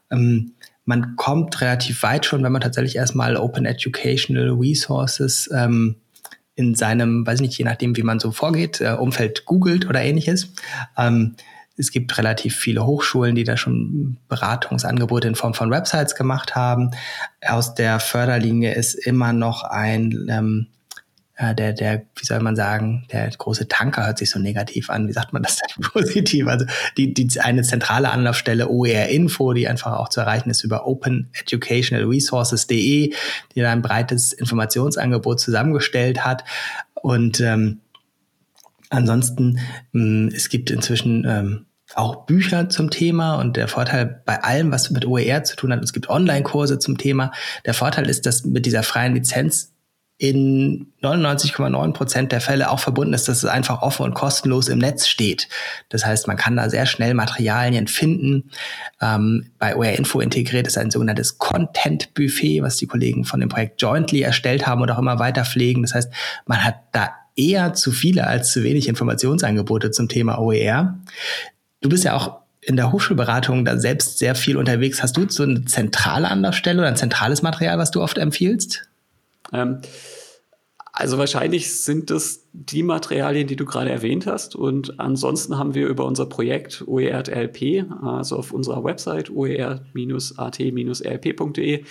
Ähm, 0.10 0.54
man 0.86 1.17
kommt 1.17 1.60
relativ 1.60 2.02
weit 2.04 2.26
schon, 2.26 2.43
wenn 2.43 2.52
man 2.54 2.62
tatsächlich 2.62 2.96
erstmal 2.96 3.36
Open 3.36 3.65
Educational 3.65 4.52
Resources 4.52 5.50
ähm, 5.54 5.96
in 6.56 6.76
seinem, 6.76 7.26
weiß 7.26 7.41
nicht, 7.41 7.58
je 7.58 7.65
nachdem, 7.65 7.98
wie 7.98 8.04
man 8.04 8.19
so 8.19 8.32
vorgeht, 8.32 8.80
äh, 8.80 8.91
Umfeld 8.91 9.46
googelt 9.46 9.89
oder 9.89 10.02
ähnliches. 10.02 10.54
Ähm, 10.98 11.36
es 11.75 11.91
gibt 11.91 12.17
relativ 12.17 12.55
viele 12.55 12.86
Hochschulen, 12.86 13.36
die 13.36 13.43
da 13.43 13.57
schon 13.57 14.15
Beratungsangebote 14.29 15.27
in 15.27 15.36
Form 15.36 15.53
von 15.53 15.71
Websites 15.71 16.15
gemacht 16.15 16.55
haben. 16.55 16.91
Aus 17.45 17.73
der 17.73 17.99
Förderlinie 17.99 18.75
ist 18.75 18.93
immer 18.93 19.33
noch 19.33 19.63
ein, 19.63 20.27
ähm, 20.29 20.67
äh, 21.36 21.55
der, 21.55 21.73
der, 21.73 22.03
wie 22.15 22.25
soll 22.25 22.41
man 22.41 22.55
sagen, 22.55 23.07
der 23.12 23.27
große 23.27 23.67
Tanker 23.67 24.05
hört 24.05 24.19
sich 24.19 24.29
so 24.29 24.38
negativ 24.38 24.91
an. 24.91 25.07
Wie 25.07 25.13
sagt 25.13 25.33
man 25.33 25.41
das 25.41 25.57
denn 25.57 25.83
positiv? 25.91 26.45
Also 26.47 26.67
die, 26.95 27.15
die 27.15 27.41
eine 27.41 27.63
zentrale 27.63 28.12
Anlaufstelle 28.12 28.69
OER 28.69 29.07
Info, 29.07 29.53
die 29.53 29.67
einfach 29.67 29.93
auch 29.93 30.09
zu 30.09 30.21
erreichen 30.21 30.51
ist 30.51 30.63
über 30.63 30.86
openeducationalresources.de, 30.86 33.15
die 33.55 33.59
da 33.59 33.71
ein 33.71 33.81
breites 33.81 34.31
Informationsangebot 34.31 35.39
zusammengestellt 35.39 36.23
hat. 36.23 36.43
Und 36.93 37.39
ähm, 37.39 37.79
Ansonsten, 38.93 39.60
mh, 39.91 40.03
mm, 40.03 40.27
es 40.36 40.49
gibt 40.49 40.69
inzwischen 40.69 41.25
ähm, 41.27 41.65
auch 41.95 42.25
Bücher 42.25 42.69
zum 42.69 42.89
Thema 42.89 43.36
und 43.36 43.58
der 43.58 43.67
Vorteil 43.67 44.21
bei 44.25 44.41
allem, 44.41 44.71
was 44.71 44.89
mit 44.89 45.06
OER 45.06 45.43
zu 45.43 45.56
tun 45.56 45.71
hat, 45.71 45.84
es 45.84 45.93
gibt 45.93 46.10
Online-Kurse 46.10 46.79
zum 46.79 46.97
Thema. 46.97 47.32
Der 47.65 47.73
Vorteil 47.73 48.10
ist, 48.10 48.25
dass 48.25 48.45
mit 48.45 48.65
dieser 48.65 48.84
freien 48.84 49.13
Lizenz 49.13 49.71
in 50.17 50.93
99,9 51.01 51.93
Prozent 51.93 52.32
der 52.32 52.39
Fälle 52.39 52.69
auch 52.69 52.79
verbunden 52.79 53.13
ist, 53.13 53.27
dass 53.27 53.43
es 53.43 53.49
einfach 53.49 53.82
offen 53.82 54.03
und 54.03 54.13
kostenlos 54.13 54.69
im 54.69 54.77
Netz 54.77 55.08
steht. 55.08 55.49
Das 55.89 56.06
heißt, 56.06 56.27
man 56.27 56.38
kann 56.38 56.56
da 56.56 56.69
sehr 56.69 56.86
schnell 56.86 57.13
Materialien 57.13 57.88
finden. 57.88 58.51
Ähm, 59.01 59.51
bei 59.60 59.75
OER 59.75 59.93
Info 59.93 60.19
integriert 60.19 60.67
ist 60.67 60.77
ein 60.77 60.91
sogenanntes 60.91 61.39
Content 61.39 62.13
Buffet, 62.13 62.62
was 62.62 62.77
die 62.77 62.88
Kollegen 62.88 63.25
von 63.25 63.39
dem 63.39 63.49
Projekt 63.49 63.82
Jointly 63.82 64.21
erstellt 64.21 64.65
haben 64.65 64.82
und 64.82 64.91
auch 64.91 64.99
immer 64.99 65.19
weiter 65.19 65.45
pflegen. 65.45 65.82
Das 65.82 65.93
heißt, 65.93 66.13
man 66.45 66.63
hat 66.63 66.75
da 66.91 67.10
eher 67.36 67.74
zu 67.74 67.91
viele 67.91 68.28
als 68.28 68.52
zu 68.52 68.63
wenig 68.63 68.88
Informationsangebote 68.88 69.91
zum 69.91 70.08
Thema 70.08 70.39
OER. 70.39 70.98
Du 71.82 71.89
bist 71.89 72.04
ja 72.04 72.15
auch 72.15 72.43
in 72.62 72.76
der 72.76 72.91
Hochschulberatung 72.91 73.65
da 73.65 73.78
selbst 73.78 74.19
sehr 74.19 74.36
viel 74.36 74.58
unterwegs. 74.58 75.04
Hast 75.04 75.17
du 75.17 75.28
so 75.30 75.43
eine 75.43 75.65
zentrale 75.65 76.30
Anlaufstelle 76.30 76.80
oder 76.80 76.88
ein 76.88 76.96
zentrales 76.96 77.41
Material, 77.41 77.78
was 77.78 77.91
du 77.91 78.02
oft 78.02 78.17
empfiehlst? 78.17 78.88
Ähm, 79.52 79.80
also 80.96 81.17
wahrscheinlich 81.17 81.82
sind 81.82 82.12
das 82.12 82.46
die 82.54 82.84
Materialien, 82.84 83.48
die 83.48 83.56
du 83.56 83.65
gerade 83.65 83.89
erwähnt 83.89 84.28
hast. 84.28 84.56
Und 84.56 85.00
ansonsten 85.00 85.58
haben 85.58 85.74
wir 85.74 85.88
über 85.88 86.06
unser 86.06 86.28
Projekt 86.28 86.84
OER-LP, 86.86 87.86
also 88.04 88.38
auf 88.38 88.54
unserer 88.54 88.84
Website 88.84 89.32
oer-at-lp.de, 89.32 89.84
äh, 91.74 91.84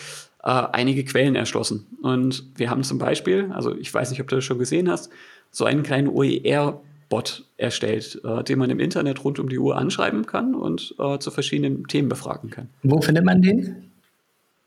einige 0.44 1.04
Quellen 1.04 1.34
erschlossen. 1.34 1.86
Und 2.00 2.44
wir 2.54 2.70
haben 2.70 2.84
zum 2.84 2.98
Beispiel, 2.98 3.50
also 3.52 3.76
ich 3.76 3.92
weiß 3.92 4.10
nicht, 4.10 4.20
ob 4.20 4.28
du 4.28 4.36
das 4.36 4.44
schon 4.44 4.60
gesehen 4.60 4.88
hast, 4.88 5.10
so 5.52 5.64
einen 5.64 5.84
kleinen 5.84 6.08
OER-Bot 6.08 7.44
erstellt, 7.56 8.20
äh, 8.24 8.42
den 8.42 8.58
man 8.58 8.70
im 8.70 8.80
Internet 8.80 9.24
rund 9.24 9.38
um 9.38 9.48
die 9.48 9.58
Uhr 9.58 9.76
anschreiben 9.76 10.26
kann 10.26 10.54
und 10.54 10.94
äh, 10.98 11.18
zu 11.18 11.30
verschiedenen 11.30 11.86
Themen 11.86 12.08
befragen 12.08 12.50
kann. 12.50 12.68
Wo 12.82 13.00
findet 13.00 13.24
man 13.24 13.42
den? 13.42 13.90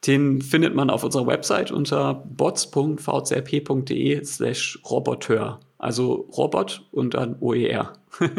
Den 0.07 0.41
findet 0.41 0.75
man 0.75 0.89
auf 0.89 1.03
unserer 1.03 1.27
Website 1.27 1.71
unter 1.71 2.13
bots.vzrp.de 2.13 4.23
slash 4.23 4.79
Roboteur. 4.89 5.59
Also 5.79 6.29
Robot 6.37 6.83
und 6.91 7.15
dann 7.15 7.37
OER. 7.39 7.93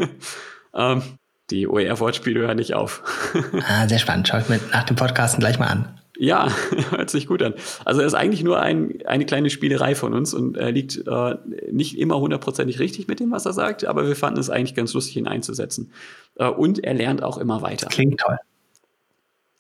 ähm, 0.75 1.03
die 1.51 1.67
OER-Wortspiele 1.67 2.41
hören 2.41 2.57
nicht 2.57 2.75
auf. 2.75 3.03
ah, 3.69 3.89
sehr 3.89 3.99
spannend. 3.99 4.29
Schau 4.29 4.39
ich 4.39 4.49
mir 4.49 4.61
nach 4.73 4.85
dem 4.85 4.97
Podcasten 4.97 5.41
gleich 5.41 5.59
mal 5.59 5.67
an. 5.67 6.01
Ja, 6.19 6.51
hört 6.91 7.11
sich 7.11 7.27
gut 7.27 7.43
an. 7.43 7.55
Also 7.85 8.01
er 8.01 8.07
ist 8.07 8.15
eigentlich 8.15 8.43
nur 8.43 8.61
ein, 8.61 8.99
eine 9.07 9.27
kleine 9.27 9.51
Spielerei 9.51 9.95
von 9.95 10.15
uns 10.15 10.35
und 10.35 10.57
er 10.57 10.73
liegt 10.73 11.07
äh, 11.07 11.37
nicht 11.71 11.99
immer 11.99 12.19
hundertprozentig 12.19 12.79
richtig 12.79 13.09
mit 13.09 13.21
dem, 13.21 13.31
was 13.31 13.47
er 13.47 13.53
sagt, 13.53 13.85
aber 13.85 14.07
wir 14.07 14.17
fanden 14.17 14.41
es 14.41 14.51
eigentlich 14.51 14.75
ganz 14.75 14.95
lustig, 14.95 15.17
ihn 15.17 15.29
einzusetzen. 15.29 15.93
Äh, 16.37 16.49
und 16.49 16.83
er 16.83 16.95
lernt 16.95 17.23
auch 17.23 17.39
immer 17.39 17.63
weiter. 17.63 17.89
Klingt 17.89 18.21
toll. 18.21 18.39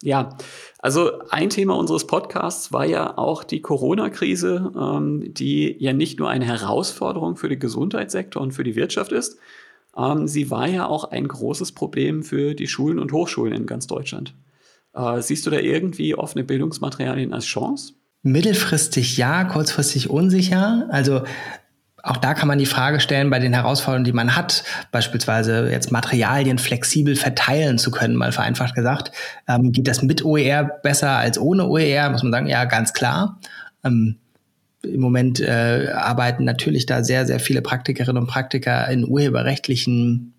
Ja, 0.02 0.36
also 0.78 1.20
ein 1.30 1.48
Thema 1.48 1.74
unseres 1.74 2.06
Podcasts 2.06 2.72
war 2.72 2.84
ja 2.84 3.16
auch 3.16 3.44
die 3.44 3.62
Corona-Krise, 3.62 4.72
ähm, 4.78 5.32
die 5.32 5.74
ja 5.78 5.94
nicht 5.94 6.18
nur 6.18 6.28
eine 6.28 6.44
Herausforderung 6.44 7.36
für 7.36 7.48
den 7.48 7.58
Gesundheitssektor 7.58 8.42
und 8.42 8.52
für 8.52 8.62
die 8.62 8.76
Wirtschaft 8.76 9.12
ist, 9.12 9.38
ähm, 9.96 10.28
sie 10.28 10.50
war 10.50 10.68
ja 10.68 10.86
auch 10.86 11.04
ein 11.04 11.26
großes 11.26 11.72
Problem 11.72 12.22
für 12.22 12.54
die 12.54 12.68
Schulen 12.68 12.98
und 12.98 13.12
Hochschulen 13.12 13.54
in 13.54 13.66
ganz 13.66 13.86
Deutschland. 13.86 14.34
Äh, 14.96 15.20
siehst 15.20 15.46
du 15.46 15.50
da 15.50 15.58
irgendwie 15.58 16.14
offene 16.14 16.44
Bildungsmaterialien 16.44 17.32
als 17.32 17.44
Chance? 17.44 17.92
Mittelfristig 18.22 19.16
ja, 19.18 19.44
kurzfristig 19.44 20.10
unsicher. 20.10 20.88
Also 20.90 21.22
auch 22.02 22.16
da 22.16 22.34
kann 22.34 22.48
man 22.48 22.58
die 22.58 22.66
Frage 22.66 23.00
stellen, 23.00 23.30
bei 23.30 23.40
den 23.40 23.52
Herausforderungen, 23.52 24.04
die 24.04 24.12
man 24.12 24.36
hat, 24.36 24.62
beispielsweise 24.92 25.68
jetzt 25.70 25.90
Materialien 25.90 26.58
flexibel 26.58 27.16
verteilen 27.16 27.78
zu 27.78 27.90
können, 27.90 28.14
mal 28.14 28.32
vereinfacht 28.32 28.74
gesagt. 28.74 29.10
Ähm, 29.48 29.72
geht 29.72 29.88
das 29.88 30.02
mit 30.02 30.24
OER 30.24 30.64
besser 30.82 31.10
als 31.10 31.38
ohne 31.38 31.66
OER? 31.66 32.10
Muss 32.10 32.22
man 32.22 32.32
sagen, 32.32 32.46
ja, 32.46 32.64
ganz 32.64 32.92
klar. 32.92 33.40
Ähm, 33.84 34.16
Im 34.82 35.00
Moment 35.00 35.40
äh, 35.40 35.90
arbeiten 35.92 36.44
natürlich 36.44 36.86
da 36.86 37.02
sehr, 37.02 37.26
sehr 37.26 37.40
viele 37.40 37.60
Praktikerinnen 37.60 38.22
und 38.22 38.28
Praktiker 38.28 38.88
in 38.88 39.04
urheberrechtlichen 39.04 40.32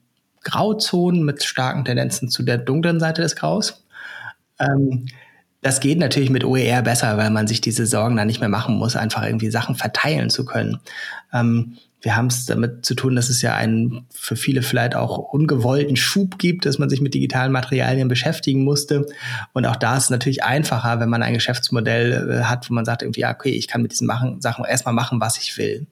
Grauzonen 0.43 1.25
mit 1.25 1.43
starken 1.43 1.83
Tendenzen 1.83 2.29
zu 2.29 2.43
der 2.43 2.57
dunklen 2.57 3.01
Seite 3.01 3.21
des 3.21 3.35
Graus. 3.35 3.86
Ähm, 4.59 5.05
das 5.61 5.79
geht 5.79 5.97
natürlich 5.97 6.29
mit 6.29 6.43
OER 6.43 6.81
besser, 6.81 7.17
weil 7.17 7.29
man 7.29 7.47
sich 7.47 7.61
diese 7.61 7.85
Sorgen 7.85 8.15
dann 8.15 8.27
nicht 8.27 8.39
mehr 8.39 8.49
machen 8.49 8.77
muss, 8.77 8.95
einfach 8.95 9.23
irgendwie 9.23 9.49
Sachen 9.49 9.75
verteilen 9.75 10.29
zu 10.29 10.45
können. 10.45 10.79
Ähm, 11.33 11.77
wir 12.01 12.15
haben 12.15 12.27
es 12.27 12.45
damit 12.45 12.85
zu 12.85 12.93
tun, 12.93 13.15
dass 13.15 13.27
es 13.27 13.41
ja 13.41 13.55
einen 13.55 14.05
für 14.11 14.35
viele 14.35 14.61
vielleicht 14.61 14.95
auch 14.95 15.17
ungewollten 15.17 15.95
Schub 15.95 16.37
gibt, 16.37 16.65
dass 16.65 16.77
man 16.77 16.89
sich 16.89 17.01
mit 17.01 17.15
digitalen 17.15 17.51
Materialien 17.51 18.07
beschäftigen 18.07 18.63
musste. 18.63 19.07
Und 19.53 19.65
auch 19.65 19.75
da 19.75 19.97
ist 19.97 20.05
es 20.05 20.09
natürlich 20.11 20.43
einfacher, 20.43 20.99
wenn 20.99 21.09
man 21.09 21.23
ein 21.23 21.33
Geschäftsmodell 21.33 22.29
äh, 22.29 22.43
hat, 22.43 22.69
wo 22.69 22.75
man 22.75 22.85
sagt 22.85 23.01
irgendwie, 23.01 23.21
ja, 23.21 23.33
okay, 23.33 23.49
ich 23.49 23.67
kann 23.67 23.81
mit 23.81 23.91
diesen 23.91 24.05
machen, 24.05 24.41
Sachen 24.41 24.63
erstmal 24.63 24.93
machen, 24.93 25.19
was 25.19 25.39
ich 25.39 25.57
will. 25.57 25.87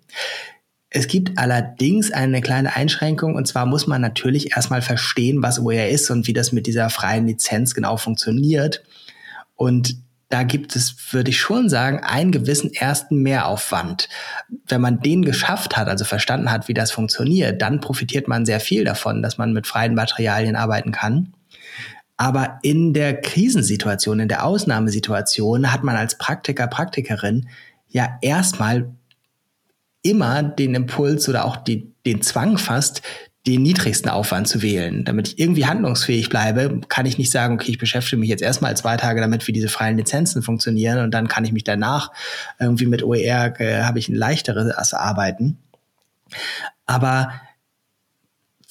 Es 0.89 1.07
gibt 1.07 1.37
allerdings 1.37 2.11
eine 2.11 2.41
kleine 2.41 2.75
Einschränkung 2.75 3.35
und 3.35 3.47
zwar 3.47 3.65
muss 3.65 3.87
man 3.87 4.01
natürlich 4.01 4.55
erstmal 4.55 4.81
verstehen, 4.81 5.41
was 5.43 5.59
OER 5.59 5.89
ist 5.89 6.09
und 6.09 6.27
wie 6.27 6.33
das 6.33 6.51
mit 6.51 6.67
dieser 6.67 6.89
freien 6.89 7.27
Lizenz 7.27 7.73
genau 7.73 7.97
funktioniert. 7.97 8.83
Und 9.55 9.97
da 10.29 10.43
gibt 10.43 10.75
es, 10.75 10.95
würde 11.11 11.29
ich 11.29 11.39
schon 11.39 11.69
sagen, 11.69 11.99
einen 11.99 12.31
gewissen 12.31 12.73
ersten 12.73 13.21
Mehraufwand. 13.21 14.09
Wenn 14.67 14.81
man 14.81 14.99
den 15.01 15.23
geschafft 15.23 15.77
hat, 15.77 15.87
also 15.87 16.03
verstanden 16.03 16.51
hat, 16.51 16.67
wie 16.67 16.73
das 16.73 16.91
funktioniert, 16.91 17.61
dann 17.61 17.79
profitiert 17.79 18.27
man 18.27 18.45
sehr 18.45 18.59
viel 18.59 18.83
davon, 18.83 19.21
dass 19.21 19.37
man 19.37 19.53
mit 19.53 19.67
freien 19.67 19.95
Materialien 19.95 20.55
arbeiten 20.55 20.91
kann. 20.91 21.33
Aber 22.17 22.59
in 22.63 22.93
der 22.93 23.19
Krisensituation, 23.19 24.19
in 24.19 24.27
der 24.27 24.45
Ausnahmesituation 24.45 25.71
hat 25.71 25.83
man 25.83 25.95
als 25.95 26.17
Praktiker, 26.17 26.67
Praktikerin 26.67 27.49
ja 27.87 28.17
erstmal 28.21 28.89
immer 30.05 30.43
den 30.43 30.75
Impuls 30.75 31.27
oder 31.27 31.45
auch 31.45 31.57
die, 31.57 31.91
den 32.05 32.21
Zwang 32.21 32.57
fast, 32.57 33.01
den 33.47 33.61
niedrigsten 33.61 34.09
Aufwand 34.09 34.47
zu 34.47 34.61
wählen. 34.61 35.05
Damit 35.05 35.27
ich 35.29 35.39
irgendwie 35.39 35.65
handlungsfähig 35.65 36.29
bleibe, 36.29 36.81
kann 36.87 37.05
ich 37.05 37.17
nicht 37.17 37.31
sagen, 37.31 37.55
okay, 37.55 37.71
ich 37.71 37.77
beschäftige 37.77 38.19
mich 38.19 38.29
jetzt 38.29 38.41
erstmal 38.41 38.75
zwei 38.75 38.97
Tage 38.97 39.21
damit, 39.21 39.47
wie 39.47 39.51
diese 39.51 39.69
freien 39.69 39.97
Lizenzen 39.97 40.41
funktionieren 40.41 40.99
und 40.99 41.11
dann 41.11 41.27
kann 41.27 41.45
ich 41.45 41.51
mich 41.51 41.63
danach 41.63 42.11
irgendwie 42.59 42.87
mit 42.87 43.03
OER, 43.03 43.59
äh, 43.59 43.83
habe 43.83 43.99
ich 43.99 44.09
ein 44.09 44.15
leichteres 44.15 44.93
Arbeiten. 44.93 45.59
Aber 46.87 47.31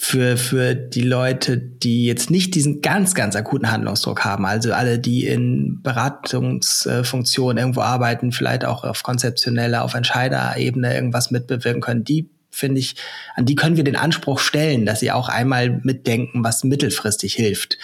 für, 0.05 0.37
für 0.37 0.75
die 0.75 1.01
Leute, 1.01 1.57
die 1.57 2.05
jetzt 2.05 2.31
nicht 2.31 2.55
diesen 2.55 2.83
ganz, 2.83 3.15
ganz 3.15 3.37
akuten 3.37 3.71
Handlungsdruck 3.71 4.23
haben, 4.23 4.45
also 4.45 4.75
alle, 4.75 4.99
die 4.99 5.27
in 5.27 5.81
Beratungsfunktionen 5.83 7.57
irgendwo 7.57 7.81
arbeiten, 7.81 8.31
vielleicht 8.31 8.67
auch 8.67 8.85
auf 8.85 9.03
konzeptioneller, 9.03 9.83
auf 9.83 9.95
Entscheiderebene 9.95 10.95
irgendwas 10.95 11.31
mitbewirken 11.31 11.81
können, 11.81 12.05
die 12.05 12.29
finde 12.51 12.81
ich, 12.81 12.95
an 13.35 13.47
die 13.47 13.57
können 13.57 13.77
wir 13.77 13.83
den 13.83 13.97
Anspruch 13.97 14.39
stellen, 14.39 14.87
dass 14.87 15.01
sie 15.01 15.11
auch 15.11 15.29
einmal 15.29 15.81
mitdenken, 15.83 16.45
was 16.45 16.63
mittelfristig 16.63 17.35
hilft. 17.35 17.79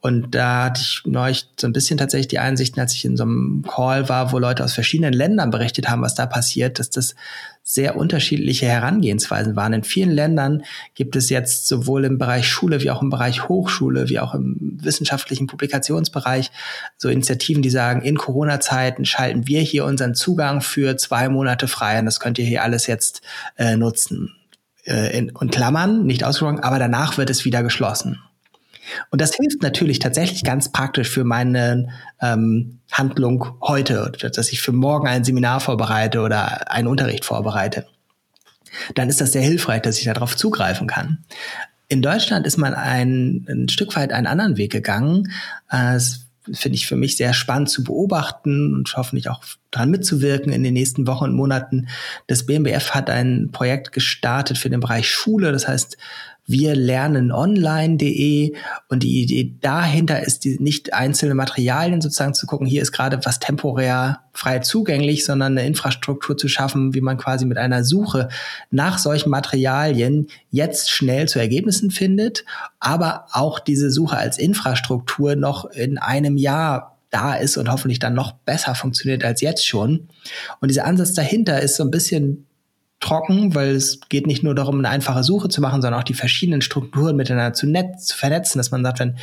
Und 0.00 0.34
da 0.34 0.64
hatte 0.66 0.82
ich 0.82 1.02
neulich 1.06 1.48
so 1.58 1.66
ein 1.66 1.72
bisschen 1.72 1.98
tatsächlich 1.98 2.28
die 2.28 2.38
Einsichten, 2.38 2.80
als 2.80 2.94
ich 2.94 3.04
in 3.04 3.16
so 3.16 3.24
einem 3.24 3.64
Call 3.66 4.08
war, 4.08 4.30
wo 4.30 4.38
Leute 4.38 4.62
aus 4.62 4.74
verschiedenen 4.74 5.12
Ländern 5.12 5.50
berichtet 5.50 5.88
haben, 5.88 6.02
was 6.02 6.14
da 6.14 6.26
passiert, 6.26 6.78
dass 6.78 6.90
das 6.90 7.16
sehr 7.64 7.96
unterschiedliche 7.96 8.66
Herangehensweisen 8.66 9.54
waren. 9.54 9.72
In 9.72 9.84
vielen 9.84 10.10
Ländern 10.10 10.64
gibt 10.94 11.14
es 11.14 11.30
jetzt 11.30 11.68
sowohl 11.68 12.04
im 12.04 12.18
Bereich 12.18 12.48
Schule 12.48 12.82
wie 12.82 12.90
auch 12.90 13.02
im 13.02 13.10
Bereich 13.10 13.48
Hochschule 13.48 14.08
wie 14.08 14.18
auch 14.18 14.34
im 14.34 14.78
wissenschaftlichen 14.82 15.46
Publikationsbereich 15.46 16.50
so 16.96 17.08
Initiativen, 17.08 17.62
die 17.62 17.70
sagen, 17.70 18.02
in 18.02 18.18
Corona-Zeiten 18.18 19.04
schalten 19.04 19.46
wir 19.46 19.60
hier 19.60 19.84
unseren 19.84 20.14
Zugang 20.14 20.60
für 20.60 20.96
zwei 20.96 21.28
Monate 21.28 21.68
frei 21.68 21.98
und 21.98 22.06
das 22.06 22.20
könnt 22.20 22.38
ihr 22.38 22.44
hier 22.44 22.62
alles 22.62 22.86
jetzt 22.86 23.22
äh, 23.56 23.76
nutzen. 23.76 24.34
Äh, 24.84 25.16
in, 25.16 25.32
in 25.40 25.50
Klammern, 25.50 26.04
nicht 26.04 26.24
ausgesprochen, 26.24 26.60
aber 26.60 26.80
danach 26.80 27.16
wird 27.16 27.30
es 27.30 27.44
wieder 27.44 27.62
geschlossen. 27.62 28.18
Und 29.10 29.20
das 29.20 29.34
hilft 29.34 29.62
natürlich 29.62 29.98
tatsächlich 29.98 30.44
ganz 30.44 30.70
praktisch 30.70 31.08
für 31.08 31.24
meine 31.24 31.88
ähm, 32.20 32.80
Handlung 32.90 33.46
heute, 33.60 34.12
dass 34.12 34.52
ich 34.52 34.60
für 34.60 34.72
morgen 34.72 35.08
ein 35.08 35.24
Seminar 35.24 35.60
vorbereite 35.60 36.20
oder 36.20 36.70
einen 36.70 36.88
Unterricht 36.88 37.24
vorbereite. 37.24 37.86
Dann 38.94 39.08
ist 39.08 39.20
das 39.20 39.32
sehr 39.32 39.42
hilfreich, 39.42 39.82
dass 39.82 39.98
ich 39.98 40.04
darauf 40.04 40.36
zugreifen 40.36 40.86
kann. 40.86 41.24
In 41.88 42.00
Deutschland 42.00 42.46
ist 42.46 42.56
man 42.56 42.74
ein, 42.74 43.46
ein 43.48 43.68
Stück 43.68 43.94
weit 43.96 44.12
einen 44.12 44.26
anderen 44.26 44.56
Weg 44.56 44.72
gegangen. 44.72 45.30
Das 45.70 46.20
finde 46.50 46.76
ich 46.76 46.86
für 46.86 46.96
mich 46.96 47.16
sehr 47.16 47.34
spannend 47.34 47.70
zu 47.70 47.84
beobachten 47.84 48.74
und 48.74 48.96
hoffentlich 48.96 49.28
auch 49.28 49.44
daran 49.70 49.90
mitzuwirken 49.90 50.52
in 50.52 50.62
den 50.62 50.74
nächsten 50.74 51.06
Wochen 51.06 51.24
und 51.24 51.34
Monaten. 51.34 51.88
Das 52.26 52.46
BMBF 52.46 52.90
hat 52.90 53.10
ein 53.10 53.50
Projekt 53.52 53.92
gestartet 53.92 54.58
für 54.58 54.70
den 54.70 54.80
Bereich 54.80 55.08
Schule. 55.08 55.52
Das 55.52 55.68
heißt, 55.68 55.96
wir 56.46 56.74
lernen 56.74 57.30
online.de 57.30 58.52
und 58.88 59.02
die 59.02 59.22
Idee 59.22 59.56
dahinter 59.60 60.22
ist 60.22 60.44
die, 60.44 60.58
nicht 60.58 60.92
einzelne 60.92 61.34
Materialien 61.34 62.00
sozusagen 62.00 62.34
zu 62.34 62.46
gucken, 62.46 62.66
hier 62.66 62.82
ist 62.82 62.92
gerade 62.92 63.20
was 63.24 63.38
temporär 63.38 64.20
frei 64.32 64.58
zugänglich, 64.58 65.24
sondern 65.24 65.56
eine 65.56 65.66
Infrastruktur 65.66 66.36
zu 66.36 66.48
schaffen, 66.48 66.94
wie 66.94 67.00
man 67.00 67.16
quasi 67.16 67.46
mit 67.46 67.58
einer 67.58 67.84
Suche 67.84 68.28
nach 68.70 68.98
solchen 68.98 69.30
Materialien 69.30 70.26
jetzt 70.50 70.90
schnell 70.90 71.28
zu 71.28 71.38
Ergebnissen 71.38 71.90
findet, 71.90 72.44
aber 72.80 73.26
auch 73.32 73.60
diese 73.60 73.90
Suche 73.90 74.16
als 74.16 74.38
Infrastruktur 74.38 75.36
noch 75.36 75.66
in 75.66 75.98
einem 75.98 76.36
Jahr 76.36 76.98
da 77.10 77.34
ist 77.34 77.56
und 77.56 77.70
hoffentlich 77.70 77.98
dann 77.98 78.14
noch 78.14 78.32
besser 78.32 78.74
funktioniert 78.74 79.22
als 79.22 79.42
jetzt 79.42 79.66
schon. 79.66 80.08
Und 80.60 80.68
dieser 80.70 80.86
Ansatz 80.86 81.12
dahinter 81.12 81.60
ist 81.60 81.76
so 81.76 81.84
ein 81.84 81.90
bisschen 81.90 82.46
trocken, 83.02 83.54
weil 83.54 83.74
es 83.74 84.00
geht 84.08 84.26
nicht 84.26 84.42
nur 84.42 84.54
darum, 84.54 84.78
eine 84.78 84.88
einfache 84.88 85.24
Suche 85.24 85.48
zu 85.48 85.60
machen, 85.60 85.82
sondern 85.82 86.00
auch 86.00 86.04
die 86.04 86.14
verschiedenen 86.14 86.62
Strukturen 86.62 87.16
miteinander 87.16 87.52
zu, 87.52 87.66
netz, 87.66 88.06
zu 88.06 88.16
vernetzen, 88.16 88.58
dass 88.58 88.70
man 88.70 88.84
sagt, 88.84 89.00
wenn 89.00 89.16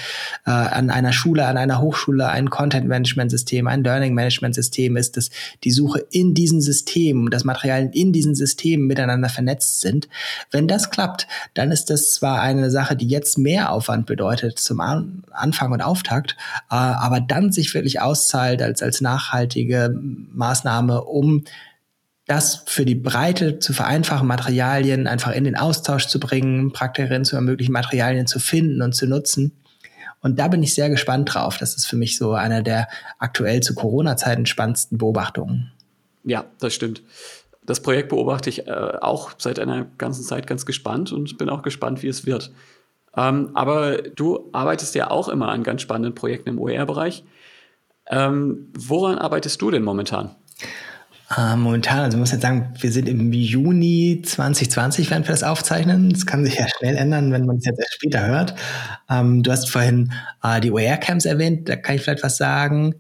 äh, 0.45 0.51
an 0.51 0.89
einer 0.89 1.13
Schule, 1.13 1.47
an 1.47 1.57
einer 1.57 1.82
Hochschule 1.82 2.27
ein 2.27 2.49
Content-Management-System, 2.49 3.67
ein 3.67 3.84
Learning-Management-System 3.84 4.97
ist, 4.97 5.17
dass 5.17 5.30
die 5.63 5.71
Suche 5.71 6.05
in 6.11 6.34
diesen 6.34 6.61
Systemen, 6.61 7.30
das 7.32 7.45
Material 7.45 7.89
in 7.93 8.11
diesen 8.11 8.36
Systemen 8.36 8.86
miteinander 8.86 9.30
vernetzt 9.30 9.80
sind. 9.80 10.09
Wenn 10.51 10.67
das 10.67 10.91
klappt, 10.91 11.27
dann 11.53 11.71
ist 11.71 11.89
das 11.89 12.13
zwar 12.13 12.41
eine 12.41 12.69
Sache, 12.69 12.97
die 12.97 13.07
jetzt 13.07 13.38
mehr 13.38 13.71
Aufwand 13.71 14.05
bedeutet 14.05 14.59
zum 14.59 14.82
An 14.82 15.23
Anfang 15.32 15.71
und 15.71 15.82
Auftakt, 15.82 16.36
äh, 16.69 16.75
aber 16.75 17.21
dann 17.21 17.53
sich 17.53 17.73
wirklich 17.73 18.01
auszahlt 18.01 18.61
als, 18.61 18.84
als 18.84 18.99
nachhaltige 18.99 19.97
Maßnahme, 20.34 21.03
um 21.03 21.45
das 22.30 22.63
für 22.67 22.86
die 22.86 22.95
Breite 22.95 23.57
zu 23.57 23.73
vereinfachen, 23.73 24.27
Materialien 24.27 25.07
einfach 25.07 25.34
in 25.34 25.45
den 25.45 25.57
Austausch 25.57 26.05
zu 26.05 26.19
bringen, 26.19 26.71
Praktikerinnen 26.71 27.25
zu 27.25 27.36
ermöglichen, 27.36 27.71
Materialien 27.71 28.27
zu 28.27 28.39
finden 28.39 28.84
und 28.84 28.93
zu 28.93 29.07
nutzen. 29.07 29.63
Und 30.21 30.38
da 30.38 30.47
bin 30.47 30.61
ich 30.61 30.75
sehr 30.75 30.91
gespannt 30.91 31.34
drauf. 31.34 31.57
Das 31.57 31.75
ist 31.75 31.88
für 31.88 31.95
mich 31.95 32.19
so 32.19 32.34
einer 32.34 32.61
der 32.61 32.88
aktuell 33.17 33.61
zu 33.61 33.73
Corona-Zeiten 33.73 34.45
spannendsten 34.45 34.99
Beobachtungen. 34.99 35.71
Ja, 36.23 36.45
das 36.59 36.75
stimmt. 36.75 37.01
Das 37.63 37.82
Projekt 37.82 38.09
beobachte 38.09 38.49
ich 38.49 38.67
äh, 38.67 38.71
auch 39.01 39.32
seit 39.39 39.57
einer 39.57 39.86
ganzen 39.97 40.23
Zeit 40.23 40.45
ganz 40.45 40.67
gespannt 40.67 41.11
und 41.11 41.36
bin 41.39 41.49
auch 41.49 41.63
gespannt, 41.63 42.03
wie 42.03 42.09
es 42.09 42.27
wird. 42.27 42.51
Ähm, 43.17 43.51
aber 43.55 44.03
du 44.03 44.49
arbeitest 44.51 44.93
ja 44.93 45.09
auch 45.09 45.30
immer 45.30 45.49
an 45.49 45.63
ganz 45.63 45.82
spannenden 45.82 46.13
Projekten 46.13 46.49
im 46.49 46.59
OER-Bereich. 46.59 47.23
Ähm, 48.07 48.71
woran 48.77 49.17
arbeitest 49.17 49.59
du 49.63 49.71
denn 49.71 49.84
momentan? 49.84 50.36
Äh, 51.36 51.55
momentan, 51.55 51.99
also 51.99 52.17
ich 52.17 52.19
muss 52.19 52.32
jetzt 52.32 52.41
sagen, 52.41 52.73
wir 52.80 52.91
sind 52.91 53.07
im 53.07 53.32
Juni 53.32 54.21
2020, 54.25 55.11
während 55.11 55.27
wir 55.27 55.34
das 55.34 55.43
aufzeichnen. 55.43 56.09
Das 56.09 56.25
kann 56.25 56.43
sich 56.43 56.55
ja 56.55 56.65
schnell 56.77 56.95
ändern, 56.95 57.32
wenn 57.32 57.45
man 57.45 57.57
es 57.57 57.65
jetzt 57.65 57.80
erst 57.80 57.93
später 57.93 58.25
hört. 58.25 58.55
Ähm, 59.09 59.43
du 59.43 59.51
hast 59.51 59.69
vorhin 59.69 60.11
äh, 60.43 60.59
die 60.59 60.71
OER-Camps 60.71 61.25
erwähnt, 61.25 61.69
da 61.69 61.75
kann 61.75 61.95
ich 61.95 62.01
vielleicht 62.01 62.23
was 62.23 62.38
sagen. 62.38 62.95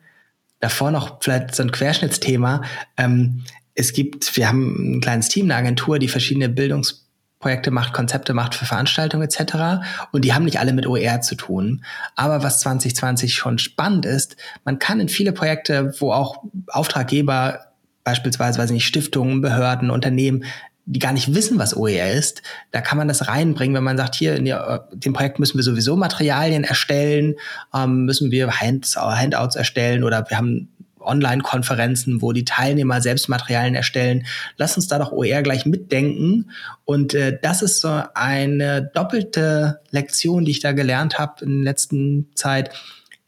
Davor 0.59 0.91
noch 0.91 1.21
vielleicht 1.21 1.55
so 1.55 1.63
ein 1.63 1.71
Querschnittsthema. 1.71 2.61
Ähm, 2.97 3.45
es 3.73 3.93
gibt, 3.93 4.35
wir 4.37 4.47
haben 4.47 4.97
ein 4.97 5.01
kleines 5.01 5.29
Team, 5.29 5.45
eine 5.45 5.55
Agentur, 5.55 5.97
die 5.97 6.09
verschiedene 6.09 6.49
Bildungs 6.49 7.07
Projekte 7.39 7.71
macht, 7.71 7.93
Konzepte 7.93 8.33
macht 8.33 8.53
für 8.53 8.65
Veranstaltungen 8.65 9.23
etc. 9.23 9.81
Und 10.11 10.25
die 10.25 10.33
haben 10.33 10.43
nicht 10.43 10.59
alle 10.59 10.73
mit 10.73 10.85
OER 10.85 11.21
zu 11.21 11.35
tun. 11.35 11.85
Aber 12.15 12.43
was 12.43 12.59
2020 12.59 13.33
schon 13.33 13.57
spannend 13.59 14.05
ist, 14.05 14.35
man 14.65 14.77
kann 14.77 14.99
in 14.99 15.07
viele 15.07 15.31
Projekte, 15.31 15.93
wo 15.99 16.11
auch 16.11 16.43
Auftraggeber 16.67 17.68
beispielsweise, 18.09 18.59
weiß 18.59 18.71
ich 18.71 18.75
nicht, 18.75 18.87
Stiftungen, 18.87 19.41
Behörden, 19.41 19.91
Unternehmen, 19.91 20.43
die 20.85 20.99
gar 20.99 21.13
nicht 21.13 21.35
wissen, 21.35 21.59
was 21.59 21.77
OER 21.77 22.11
ist, 22.11 22.41
da 22.71 22.81
kann 22.81 22.97
man 22.97 23.07
das 23.07 23.27
reinbringen, 23.27 23.75
wenn 23.75 23.83
man 23.83 23.97
sagt, 23.97 24.15
hier 24.15 24.35
in 24.35 24.45
dem 24.45 25.13
Projekt 25.13 25.37
müssen 25.37 25.57
wir 25.57 25.63
sowieso 25.63 25.95
Materialien 25.95 26.63
erstellen, 26.63 27.35
ähm, 27.75 28.05
müssen 28.05 28.31
wir 28.31 28.49
Handouts 28.59 29.55
erstellen 29.55 30.03
oder 30.03 30.25
wir 30.29 30.37
haben 30.37 30.69
Online-Konferenzen, 30.99 32.21
wo 32.21 32.31
die 32.33 32.43
Teilnehmer 32.43 33.01
selbst 33.01 33.29
Materialien 33.29 33.75
erstellen. 33.75 34.25
Lass 34.57 34.75
uns 34.75 34.87
da 34.87 34.97
doch 34.97 35.11
OER 35.11 35.43
gleich 35.43 35.65
mitdenken. 35.65 36.51
Und 36.85 37.13
äh, 37.13 37.37
das 37.41 37.61
ist 37.61 37.81
so 37.81 38.03
eine 38.13 38.89
doppelte 38.93 39.79
Lektion, 39.91 40.43
die 40.43 40.51
ich 40.51 40.59
da 40.59 40.71
gelernt 40.71 41.19
habe 41.19 41.45
in 41.45 41.63
der 41.63 41.71
letzten 41.71 42.29
Zeit 42.35 42.71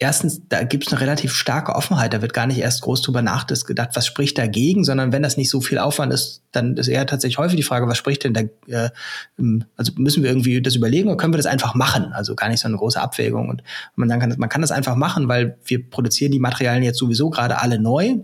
erstens, 0.01 0.41
da 0.49 0.63
gibt 0.63 0.87
es 0.87 0.91
eine 0.91 0.99
relativ 0.99 1.31
starke 1.33 1.75
Offenheit. 1.75 2.13
Da 2.13 2.23
wird 2.23 2.33
gar 2.33 2.47
nicht 2.47 2.57
erst 2.57 2.81
groß 2.81 3.03
drüber 3.03 3.21
nachgedacht, 3.21 3.91
was 3.93 4.07
spricht 4.07 4.37
dagegen, 4.37 4.83
sondern 4.83 5.13
wenn 5.13 5.21
das 5.21 5.37
nicht 5.37 5.51
so 5.51 5.61
viel 5.61 5.77
Aufwand 5.77 6.11
ist, 6.11 6.41
dann 6.51 6.75
ist 6.75 6.87
eher 6.87 7.05
tatsächlich 7.05 7.37
häufig 7.37 7.55
die 7.55 7.63
Frage, 7.63 7.87
was 7.87 7.99
spricht 7.99 8.23
denn 8.23 8.33
da, 8.33 8.41
äh, 8.67 8.89
also 9.77 9.91
müssen 9.97 10.23
wir 10.23 10.31
irgendwie 10.31 10.59
das 10.59 10.75
überlegen 10.75 11.07
oder 11.07 11.17
können 11.17 11.33
wir 11.33 11.37
das 11.37 11.45
einfach 11.45 11.75
machen? 11.75 12.13
Also 12.13 12.35
gar 12.35 12.49
nicht 12.49 12.59
so 12.59 12.67
eine 12.67 12.77
große 12.77 12.99
Abwägung. 12.99 13.47
Und 13.47 13.61
man 13.95 14.09
sagen 14.09 14.21
kann, 14.21 14.33
man 14.37 14.49
kann 14.49 14.61
das 14.61 14.71
einfach 14.71 14.95
machen, 14.95 15.27
weil 15.27 15.59
wir 15.65 15.87
produzieren 15.87 16.31
die 16.31 16.39
Materialien 16.39 16.83
jetzt 16.83 16.97
sowieso 16.97 17.29
gerade 17.29 17.61
alle 17.61 17.79
neu 17.79 18.17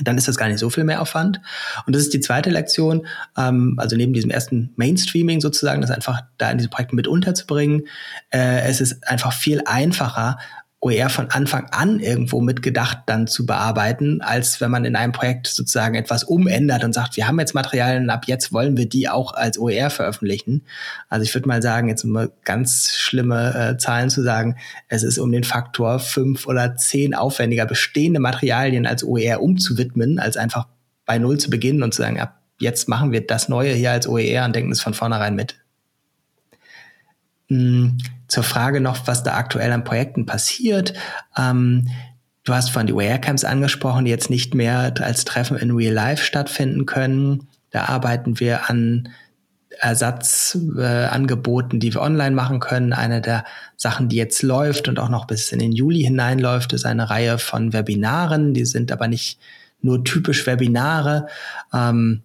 dann 0.00 0.16
ist 0.16 0.28
das 0.28 0.36
gar 0.36 0.48
nicht 0.48 0.60
so 0.60 0.70
viel 0.70 0.84
mehr 0.84 1.02
Aufwand. 1.02 1.40
Und 1.84 1.96
das 1.96 2.02
ist 2.02 2.14
die 2.14 2.20
zweite 2.20 2.48
Lektion, 2.48 3.06
ähm, 3.36 3.74
also 3.76 3.96
neben 3.96 4.12
diesem 4.12 4.30
ersten 4.30 4.72
Mainstreaming 4.76 5.40
sozusagen, 5.40 5.80
das 5.80 5.90
einfach 5.90 6.22
da 6.38 6.50
in 6.50 6.58
diese 6.58 6.70
Projekte 6.70 6.94
mit 6.94 7.08
unterzubringen. 7.08 7.86
Äh, 8.30 8.62
es 8.68 8.80
ist 8.80 9.06
einfach 9.08 9.32
viel 9.32 9.62
einfacher, 9.66 10.38
OER 10.82 11.10
von 11.10 11.30
Anfang 11.30 11.66
an 11.72 12.00
irgendwo 12.00 12.40
mitgedacht 12.40 13.00
dann 13.04 13.26
zu 13.26 13.44
bearbeiten, 13.44 14.22
als 14.22 14.62
wenn 14.62 14.70
man 14.70 14.86
in 14.86 14.96
einem 14.96 15.12
Projekt 15.12 15.46
sozusagen 15.48 15.94
etwas 15.94 16.24
umändert 16.24 16.84
und 16.84 16.94
sagt, 16.94 17.18
wir 17.18 17.28
haben 17.28 17.38
jetzt 17.38 17.54
Materialien, 17.54 18.08
ab 18.08 18.24
jetzt 18.26 18.50
wollen 18.50 18.78
wir 18.78 18.88
die 18.88 19.06
auch 19.06 19.34
als 19.34 19.58
OER 19.58 19.90
veröffentlichen. 19.90 20.64
Also 21.10 21.24
ich 21.24 21.34
würde 21.34 21.48
mal 21.48 21.60
sagen, 21.60 21.88
jetzt 21.88 22.04
um 22.04 22.30
ganz 22.44 22.92
schlimme 22.94 23.72
äh, 23.74 23.76
Zahlen 23.76 24.08
zu 24.08 24.22
sagen, 24.22 24.56
es 24.88 25.02
ist 25.02 25.18
um 25.18 25.30
den 25.30 25.44
Faktor 25.44 25.98
fünf 25.98 26.46
oder 26.46 26.76
zehn 26.76 27.14
aufwendiger 27.14 27.66
bestehende 27.66 28.20
Materialien 28.20 28.86
als 28.86 29.04
OER 29.04 29.42
umzuwidmen, 29.42 30.18
als 30.18 30.38
einfach 30.38 30.66
bei 31.04 31.18
Null 31.18 31.36
zu 31.36 31.50
beginnen 31.50 31.82
und 31.82 31.92
zu 31.92 32.00
sagen, 32.00 32.18
ab 32.18 32.40
jetzt 32.58 32.88
machen 32.88 33.12
wir 33.12 33.26
das 33.26 33.50
Neue 33.50 33.74
hier 33.74 33.90
als 33.90 34.08
OER 34.08 34.46
und 34.46 34.56
denken 34.56 34.72
es 34.72 34.80
von 34.80 34.94
vornherein 34.94 35.34
mit. 35.34 35.56
Hm 37.48 37.98
zur 38.30 38.44
Frage 38.44 38.80
noch, 38.80 39.06
was 39.06 39.22
da 39.22 39.34
aktuell 39.34 39.72
an 39.72 39.84
Projekten 39.84 40.24
passiert. 40.24 40.94
Ähm, 41.36 41.88
du 42.44 42.54
hast 42.54 42.70
von 42.70 42.86
die 42.86 42.92
OER-Camps 42.92 43.44
angesprochen, 43.44 44.04
die 44.04 44.10
jetzt 44.10 44.30
nicht 44.30 44.54
mehr 44.54 44.94
als 45.00 45.24
Treffen 45.24 45.56
in 45.56 45.72
Real 45.72 45.92
Life 45.92 46.24
stattfinden 46.24 46.86
können. 46.86 47.48
Da 47.70 47.86
arbeiten 47.86 48.40
wir 48.40 48.70
an 48.70 49.08
Ersatzangeboten, 49.80 51.78
äh, 51.78 51.80
die 51.80 51.92
wir 51.92 52.02
online 52.02 52.34
machen 52.36 52.60
können. 52.60 52.92
Eine 52.92 53.20
der 53.20 53.44
Sachen, 53.76 54.08
die 54.08 54.16
jetzt 54.16 54.42
läuft 54.42 54.86
und 54.88 54.98
auch 55.00 55.08
noch 55.08 55.26
bis 55.26 55.50
in 55.52 55.58
den 55.58 55.72
Juli 55.72 56.02
hineinläuft, 56.02 56.72
ist 56.72 56.84
eine 56.84 57.10
Reihe 57.10 57.38
von 57.38 57.72
Webinaren. 57.72 58.54
Die 58.54 58.64
sind 58.64 58.92
aber 58.92 59.08
nicht 59.08 59.40
nur 59.82 60.04
typisch 60.04 60.46
Webinare, 60.46 61.26
ähm, 61.72 62.22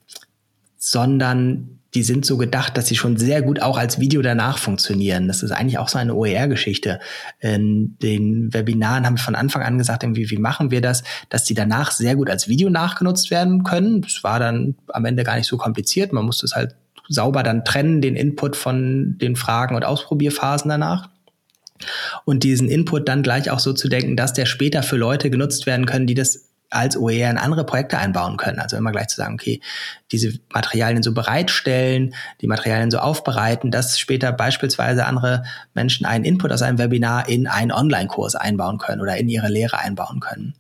sondern 0.78 1.80
die 1.96 2.04
sind 2.04 2.26
so 2.26 2.38
gedacht, 2.38 2.78
dass 2.78 2.88
sie 2.88 2.98
schon 2.98 3.16
sehr 3.18 3.42
gut 3.42 3.62
auch 3.62 3.78
als 3.78 4.00
Video 4.00 4.22
danach 4.22 4.58
funktionieren. 4.58 5.28
Das 5.28 5.42
ist 5.42 5.52
eigentlich 5.52 5.80
auch 5.80 5.88
so 5.88 5.98
eine 5.98 6.14
OER-Geschichte. 6.14 7.00
In 7.40 7.98
den 8.00 8.54
Webinaren 8.54 9.06
haben 9.06 9.16
wir 9.16 9.24
von 9.24 9.36
Anfang 9.36 9.64
an 9.64 9.78
gesagt, 9.78 10.04
irgendwie, 10.04 10.30
wie 10.30 10.38
machen 10.38 10.72
wir 10.72 10.82
das, 10.82 11.04
dass 11.30 11.46
die 11.46 11.54
danach 11.54 11.92
sehr 11.92 12.18
gut 12.18 12.30
als 12.30 12.50
Video 12.50 12.70
nachgenutzt 12.70 13.32
werden 13.32 13.64
können. 13.64 14.02
Das 14.02 14.24
war 14.24 14.40
dann 14.40 14.76
am 14.90 15.06
Ende 15.06 15.24
gar 15.24 15.38
nicht 15.38 15.48
so 15.48 15.56
kompliziert. 15.56 16.12
Man 16.12 16.26
musste 16.26 16.46
es 16.46 16.54
halt 16.54 16.76
sauber 17.08 17.44
dann 17.44 17.64
trennen, 17.64 18.02
den 18.02 18.16
Input 18.16 18.58
von 18.58 19.18
den 19.18 19.38
Fragen 19.38 19.76
und 19.76 19.86
Ausprobierphasen 19.86 20.70
danach. 20.70 21.10
Und 22.26 22.44
diesen 22.44 22.70
Input 22.70 23.08
dann 23.08 23.24
gleich 23.24 23.50
auch 23.50 23.60
so 23.60 23.74
zu 23.74 23.88
denken, 23.88 24.18
dass 24.18 24.34
der 24.34 24.46
später 24.46 24.84
für 24.84 24.98
Leute 24.98 25.30
genutzt 25.30 25.66
werden 25.66 25.86
können, 25.86 26.08
die 26.08 26.14
das 26.14 26.50
als 26.70 26.98
OER 26.98 27.30
in 27.30 27.38
andere 27.38 27.66
Projekte 27.66 27.98
einbauen 27.98 28.38
können. 28.38 28.60
Also 28.60 28.78
immer 28.78 28.92
gleich 28.92 29.08
zu 29.08 29.18
sagen, 29.18 29.36
okay, 29.36 29.62
diese 30.12 30.40
Materialien 30.54 31.04
so 31.04 31.14
bereitstellen, 31.14 32.16
die 32.42 32.48
Materialien 32.48 32.92
so 32.92 33.00
aufbereiten, 33.00 33.72
dass 33.72 34.00
später 34.00 34.32
beispielsweise 34.32 35.06
andere 35.06 35.44
Menschen 35.74 36.06
einen 36.06 36.26
Input 36.26 36.52
aus 36.52 36.62
einem 36.62 36.78
Webinar 36.78 37.30
in 37.30 37.48
einen 37.48 37.72
Online-Kurs 37.72 38.36
einbauen 38.36 38.78
können 38.78 39.02
oder 39.02 39.18
in 39.18 39.30
ihre 39.30 39.48
Lehre 39.48 39.80
einbauen 39.80 40.20
können. 40.20 40.56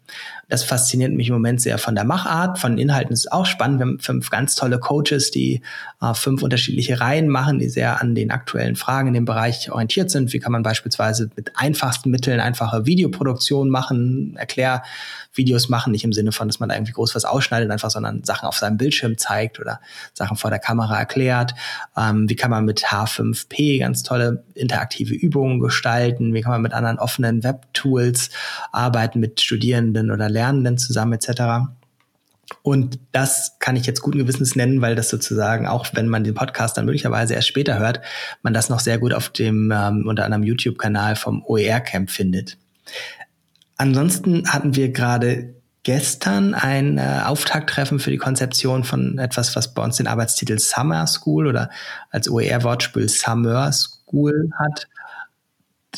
Das 0.48 0.64
fasziniert 0.64 1.12
mich 1.12 1.30
im 1.30 1.34
Moment 1.34 1.60
sehr 1.60 1.78
von 1.78 1.96
der 1.96 2.04
Machart, 2.04 2.60
von 2.60 2.74
den 2.74 2.80
Inhalten 2.80 3.14
ist 3.14 3.22
es 3.22 3.32
auch 3.32 3.46
spannend. 3.46 3.80
Wir 3.80 3.88
haben 3.88 4.00
fünf 4.00 4.30
ganz 4.30 4.56
tolle 4.56 4.80
Coaches, 4.80 5.32
die 5.32 5.62
äh, 6.02 6.14
fünf 6.14 6.44
unterschiedliche 6.44 7.00
Reihen 7.00 7.30
machen, 7.30 7.60
die 7.60 7.70
sehr 7.70 8.02
an 8.02 8.14
den 8.14 8.30
aktuellen 8.30 8.76
Fragen 8.76 9.10
in 9.10 9.14
dem 9.16 9.26
Bereich 9.26 9.72
orientiert 9.72 10.12
sind. 10.12 10.34
Wie 10.34 10.40
kann 10.40 10.52
man 10.52 10.62
beispielsweise 10.62 11.30
mit 11.36 11.54
einfachsten 11.56 12.12
Mitteln 12.12 12.40
einfache 12.40 12.86
Videoproduktion 12.86 13.70
machen, 13.70 14.36
Erklärvideos 14.38 15.70
machen, 15.70 15.92
nicht 15.92 16.04
im 16.04 16.14
Sinne 16.14 16.32
von, 16.32 16.48
dass 16.48 16.60
man 16.60 16.70
da 16.70 16.76
irgendwie 16.76 16.94
groß 16.94 17.16
was 17.16 17.26
ausschneidet, 17.26 17.72
einfach, 17.72 17.90
sondern 17.90 18.24
Sachen 18.24 18.48
auf 18.48 18.58
seinem 18.58 18.78
Bildschirm 18.78 19.18
zeigt 19.18 19.60
oder 19.60 19.80
Sachen 20.14 20.38
vor 20.38 20.52
der 20.52 20.60
Kamera 20.60 21.00
erklärt. 21.00 21.56
Ähm, 21.98 22.30
wie 22.30 22.36
kann 22.36 22.52
man 22.52 22.66
mit 22.66 22.86
H5P 22.86 23.80
ganz 23.80 24.04
tolle 24.04 24.44
interaktive 24.54 25.16
Übungen 25.16 25.60
gestalten? 25.60 26.34
Wie 26.34 26.42
kann 26.42 26.52
man 26.52 26.62
mit 26.62 26.74
anderen 26.74 27.00
offenen 27.00 27.44
Web-Tools 27.44 28.30
arbeiten, 28.72 29.20
mit 29.20 29.42
Studierenden 29.42 30.12
oder 30.12 30.30
Lernenden 30.36 30.78
zusammen 30.78 31.14
etc. 31.14 31.72
Und 32.62 33.00
das 33.12 33.58
kann 33.60 33.76
ich 33.76 33.86
jetzt 33.86 34.02
guten 34.02 34.20
Gewissens 34.20 34.56
nennen, 34.56 34.82
weil 34.82 34.96
das 34.96 35.10
sozusagen, 35.10 35.68
auch 35.68 35.88
wenn 35.94 36.08
man 36.08 36.24
den 36.24 36.36
Podcast 36.36 36.78
dann 36.78 36.86
möglicherweise 36.86 37.34
erst 37.34 37.48
später 37.48 37.80
hört, 37.80 38.02
man 38.44 38.54
das 38.54 38.70
noch 38.70 38.80
sehr 38.80 39.00
gut 39.00 39.14
auf 39.14 39.30
dem 39.30 39.72
ähm, 39.76 40.06
unter 40.08 40.26
anderem 40.26 40.44
YouTube-Kanal 40.44 41.16
vom 41.16 41.44
OER 41.46 41.80
Camp 41.80 42.12
findet. 42.12 42.58
Ansonsten 43.78 44.48
hatten 44.52 44.76
wir 44.76 44.92
gerade 44.92 45.56
gestern 45.84 46.54
ein 46.54 46.98
äh, 46.98 47.22
Auftakttreffen 47.26 48.00
für 48.00 48.12
die 48.12 48.18
Konzeption 48.18 48.84
von 48.84 49.18
etwas, 49.18 49.56
was 49.56 49.74
bei 49.74 49.84
uns 49.84 49.98
den 49.98 50.08
Arbeitstitel 50.08 50.60
Summer 50.60 51.06
School 51.08 51.48
oder 51.48 51.70
als 52.10 52.30
OER-Wortspiel 52.30 53.08
Summer 53.10 53.72
School 53.72 54.50
hat 54.58 54.88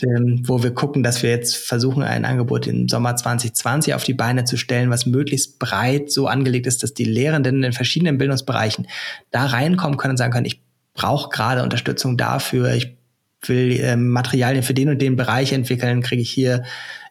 ähm, 0.03 0.41
wo 0.45 0.63
wir 0.63 0.73
gucken, 0.73 1.03
dass 1.03 1.23
wir 1.23 1.29
jetzt 1.29 1.55
versuchen, 1.55 2.03
ein 2.03 2.25
Angebot 2.25 2.67
im 2.67 2.87
Sommer 2.87 3.15
2020 3.15 3.93
auf 3.93 4.03
die 4.03 4.13
Beine 4.13 4.45
zu 4.45 4.57
stellen, 4.57 4.89
was 4.89 5.05
möglichst 5.05 5.59
breit 5.59 6.11
so 6.11 6.27
angelegt 6.27 6.67
ist, 6.67 6.83
dass 6.83 6.93
die 6.93 7.05
Lehrenden 7.05 7.63
in 7.63 7.73
verschiedenen 7.73 8.17
Bildungsbereichen 8.17 8.87
da 9.31 9.45
reinkommen 9.45 9.97
können 9.97 10.11
und 10.11 10.17
sagen 10.17 10.33
können, 10.33 10.45
ich 10.45 10.61
brauche 10.93 11.29
gerade 11.29 11.63
Unterstützung 11.63 12.17
dafür, 12.17 12.73
ich 12.73 12.97
will 13.45 13.79
ähm, 13.81 14.09
Materialien 14.09 14.63
für 14.63 14.73
den 14.73 14.89
und 14.89 15.01
den 15.01 15.15
Bereich 15.15 15.53
entwickeln, 15.53 16.01
kriege 16.01 16.21
ich 16.21 16.31
hier 16.31 16.63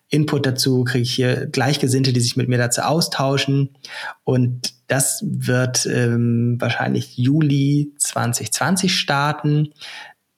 Input 0.09 0.47
dazu, 0.47 0.85
kriege 0.85 1.03
ich 1.03 1.15
hier 1.15 1.47
Gleichgesinnte, 1.47 2.13
die 2.13 2.21
sich 2.21 2.37
mit 2.37 2.49
mir 2.49 2.59
dazu 2.59 2.83
austauschen. 2.83 3.77
Und 4.23 4.75
das 4.87 5.25
wird 5.27 5.87
ähm, 5.87 6.57
wahrscheinlich 6.61 7.17
Juli 7.17 7.93
2020 7.99 8.95
starten 8.95 9.71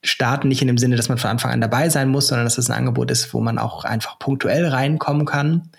starten, 0.01 0.47
nicht 0.47 0.61
in 0.61 0.67
dem 0.67 0.77
Sinne, 0.77 0.95
dass 0.95 1.09
man 1.09 1.17
von 1.17 1.31
Anfang 1.31 1.51
an 1.51 1.61
dabei 1.61 1.89
sein 1.89 2.09
muss, 2.09 2.27
sondern 2.27 2.45
dass 2.45 2.57
es 2.57 2.69
ein 2.69 2.77
Angebot 2.77 3.11
ist, 3.11 3.33
wo 3.33 3.41
man 3.41 3.57
auch 3.57 3.83
einfach 3.83 4.17
punktuell 4.19 4.65
reinkommen 4.65 5.25
kann. 5.25 5.69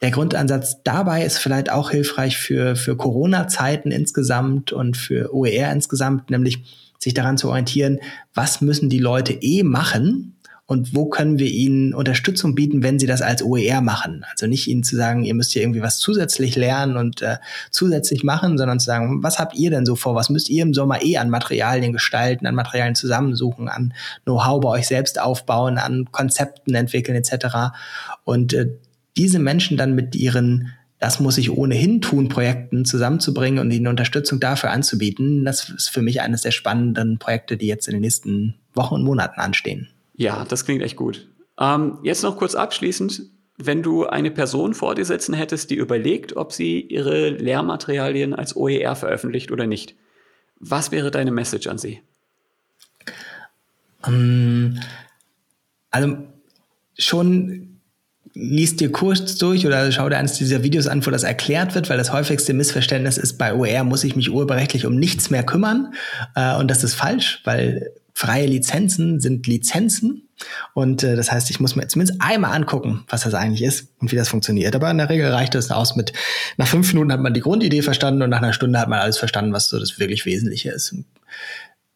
Der 0.00 0.10
Grundansatz 0.10 0.82
dabei 0.84 1.24
ist 1.24 1.38
vielleicht 1.38 1.70
auch 1.70 1.90
hilfreich 1.90 2.38
für, 2.38 2.76
für 2.76 2.96
Corona-Zeiten 2.96 3.90
insgesamt 3.90 4.72
und 4.72 4.96
für 4.96 5.34
OER 5.34 5.72
insgesamt, 5.72 6.30
nämlich 6.30 6.62
sich 6.98 7.14
daran 7.14 7.36
zu 7.36 7.48
orientieren, 7.48 7.98
was 8.34 8.60
müssen 8.60 8.88
die 8.88 8.98
Leute 8.98 9.32
eh 9.32 9.62
machen, 9.62 10.36
und 10.68 10.94
wo 10.94 11.06
können 11.06 11.38
wir 11.38 11.50
ihnen 11.50 11.94
Unterstützung 11.94 12.54
bieten, 12.54 12.82
wenn 12.82 12.98
sie 12.98 13.06
das 13.06 13.22
als 13.22 13.42
OER 13.42 13.80
machen. 13.80 14.26
Also 14.30 14.46
nicht 14.46 14.68
ihnen 14.68 14.82
zu 14.82 14.96
sagen, 14.96 15.24
ihr 15.24 15.32
müsst 15.32 15.54
hier 15.54 15.62
irgendwie 15.62 15.80
was 15.80 15.98
zusätzlich 15.98 16.56
lernen 16.56 16.98
und 16.98 17.22
äh, 17.22 17.38
zusätzlich 17.70 18.22
machen, 18.22 18.58
sondern 18.58 18.78
zu 18.78 18.84
sagen, 18.84 19.22
was 19.22 19.38
habt 19.38 19.56
ihr 19.56 19.70
denn 19.70 19.86
so 19.86 19.96
vor? 19.96 20.14
Was 20.14 20.28
müsst 20.28 20.50
ihr 20.50 20.62
im 20.62 20.74
Sommer 20.74 21.02
eh 21.02 21.16
an 21.16 21.30
Materialien 21.30 21.94
gestalten, 21.94 22.46
an 22.46 22.54
Materialien 22.54 22.94
zusammensuchen, 22.94 23.70
an 23.70 23.94
Know-how 24.24 24.60
bei 24.60 24.68
euch 24.68 24.86
selbst 24.86 25.18
aufbauen, 25.18 25.78
an 25.78 26.12
Konzepten 26.12 26.74
entwickeln 26.74 27.16
etc. 27.16 27.72
Und 28.24 28.52
äh, 28.52 28.68
diese 29.16 29.38
Menschen 29.38 29.78
dann 29.78 29.94
mit 29.94 30.14
ihren 30.16 30.74
das 30.98 31.20
muss 31.20 31.38
ich 31.38 31.50
ohnehin 31.50 32.00
tun, 32.00 32.28
Projekten 32.28 32.84
zusammenzubringen 32.84 33.60
und 33.60 33.70
ihnen 33.70 33.86
Unterstützung 33.86 34.40
dafür 34.40 34.72
anzubieten. 34.72 35.44
Das 35.44 35.68
ist 35.70 35.90
für 35.90 36.02
mich 36.02 36.20
eines 36.20 36.42
der 36.42 36.50
spannenden 36.50 37.18
Projekte, 37.18 37.56
die 37.56 37.68
jetzt 37.68 37.86
in 37.86 37.94
den 37.94 38.00
nächsten 38.00 38.56
Wochen 38.74 38.96
und 38.96 39.04
Monaten 39.04 39.40
anstehen. 39.40 39.88
Ja, 40.18 40.44
das 40.44 40.64
klingt 40.64 40.82
echt 40.82 40.96
gut. 40.96 41.28
Ähm, 41.60 41.98
jetzt 42.02 42.24
noch 42.24 42.36
kurz 42.36 42.56
abschließend. 42.56 43.22
Wenn 43.56 43.84
du 43.84 44.06
eine 44.06 44.32
Person 44.32 44.74
vor 44.74 44.96
dir 44.96 45.04
sitzen 45.04 45.32
hättest, 45.32 45.70
die 45.70 45.76
überlegt, 45.76 46.36
ob 46.36 46.52
sie 46.52 46.80
ihre 46.80 47.30
Lehrmaterialien 47.30 48.34
als 48.34 48.56
OER 48.56 48.96
veröffentlicht 48.96 49.52
oder 49.52 49.66
nicht, 49.66 49.94
was 50.58 50.90
wäre 50.90 51.12
deine 51.12 51.30
Message 51.30 51.68
an 51.68 51.78
sie? 51.78 52.02
Ähm, 54.06 54.80
also 55.90 56.16
schon 56.98 57.80
liest 58.34 58.80
dir 58.80 58.90
kurz 58.90 59.36
durch 59.36 59.66
oder 59.66 59.90
schau 59.92 60.08
dir 60.08 60.18
eines 60.18 60.34
dieser 60.34 60.64
Videos 60.64 60.88
an, 60.88 61.06
wo 61.06 61.10
das 61.12 61.22
erklärt 61.22 61.76
wird, 61.76 61.88
weil 61.90 61.98
das 61.98 62.12
häufigste 62.12 62.54
Missverständnis 62.54 63.18
ist, 63.18 63.38
bei 63.38 63.54
OER 63.54 63.84
muss 63.84 64.02
ich 64.02 64.16
mich 64.16 64.30
urheberrechtlich 64.30 64.84
um 64.84 64.96
nichts 64.96 65.30
mehr 65.30 65.44
kümmern. 65.44 65.94
Äh, 66.34 66.56
und 66.56 66.68
das 66.68 66.82
ist 66.82 66.94
falsch, 66.94 67.40
weil 67.44 67.92
freie 68.18 68.46
Lizenzen 68.46 69.20
sind 69.20 69.46
Lizenzen. 69.46 70.28
Und 70.74 71.04
äh, 71.04 71.14
das 71.14 71.30
heißt, 71.30 71.50
ich 71.50 71.60
muss 71.60 71.76
mir 71.76 71.86
zumindest 71.86 72.20
einmal 72.20 72.52
angucken, 72.52 73.04
was 73.08 73.22
das 73.22 73.34
eigentlich 73.34 73.62
ist 73.62 73.92
und 74.00 74.10
wie 74.10 74.16
das 74.16 74.28
funktioniert. 74.28 74.74
Aber 74.74 74.90
in 74.90 74.98
der 74.98 75.08
Regel 75.08 75.30
reicht 75.30 75.54
das 75.54 75.70
aus 75.70 75.94
mit, 75.94 76.12
nach 76.56 76.66
fünf 76.66 76.92
Minuten 76.92 77.12
hat 77.12 77.20
man 77.20 77.32
die 77.32 77.40
Grundidee 77.40 77.80
verstanden 77.80 78.22
und 78.22 78.30
nach 78.30 78.42
einer 78.42 78.52
Stunde 78.52 78.80
hat 78.80 78.88
man 78.88 78.98
alles 78.98 79.18
verstanden, 79.18 79.52
was 79.52 79.68
so 79.68 79.78
das 79.78 80.00
wirklich 80.00 80.26
Wesentliche 80.26 80.70
ist. 80.70 80.96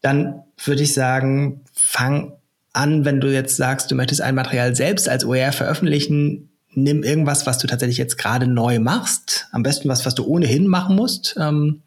Dann 0.00 0.44
würde 0.64 0.84
ich 0.84 0.94
sagen, 0.94 1.62
fang 1.72 2.34
an, 2.72 3.04
wenn 3.04 3.20
du 3.20 3.32
jetzt 3.32 3.56
sagst, 3.56 3.90
du 3.90 3.96
möchtest 3.96 4.20
ein 4.20 4.36
Material 4.36 4.76
selbst 4.76 5.08
als 5.08 5.24
OER 5.24 5.50
veröffentlichen, 5.50 6.50
nimm 6.70 7.02
irgendwas, 7.02 7.46
was 7.46 7.58
du 7.58 7.66
tatsächlich 7.66 7.98
jetzt 7.98 8.16
gerade 8.16 8.46
neu 8.46 8.78
machst. 8.78 9.48
Am 9.50 9.64
besten 9.64 9.88
was, 9.88 10.06
was 10.06 10.14
du 10.14 10.24
ohnehin 10.24 10.68
machen 10.68 10.94
musst. 10.94 11.34
Ähm, 11.36 11.82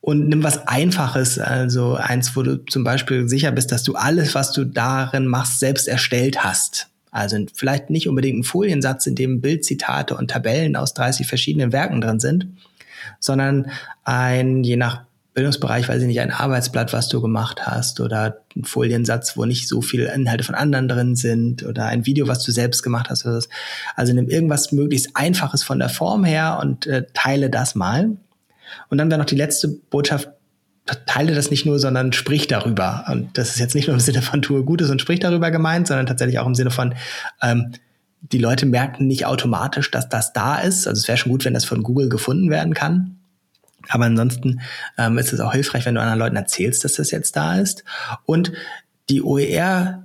und 0.00 0.28
nimm 0.28 0.42
was 0.42 0.66
Einfaches, 0.68 1.38
also 1.38 1.94
eins, 1.94 2.36
wo 2.36 2.42
du 2.42 2.64
zum 2.64 2.84
Beispiel 2.84 3.28
sicher 3.28 3.50
bist, 3.50 3.72
dass 3.72 3.82
du 3.82 3.94
alles, 3.94 4.34
was 4.34 4.52
du 4.52 4.64
darin 4.64 5.26
machst, 5.26 5.60
selbst 5.60 5.88
erstellt 5.88 6.44
hast. 6.44 6.88
Also 7.10 7.38
vielleicht 7.54 7.90
nicht 7.90 8.08
unbedingt 8.08 8.38
ein 8.38 8.44
Foliensatz, 8.44 9.06
in 9.06 9.14
dem 9.14 9.40
Bildzitate 9.40 10.16
und 10.16 10.30
Tabellen 10.30 10.76
aus 10.76 10.94
30 10.94 11.26
verschiedenen 11.26 11.72
Werken 11.72 12.00
drin 12.00 12.20
sind, 12.20 12.46
sondern 13.18 13.70
ein, 14.04 14.62
je 14.62 14.76
nach 14.76 15.02
Bildungsbereich, 15.34 15.88
weiß 15.88 16.02
ich 16.02 16.08
nicht, 16.08 16.20
ein 16.20 16.32
Arbeitsblatt, 16.32 16.92
was 16.92 17.08
du 17.08 17.20
gemacht 17.20 17.66
hast 17.66 18.00
oder 18.00 18.40
ein 18.56 18.64
Foliensatz, 18.64 19.36
wo 19.36 19.44
nicht 19.44 19.68
so 19.68 19.82
viele 19.82 20.12
Inhalte 20.12 20.42
von 20.42 20.56
anderen 20.56 20.88
drin 20.88 21.16
sind 21.16 21.64
oder 21.64 21.86
ein 21.86 22.06
Video, 22.06 22.26
was 22.26 22.42
du 22.42 22.50
selbst 22.50 22.82
gemacht 22.82 23.08
hast. 23.08 23.24
Also 23.94 24.12
nimm 24.12 24.28
irgendwas 24.28 24.72
möglichst 24.72 25.10
Einfaches 25.14 25.62
von 25.62 25.78
der 25.78 25.90
Form 25.90 26.24
her 26.24 26.58
und 26.60 26.86
äh, 26.86 27.04
teile 27.14 27.50
das 27.50 27.76
mal. 27.76 28.16
Und 28.88 28.98
dann 28.98 29.10
wäre 29.10 29.18
noch 29.18 29.26
die 29.26 29.36
letzte 29.36 29.68
Botschaft, 29.68 30.28
teile 31.06 31.34
das 31.34 31.50
nicht 31.50 31.66
nur, 31.66 31.78
sondern 31.78 32.12
sprich 32.12 32.46
darüber. 32.46 33.04
Und 33.08 33.36
das 33.36 33.50
ist 33.50 33.58
jetzt 33.58 33.74
nicht 33.74 33.88
nur 33.88 33.94
im 33.94 34.00
Sinne 34.00 34.22
von 34.22 34.42
tue 34.42 34.64
Gutes 34.64 34.90
und 34.90 35.00
sprich 35.00 35.20
darüber 35.20 35.50
gemeint, 35.50 35.86
sondern 35.86 36.06
tatsächlich 36.06 36.38
auch 36.38 36.46
im 36.46 36.54
Sinne 36.54 36.70
von, 36.70 36.94
ähm, 37.42 37.72
die 38.20 38.38
Leute 38.38 38.66
merken 38.66 39.06
nicht 39.06 39.26
automatisch, 39.26 39.90
dass 39.90 40.08
das 40.08 40.32
da 40.32 40.58
ist. 40.58 40.88
Also 40.88 40.98
es 40.98 41.08
wäre 41.08 41.18
schon 41.18 41.30
gut, 41.30 41.44
wenn 41.44 41.54
das 41.54 41.64
von 41.64 41.82
Google 41.82 42.08
gefunden 42.08 42.50
werden 42.50 42.74
kann. 42.74 43.18
Aber 43.88 44.06
ansonsten 44.06 44.60
ähm, 44.96 45.18
ist 45.18 45.32
es 45.32 45.40
auch 45.40 45.52
hilfreich, 45.52 45.86
wenn 45.86 45.94
du 45.94 46.00
anderen 46.00 46.18
Leuten 46.18 46.36
erzählst, 46.36 46.84
dass 46.84 46.94
das 46.94 47.10
jetzt 47.10 47.36
da 47.36 47.58
ist. 47.58 47.84
Und 48.24 48.52
die 49.08 49.22
OER 49.22 50.04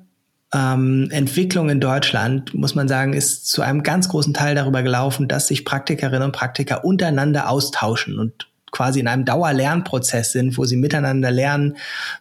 ähm, 0.54 1.10
Entwicklung 1.12 1.70
in 1.70 1.80
Deutschland, 1.80 2.54
muss 2.54 2.76
man 2.76 2.88
sagen, 2.88 3.14
ist 3.14 3.48
zu 3.48 3.62
einem 3.62 3.84
ganz 3.84 4.08
großen 4.10 4.34
Teil 4.34 4.56
darüber 4.56 4.84
gelaufen, 4.84 5.28
dass 5.28 5.48
sich 5.48 5.66
Praktikerinnen 5.66 6.24
und 6.24 6.32
Praktiker 6.32 6.86
untereinander 6.86 7.50
austauschen 7.50 8.20
und 8.20 8.48
quasi 8.74 9.00
in 9.00 9.08
einem 9.08 9.24
Dauerlernprozess 9.24 10.34
sind, 10.34 10.58
wo 10.58 10.66
sie 10.66 10.76
miteinander 10.76 11.32
lernen. 11.32 11.78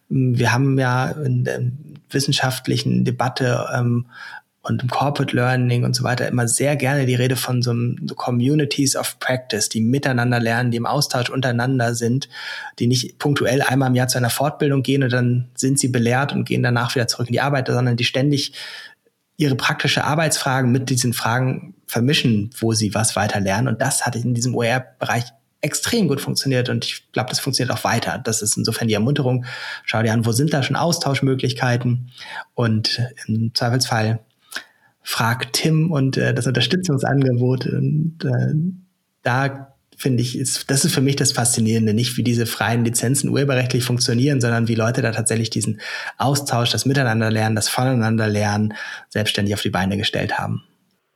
Wir 0.09 0.53
haben 0.53 0.79
ja 0.79 1.09
in 1.09 1.45
der 1.45 1.63
wissenschaftlichen 2.11 3.05
Debatte 3.05 3.67
ähm, 3.75 4.07
und 4.61 4.83
im 4.83 4.91
Corporate 4.91 5.35
Learning 5.35 5.83
und 5.83 5.97
so 5.97 6.05
weiter 6.05 6.29
immer 6.29 6.47
sehr 6.47 6.77
gerne 6.77 7.07
die 7.07 7.17
Rede 7.17 7.35
von 7.35 7.63
so, 7.63 7.75
so 8.07 8.15
Communities 8.15 8.95
of 8.95 9.19
Practice, 9.19 9.71
die 9.71 9.81
miteinander 9.81 10.39
lernen, 10.39 10.71
die 10.71 10.77
im 10.77 10.87
Austausch 10.87 11.31
untereinander 11.31 11.95
sind, 11.95 12.29
die 12.79 12.87
nicht 12.87 13.19
punktuell 13.19 13.63
einmal 13.63 13.89
im 13.89 13.97
Jahr 13.97 14.07
zu 14.07 14.19
einer 14.19 14.31
Fortbildung 14.31 14.83
gehen 14.83 15.03
und 15.03 15.13
dann 15.13 15.49
sind 15.57 15.81
sie 15.81 15.89
belehrt 15.89 16.33
und 16.33 16.45
gehen 16.45 16.63
danach 16.63 16.95
wieder 16.95 17.09
zurück 17.09 17.27
in 17.29 17.33
die 17.33 17.41
Arbeit, 17.41 17.67
sondern 17.67 17.97
die 17.97 18.05
ständig 18.05 18.53
ihre 19.37 19.57
praktische 19.57 20.05
Arbeitsfragen 20.05 20.71
mit 20.71 20.91
diesen 20.91 21.15
Fragen 21.15 21.75
vermischen, 21.87 22.51
wo 22.61 22.75
sie 22.75 22.95
was 22.95 23.17
weiter 23.17 23.41
lernen. 23.41 23.67
Und 23.67 23.81
das 23.81 24.07
hat 24.07 24.15
in 24.15 24.35
diesem 24.35 24.55
OER-Bereich 24.55 25.25
extrem 25.63 26.09
gut 26.09 26.21
funktioniert 26.21 26.69
und 26.69 26.85
ich 26.85 27.11
glaube, 27.13 27.31
das 27.31 27.41
funktioniert 27.41 27.77
auch 27.77 27.85
weiter. 27.85 28.19
Das 28.19 28.43
ist 28.43 28.57
insofern 28.57 28.89
die 28.89 28.95
Ermunterung. 28.95 29.47
Schau 29.85 30.03
dir 30.03 30.13
an, 30.13 30.27
wo 30.27 30.33
sind 30.33 30.53
da 30.53 30.63
schon 30.63 30.77
Austauschmöglichkeiten 30.77 32.11
und 32.55 33.01
im 33.27 33.55
Zweifelsfall 33.55 34.21
frag 35.03 35.53
Tim 35.53 35.91
und 35.91 36.17
äh, 36.17 36.35
das 36.35 36.47
Unterstützungsangebot. 36.47 37.67
Und 37.67 38.19
äh, 38.25 38.55
da 39.23 39.75
finde 39.97 40.23
ich, 40.23 40.37
ist, 40.37 40.71
das 40.71 40.85
ist 40.85 40.95
für 40.95 41.01
mich 41.01 41.17
das 41.17 41.33
Faszinierende, 41.33 41.95
nicht 41.95 42.17
wie 42.17 42.25
diese 42.25 42.47
freien 42.47 42.85
Lizenzen 42.85 43.31
urheberrechtlich 43.31 43.85
funktionieren, 43.85 44.41
sondern 44.41 44.69
wie 44.69 44.75
Leute 44.75 45.01
da 45.01 45.13
tatsächlich 45.13 45.51
diesen 45.51 45.81
Austausch, 46.19 46.71
das 46.71 46.87
Miteinanderlernen, 46.87 47.55
das 47.55 47.69
Voneinanderlernen 47.69 48.75
selbstständig 49.09 49.55
auf 49.55 49.63
die 49.63 49.71
Beine 49.71 49.97
gestellt 49.97 50.39
haben. 50.39 50.65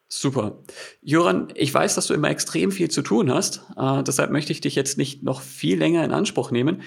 Super. 0.09 0.59
Joran, 1.03 1.49
ich 1.55 1.73
weiß, 1.75 1.97
dass 1.97 2.07
du 2.07 2.15
immer 2.15 2.31
extrem 2.31 2.71
viel 2.71 2.91
zu 2.91 3.03
tun 3.03 3.33
hast. 3.33 3.63
Äh, 3.77 4.03
deshalb 4.05 4.31
möchte 4.31 4.53
ich 4.53 4.61
dich 4.61 4.77
jetzt 4.77 4.99
nicht 4.99 5.23
noch 5.23 5.41
viel 5.41 5.79
länger 5.79 6.05
in 6.05 6.13
Anspruch 6.13 6.51
nehmen. 6.51 6.83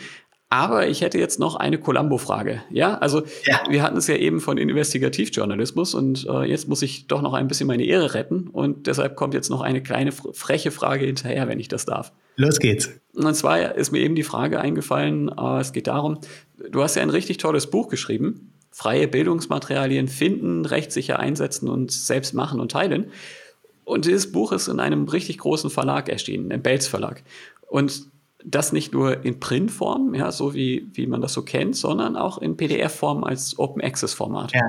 Aber 0.52 0.88
ich 0.88 1.02
hätte 1.02 1.20
jetzt 1.20 1.40
noch 1.40 1.56
eine 1.56 1.78
Columbo-Frage. 1.78 2.64
Ja, 2.72 2.98
also 2.98 3.22
ja. 3.46 3.62
wir 3.70 3.84
hatten 3.84 3.98
es 3.98 4.08
ja 4.08 4.16
eben 4.16 4.42
von 4.42 4.58
Investigativjournalismus 4.58 5.94
und 5.94 6.26
äh, 6.28 6.44
jetzt 6.46 6.68
muss 6.68 6.82
ich 6.82 7.06
doch 7.06 7.22
noch 7.22 7.34
ein 7.34 7.48
bisschen 7.48 7.68
meine 7.68 7.84
Ehre 7.84 8.16
retten 8.16 8.48
und 8.48 8.88
deshalb 8.88 9.16
kommt 9.16 9.36
jetzt 9.36 9.52
noch 9.52 9.62
eine 9.62 9.84
kleine 9.84 10.12
freche 10.12 10.72
Frage 10.72 11.06
hinterher, 11.06 11.48
wenn 11.48 11.60
ich 11.60 11.68
das 11.68 11.86
darf. 11.86 12.12
Los 12.36 12.58
geht's. 12.58 12.90
Und 13.14 13.36
zwar 13.36 13.76
ist 13.76 13.92
mir 13.92 14.00
eben 14.00 14.16
die 14.16 14.24
Frage 14.24 14.60
eingefallen, 14.60 15.30
äh, 15.30 15.60
es 15.60 15.72
geht 15.72 15.86
darum, 15.86 16.18
du 16.72 16.82
hast 16.82 16.96
ja 16.96 17.04
ein 17.04 17.12
richtig 17.12 17.38
tolles 17.38 17.70
Buch 17.70 17.88
geschrieben, 17.88 18.54
freie 18.72 19.08
Bildungsmaterialien 19.08 20.08
finden, 20.08 20.66
rechtssicher 20.66 21.20
einsetzen 21.20 21.70
und 21.70 21.92
selbst 21.92 22.34
machen 22.34 22.60
und 22.60 22.72
teilen. 22.72 23.12
Und 23.84 24.06
dieses 24.06 24.32
Buch 24.32 24.52
ist 24.52 24.68
in 24.68 24.80
einem 24.80 25.08
richtig 25.08 25.40
großen 25.40 25.70
Verlag 25.70 26.10
erschienen, 26.10 26.52
im 26.52 26.62
Belz 26.62 26.88
Verlag. 26.88 27.24
Und 27.68 28.10
das 28.44 28.72
nicht 28.72 28.94
nur 28.94 29.26
in 29.26 29.40
Printform, 29.40 30.14
ja, 30.14 30.32
so 30.32 30.54
wie, 30.54 30.88
wie 30.94 31.08
man 31.08 31.22
das 31.22 31.34
so 31.34 31.42
kennt, 31.42 31.76
sondern 31.76 32.16
auch 32.16 32.38
in 32.38 32.56
PDF-Form 32.56 33.24
als 33.24 33.58
Open 33.60 33.82
Access-Format. 33.82 34.54
Ja. 34.54 34.62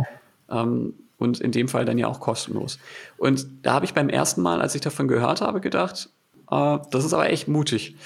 Ähm, 0.50 0.94
und 1.18 1.40
in 1.40 1.52
dem 1.52 1.68
Fall 1.68 1.84
dann 1.84 1.98
ja 1.98 2.08
auch 2.08 2.18
kostenlos. 2.18 2.78
Und 3.18 3.46
da 3.62 3.74
habe 3.74 3.84
ich 3.84 3.94
beim 3.94 4.08
ersten 4.08 4.40
Mal, 4.40 4.60
als 4.60 4.74
ich 4.74 4.80
davon 4.80 5.06
gehört 5.06 5.42
habe, 5.42 5.60
gedacht, 5.60 6.08
äh, 6.50 6.78
das 6.90 7.04
ist 7.04 7.12
aber 7.12 7.28
echt 7.28 7.46
mutig. 7.46 7.96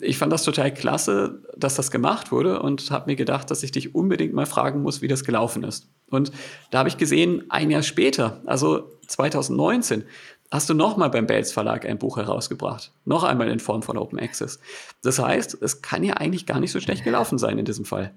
Ich 0.00 0.18
fand 0.18 0.32
das 0.32 0.44
total 0.44 0.72
klasse, 0.72 1.42
dass 1.56 1.74
das 1.74 1.90
gemacht 1.90 2.32
wurde 2.32 2.60
und 2.60 2.90
habe 2.90 3.10
mir 3.10 3.16
gedacht, 3.16 3.50
dass 3.50 3.62
ich 3.62 3.72
dich 3.72 3.94
unbedingt 3.94 4.34
mal 4.34 4.46
fragen 4.46 4.82
muss, 4.82 5.02
wie 5.02 5.08
das 5.08 5.24
gelaufen 5.24 5.64
ist. 5.64 5.88
Und 6.10 6.32
da 6.70 6.78
habe 6.78 6.88
ich 6.88 6.96
gesehen, 6.96 7.44
ein 7.48 7.70
Jahr 7.70 7.82
später, 7.82 8.40
also 8.46 8.98
2019, 9.06 10.04
hast 10.50 10.68
du 10.68 10.74
nochmal 10.74 11.10
beim 11.10 11.26
Belz 11.26 11.52
Verlag 11.52 11.86
ein 11.86 11.98
Buch 11.98 12.16
herausgebracht. 12.16 12.92
Noch 13.04 13.22
einmal 13.22 13.48
in 13.48 13.60
Form 13.60 13.82
von 13.82 13.96
Open 13.96 14.18
Access. 14.18 14.58
Das 15.02 15.18
heißt, 15.18 15.62
es 15.62 15.82
kann 15.82 16.02
ja 16.02 16.14
eigentlich 16.14 16.46
gar 16.46 16.60
nicht 16.60 16.72
so 16.72 16.80
schlecht 16.80 17.04
gelaufen 17.04 17.38
sein 17.38 17.58
in 17.58 17.64
diesem 17.64 17.84
Fall. 17.84 18.12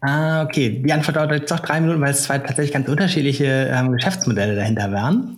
Ah, 0.00 0.42
okay. 0.44 0.80
Die 0.84 0.92
Antwort 0.92 1.16
dauert 1.16 1.32
jetzt 1.32 1.50
doch 1.50 1.60
drei 1.60 1.80
Minuten, 1.80 2.00
weil 2.00 2.12
es 2.12 2.22
zwei 2.22 2.38
tatsächlich 2.38 2.72
ganz 2.72 2.88
unterschiedliche 2.88 3.70
ähm, 3.72 3.92
Geschäftsmodelle 3.92 4.54
dahinter 4.54 4.92
waren. 4.92 5.36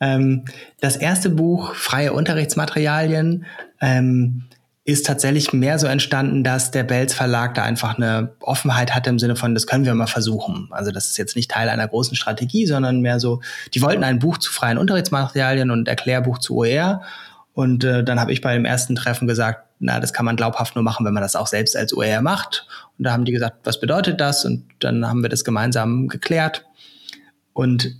Ähm, 0.00 0.44
das 0.80 0.96
erste 0.96 1.30
Buch, 1.30 1.74
Freie 1.74 2.12
Unterrichtsmaterialien, 2.12 3.46
ähm, 3.80 4.44
ist 4.86 5.04
tatsächlich 5.04 5.52
mehr 5.52 5.80
so 5.80 5.88
entstanden, 5.88 6.44
dass 6.44 6.70
der 6.70 6.84
Belz 6.84 7.12
Verlag 7.12 7.54
da 7.54 7.64
einfach 7.64 7.98
eine 7.98 8.36
Offenheit 8.40 8.94
hatte 8.94 9.10
im 9.10 9.18
Sinne 9.18 9.34
von, 9.34 9.52
das 9.52 9.66
können 9.66 9.84
wir 9.84 9.92
mal 9.94 10.06
versuchen. 10.06 10.68
Also 10.70 10.92
das 10.92 11.08
ist 11.08 11.18
jetzt 11.18 11.34
nicht 11.34 11.50
Teil 11.50 11.68
einer 11.68 11.88
großen 11.88 12.16
Strategie, 12.16 12.66
sondern 12.66 13.00
mehr 13.00 13.18
so, 13.18 13.40
die 13.74 13.82
wollten 13.82 14.04
ein 14.04 14.20
Buch 14.20 14.38
zu 14.38 14.52
freien 14.52 14.78
Unterrichtsmaterialien 14.78 15.72
und 15.72 15.88
Erklärbuch 15.88 16.38
zu 16.38 16.58
OER. 16.58 17.02
Und 17.52 17.82
äh, 17.82 18.04
dann 18.04 18.20
habe 18.20 18.32
ich 18.32 18.40
bei 18.42 18.54
dem 18.54 18.64
ersten 18.64 18.94
Treffen 18.94 19.26
gesagt, 19.26 19.66
na, 19.80 19.98
das 19.98 20.12
kann 20.12 20.24
man 20.24 20.36
glaubhaft 20.36 20.76
nur 20.76 20.84
machen, 20.84 21.04
wenn 21.04 21.14
man 21.14 21.22
das 21.22 21.34
auch 21.34 21.48
selbst 21.48 21.76
als 21.76 21.92
OER 21.92 22.22
macht. 22.22 22.68
Und 22.96 23.04
da 23.06 23.12
haben 23.12 23.24
die 23.24 23.32
gesagt, 23.32 23.56
was 23.64 23.80
bedeutet 23.80 24.20
das? 24.20 24.44
Und 24.44 24.66
dann 24.78 25.08
haben 25.08 25.20
wir 25.20 25.28
das 25.28 25.42
gemeinsam 25.42 26.06
geklärt. 26.06 26.64
Und 27.54 27.96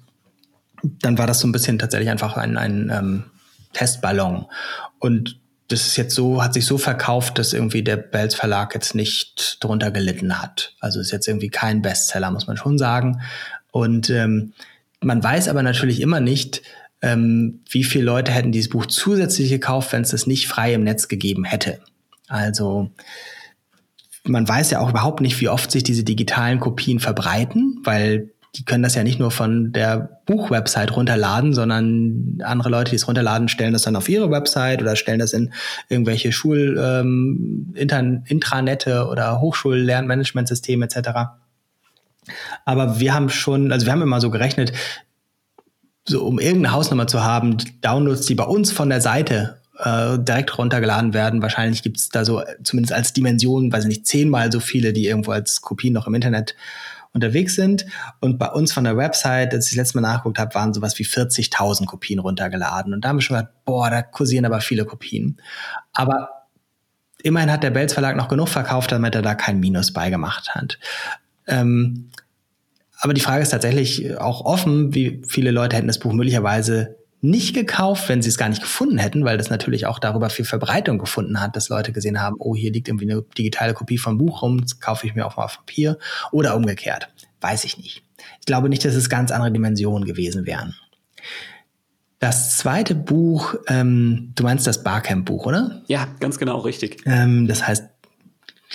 dann 0.85 1.19
war 1.19 1.27
das 1.27 1.41
so 1.41 1.49
ein 1.49 1.53
bisschen 1.53 1.81
tatsächlich 1.81 2.11
einfach 2.11 2.37
ein, 2.37 2.57
ein 2.57 2.93
ähm, 2.95 3.25
Testballon. 3.73 4.47
Und 5.01 5.41
das 5.69 5.87
ist 5.87 5.97
jetzt 5.97 6.15
so, 6.15 6.43
hat 6.43 6.55
sich 6.55 6.65
so 6.65 6.79
verkauft, 6.79 7.39
dass 7.39 7.53
irgendwie 7.53 7.83
der 7.83 7.97
Belz 7.97 8.35
Verlag 8.35 8.75
jetzt 8.75 8.95
nicht 8.95 9.59
drunter 9.61 9.91
gelitten 9.91 10.41
hat. 10.41 10.75
Also 10.81 11.01
ist 11.01 11.11
jetzt 11.11 11.27
irgendwie 11.27 11.49
kein 11.49 11.83
Bestseller, 11.83 12.31
muss 12.31 12.47
man 12.47 12.57
schon 12.57 12.79
sagen. 12.79 13.21
Und 13.73 14.11
ähm, 14.11 14.53
man 15.01 15.23
weiß 15.23 15.49
aber 15.49 15.63
natürlich 15.63 16.01
immer 16.01 16.21
nicht, 16.21 16.63
ähm, 17.03 17.61
wie 17.69 17.85
viele 17.85 18.05
Leute 18.05 18.33
hätten 18.33 18.53
dieses 18.53 18.71
Buch 18.71 18.87
zusätzlich 18.87 19.51
gekauft, 19.51 19.93
wenn 19.93 20.03
es 20.03 20.11
das 20.11 20.27
nicht 20.27 20.49
frei 20.49 20.73
im 20.73 20.85
Netz 20.85 21.09
gegeben 21.09 21.45
hätte. 21.45 21.81
Also 22.29 22.91
man 24.25 24.49
weiß 24.49 24.71
ja 24.71 24.81
auch 24.81 24.91
überhaupt 24.91 25.21
nicht, 25.21 25.41
wie 25.41 25.49
oft 25.49 25.71
sich 25.71 25.83
diese 25.83 26.05
digitalen 26.05 26.61
Kopien 26.61 27.01
verbreiten, 27.01 27.81
weil 27.85 28.31
die 28.57 28.65
können 28.65 28.83
das 28.83 28.95
ja 28.95 29.05
nicht 29.05 29.19
nur 29.19 29.31
von 29.31 29.73
der 29.73 30.21
Buchwebsite 30.25 30.95
runterladen, 30.95 31.53
sondern 31.53 32.39
andere 32.43 32.71
Leute, 32.71 32.91
die 32.91 32.97
es 32.97 33.07
runterladen, 33.07 33.49
stellen 33.49 33.75
das 33.75 33.83
dann 33.83 33.97
auf 33.97 34.09
ihre 34.09 34.31
Website 34.31 34.81
oder 34.81 34.97
stellen 34.97 35.19
das 35.19 35.33
in 35.33 35.53
irgendwelche 35.89 36.33
Schul 36.33 36.79
ähm, 36.81 37.75
Intranette 37.75 39.09
oder 39.09 39.41
Hochschullernmanagementsysteme 39.41 40.87
etc. 40.87 41.11
Aber 42.65 42.99
wir 42.99 43.15
haben 43.15 43.29
schon, 43.29 43.73
also 43.73 43.87
wir 43.87 43.93
haben 43.93 44.03
immer 44.03 44.21
so 44.21 44.31
gerechnet, 44.31 44.73
so 46.09 46.25
um 46.25 46.39
irgendeine 46.39 46.75
Hausnummer 46.75 47.07
zu 47.07 47.23
haben, 47.23 47.59
Downloads, 47.83 48.27
die 48.27 48.35
bei 48.35 48.45
uns 48.45 48.73
von 48.73 48.89
der 48.89 49.01
Seite 49.01 49.59
äh, 49.79 50.19
direkt 50.19 50.57
runtergeladen 50.57 51.13
werden. 51.13 51.43
Wahrscheinlich 51.43 51.83
gibt 51.83 51.99
es 51.99 52.09
da 52.09 52.25
so 52.25 52.43
zumindest 52.63 52.95
als 52.95 53.13
Dimension, 53.13 53.71
weiß 53.71 53.85
ich 53.85 53.89
nicht, 53.89 54.07
zehnmal 54.07 54.51
so 54.51 54.61
viele, 54.61 54.93
die 54.93 55.07
irgendwo 55.07 55.33
als 55.33 55.61
Kopien 55.61 55.93
noch 55.93 56.07
im 56.07 56.15
Internet 56.15 56.55
unterwegs 57.17 57.57
sind. 57.57 57.87
Und 58.21 58.39
bei 58.39 58.49
uns 58.49 58.73
von 58.73 58.85
der 58.85 58.97
Website, 58.97 59.53
als 59.53 59.67
ich 59.67 59.73
das 59.73 59.79
letzte 59.79 60.01
Mal 60.01 60.09
nachgeguckt 60.09 60.39
habe, 60.39 60.55
waren 60.55 60.73
sowas 60.73 60.99
wie 60.99 61.05
40.000 61.05 61.87
Kopien 61.87 62.21
runtergeladen. 62.21 62.95
Und 62.95 63.05
da 63.05 63.09
haben 63.09 63.17
wir 63.17 63.23
schon 63.23 63.37
gedacht, 63.37 63.53
boah, 63.65 63.91
da 63.91 64.03
kursieren 64.03 64.45
aber 64.45 64.61
viele 64.61 64.85
Kopien. 64.85 65.41
Aber 65.93 66.29
immerhin 67.23 67.51
hat 67.51 67.65
der 67.65 67.71
Belz 67.71 67.93
Verlag 67.93 68.17
noch 68.17 68.29
genug 68.29 68.49
verkauft, 68.49 68.93
damit 68.93 69.15
er 69.15 69.23
da 69.23 69.35
kein 69.35 69.59
Minus 69.59 69.93
beigemacht 69.93 70.55
hat. 70.55 70.79
Ähm, 71.49 72.11
aber 72.99 73.15
die 73.15 73.21
Frage 73.21 73.43
ist 73.43 73.51
tatsächlich 73.51 74.19
auch 74.19 74.45
offen, 74.45 74.95
wie 74.95 75.23
viele 75.27 75.51
Leute 75.51 75.77
hätten 75.77 75.89
das 75.89 75.99
Buch 75.99 76.13
möglicherweise 76.13 76.97
nicht 77.31 77.55
gekauft, 77.55 78.09
wenn 78.09 78.23
sie 78.23 78.29
es 78.29 78.39
gar 78.39 78.49
nicht 78.49 78.63
gefunden 78.63 78.99
hätten, 78.99 79.25
weil 79.25 79.39
das 79.39 79.51
natürlich 79.51 79.87
auch 79.87 79.99
darüber 79.99 80.31
viel 80.31 80.45
Verbreitung 80.45 80.99
gefunden 80.99 81.41
hat, 81.41 81.57
dass 81.57 81.69
Leute 81.69 81.93
gesehen 81.93 82.21
haben, 82.21 82.37
oh, 82.39 82.55
hier 82.55 82.73
liegt 82.73 82.89
irgendwie 82.89 83.11
eine 83.11 83.23
digitale 83.37 83.75
Kopie 83.75 83.99
vom 83.99 84.19
Buch 84.19 84.43
rum, 84.43 84.61
das 84.61 84.81
kaufe 84.81 85.07
ich 85.07 85.15
mir 85.15 85.27
auch 85.27 85.37
mal 85.37 85.45
auf 85.45 85.57
Papier 85.57 85.99
oder 86.33 86.57
umgekehrt. 86.57 87.09
Weiß 87.41 87.65
ich 87.65 87.77
nicht. 87.79 88.03
Ich 88.41 88.47
glaube 88.47 88.69
nicht, 88.69 88.85
dass 88.85 88.95
es 88.95 89.09
ganz 89.09 89.31
andere 89.31 89.53
Dimensionen 89.53 90.07
gewesen 90.07 90.47
wären. 90.47 90.75
Das 92.19 92.57
zweite 92.57 92.95
Buch, 92.95 93.57
ähm, 93.69 94.33
du 94.35 94.43
meinst 94.43 94.67
das 94.67 94.83
Barcamp-Buch, 94.83 95.45
oder? 95.45 95.83
Ja, 95.87 96.09
ganz 96.19 96.39
genau, 96.39 96.61
richtig. 96.61 97.03
Ähm, 97.05 97.47
das 97.47 97.67
heißt 97.67 97.85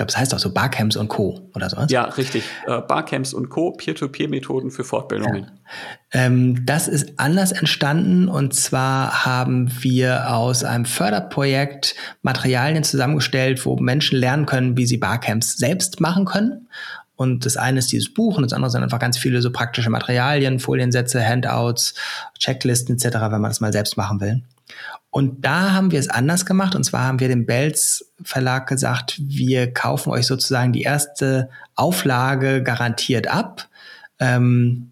ich 0.01 0.07
glaube, 0.07 0.11
das 0.11 0.17
heißt 0.17 0.33
auch 0.33 0.39
so 0.39 0.53
Barcamps 0.53 0.95
und 0.95 1.09
Co. 1.09 1.41
oder 1.53 1.69
sowas. 1.69 1.91
Ja, 1.91 2.05
richtig. 2.05 2.43
Äh, 2.65 2.81
Barcamps 2.81 3.33
und 3.33 3.49
Co. 3.49 3.71
Peer-to-Peer-Methoden 3.71 4.71
für 4.71 4.83
Fortbildungen. 4.83 5.43
Ja. 5.43 6.25
Ähm, 6.25 6.65
das 6.65 6.87
ist 6.87 7.13
anders 7.17 7.51
entstanden 7.51 8.27
und 8.27 8.53
zwar 8.53 9.25
haben 9.25 9.71
wir 9.81 10.33
aus 10.33 10.63
einem 10.63 10.85
Förderprojekt 10.85 11.95
Materialien 12.21 12.83
zusammengestellt, 12.83 13.65
wo 13.65 13.77
Menschen 13.77 14.17
lernen 14.17 14.45
können, 14.45 14.77
wie 14.77 14.85
sie 14.85 14.97
Barcamps 14.97 15.57
selbst 15.57 16.01
machen 16.01 16.25
können. 16.25 16.67
Und 17.15 17.45
das 17.45 17.55
eine 17.55 17.77
ist 17.77 17.91
dieses 17.91 18.11
Buch 18.11 18.37
und 18.37 18.43
das 18.43 18.53
andere 18.53 18.71
sind 18.71 18.81
einfach 18.81 18.97
ganz 18.97 19.15
viele 19.15 19.43
so 19.43 19.51
praktische 19.51 19.91
Materialien, 19.91 20.59
Foliensätze, 20.59 21.23
Handouts, 21.23 21.93
Checklisten 22.39 22.95
etc., 22.95 23.17
wenn 23.29 23.41
man 23.41 23.51
das 23.51 23.61
mal 23.61 23.71
selbst 23.71 23.95
machen 23.95 24.19
will. 24.19 24.41
Und 25.09 25.43
da 25.45 25.73
haben 25.73 25.91
wir 25.91 25.99
es 25.99 26.07
anders 26.07 26.45
gemacht. 26.45 26.73
Und 26.73 26.85
zwar 26.85 27.03
haben 27.03 27.19
wir 27.19 27.27
dem 27.27 27.45
Belz 27.45 28.13
Verlag 28.23 28.67
gesagt, 28.67 29.19
wir 29.21 29.73
kaufen 29.73 30.09
euch 30.11 30.25
sozusagen 30.25 30.71
die 30.71 30.83
erste 30.83 31.49
Auflage 31.75 32.63
garantiert 32.63 33.27
ab. 33.27 33.67
Ähm, 34.19 34.91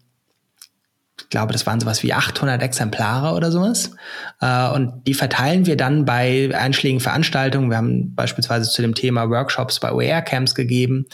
ich 1.18 1.28
glaube, 1.30 1.52
das 1.52 1.64
waren 1.64 1.80
sowas 1.80 2.02
wie 2.02 2.12
800 2.12 2.60
Exemplare 2.60 3.34
oder 3.34 3.50
sowas. 3.50 3.92
Äh, 4.40 4.68
und 4.70 5.06
die 5.06 5.14
verteilen 5.14 5.64
wir 5.64 5.76
dann 5.76 6.04
bei 6.04 6.50
einschlägigen 6.54 7.00
Veranstaltungen. 7.00 7.70
Wir 7.70 7.78
haben 7.78 8.14
beispielsweise 8.14 8.68
zu 8.68 8.82
dem 8.82 8.94
Thema 8.94 9.30
Workshops 9.30 9.80
bei 9.80 9.92
OER-Camps 9.92 10.54
gegeben. 10.54 11.06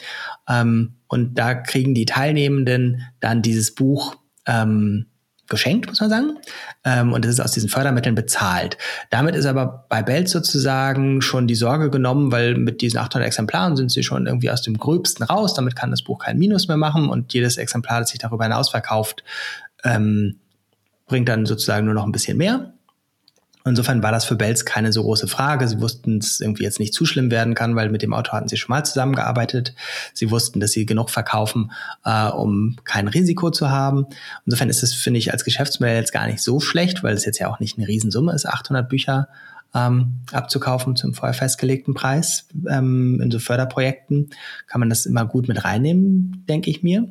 Ähm, 0.48 0.94
und 1.06 1.34
da 1.38 1.54
kriegen 1.54 1.94
die 1.94 2.06
Teilnehmenden 2.06 3.02
dann 3.20 3.42
dieses 3.42 3.74
Buch 3.74 4.16
ähm, 4.46 5.06
geschenkt, 5.48 5.88
muss 5.88 6.00
man 6.00 6.10
sagen. 6.10 6.38
Ähm, 6.84 7.12
und 7.12 7.24
es 7.24 7.32
ist 7.32 7.40
aus 7.40 7.52
diesen 7.52 7.68
Fördermitteln 7.68 8.14
bezahlt. 8.14 8.76
Damit 9.10 9.34
ist 9.34 9.46
aber 9.46 9.86
bei 9.88 10.02
Belz 10.02 10.30
sozusagen 10.30 11.22
schon 11.22 11.46
die 11.46 11.54
Sorge 11.54 11.90
genommen, 11.90 12.32
weil 12.32 12.54
mit 12.54 12.80
diesen 12.80 12.98
800 12.98 13.26
Exemplaren 13.26 13.76
sind 13.76 13.90
sie 13.90 14.02
schon 14.02 14.26
irgendwie 14.26 14.50
aus 14.50 14.62
dem 14.62 14.78
Gröbsten 14.78 15.24
raus. 15.24 15.54
Damit 15.54 15.76
kann 15.76 15.90
das 15.90 16.02
Buch 16.02 16.18
kein 16.18 16.38
Minus 16.38 16.68
mehr 16.68 16.76
machen 16.76 17.08
und 17.08 17.32
jedes 17.32 17.56
Exemplar, 17.56 18.00
das 18.00 18.10
sich 18.10 18.18
darüber 18.18 18.44
hinaus 18.44 18.70
verkauft, 18.70 19.24
ähm, 19.84 20.36
bringt 21.06 21.28
dann 21.28 21.46
sozusagen 21.46 21.86
nur 21.86 21.94
noch 21.94 22.04
ein 22.04 22.12
bisschen 22.12 22.36
mehr. 22.36 22.72
Insofern 23.66 24.02
war 24.02 24.12
das 24.12 24.24
für 24.24 24.36
Belz 24.36 24.64
keine 24.64 24.92
so 24.92 25.02
große 25.02 25.26
Frage. 25.26 25.66
Sie 25.66 25.80
wussten, 25.80 26.20
dass 26.20 26.32
es 26.32 26.40
irgendwie 26.40 26.62
jetzt 26.62 26.78
nicht 26.78 26.94
zu 26.94 27.04
schlimm 27.04 27.32
werden 27.32 27.54
kann, 27.54 27.74
weil 27.74 27.90
mit 27.90 28.00
dem 28.00 28.14
Auto 28.14 28.32
hatten 28.32 28.48
sie 28.48 28.56
schon 28.56 28.72
mal 28.72 28.84
zusammengearbeitet. 28.84 29.74
Sie 30.14 30.30
wussten, 30.30 30.60
dass 30.60 30.70
sie 30.70 30.86
genug 30.86 31.10
verkaufen, 31.10 31.72
äh, 32.04 32.28
um 32.28 32.76
kein 32.84 33.08
Risiko 33.08 33.50
zu 33.50 33.68
haben. 33.68 34.06
Insofern 34.44 34.70
ist 34.70 34.84
es, 34.84 34.94
finde 34.94 35.18
ich, 35.18 35.32
als 35.32 35.44
Geschäftsmodell 35.44 35.96
jetzt 35.96 36.12
gar 36.12 36.26
nicht 36.26 36.40
so 36.40 36.60
schlecht, 36.60 37.02
weil 37.02 37.14
es 37.14 37.24
jetzt 37.24 37.38
ja 37.38 37.48
auch 37.48 37.58
nicht 37.58 37.76
eine 37.76 37.88
Riesensumme 37.88 38.32
ist, 38.32 38.46
800 38.46 38.88
Bücher 38.88 39.28
ähm, 39.74 40.20
abzukaufen 40.32 40.94
zum 40.94 41.12
vorher 41.12 41.34
festgelegten 41.34 41.92
Preis. 41.92 42.46
Ähm, 42.68 43.20
in 43.20 43.32
so 43.32 43.40
Förderprojekten 43.40 44.30
kann 44.68 44.78
man 44.78 44.88
das 44.88 45.06
immer 45.06 45.26
gut 45.26 45.48
mit 45.48 45.64
reinnehmen, 45.64 46.44
denke 46.48 46.70
ich 46.70 46.84
mir. 46.84 47.08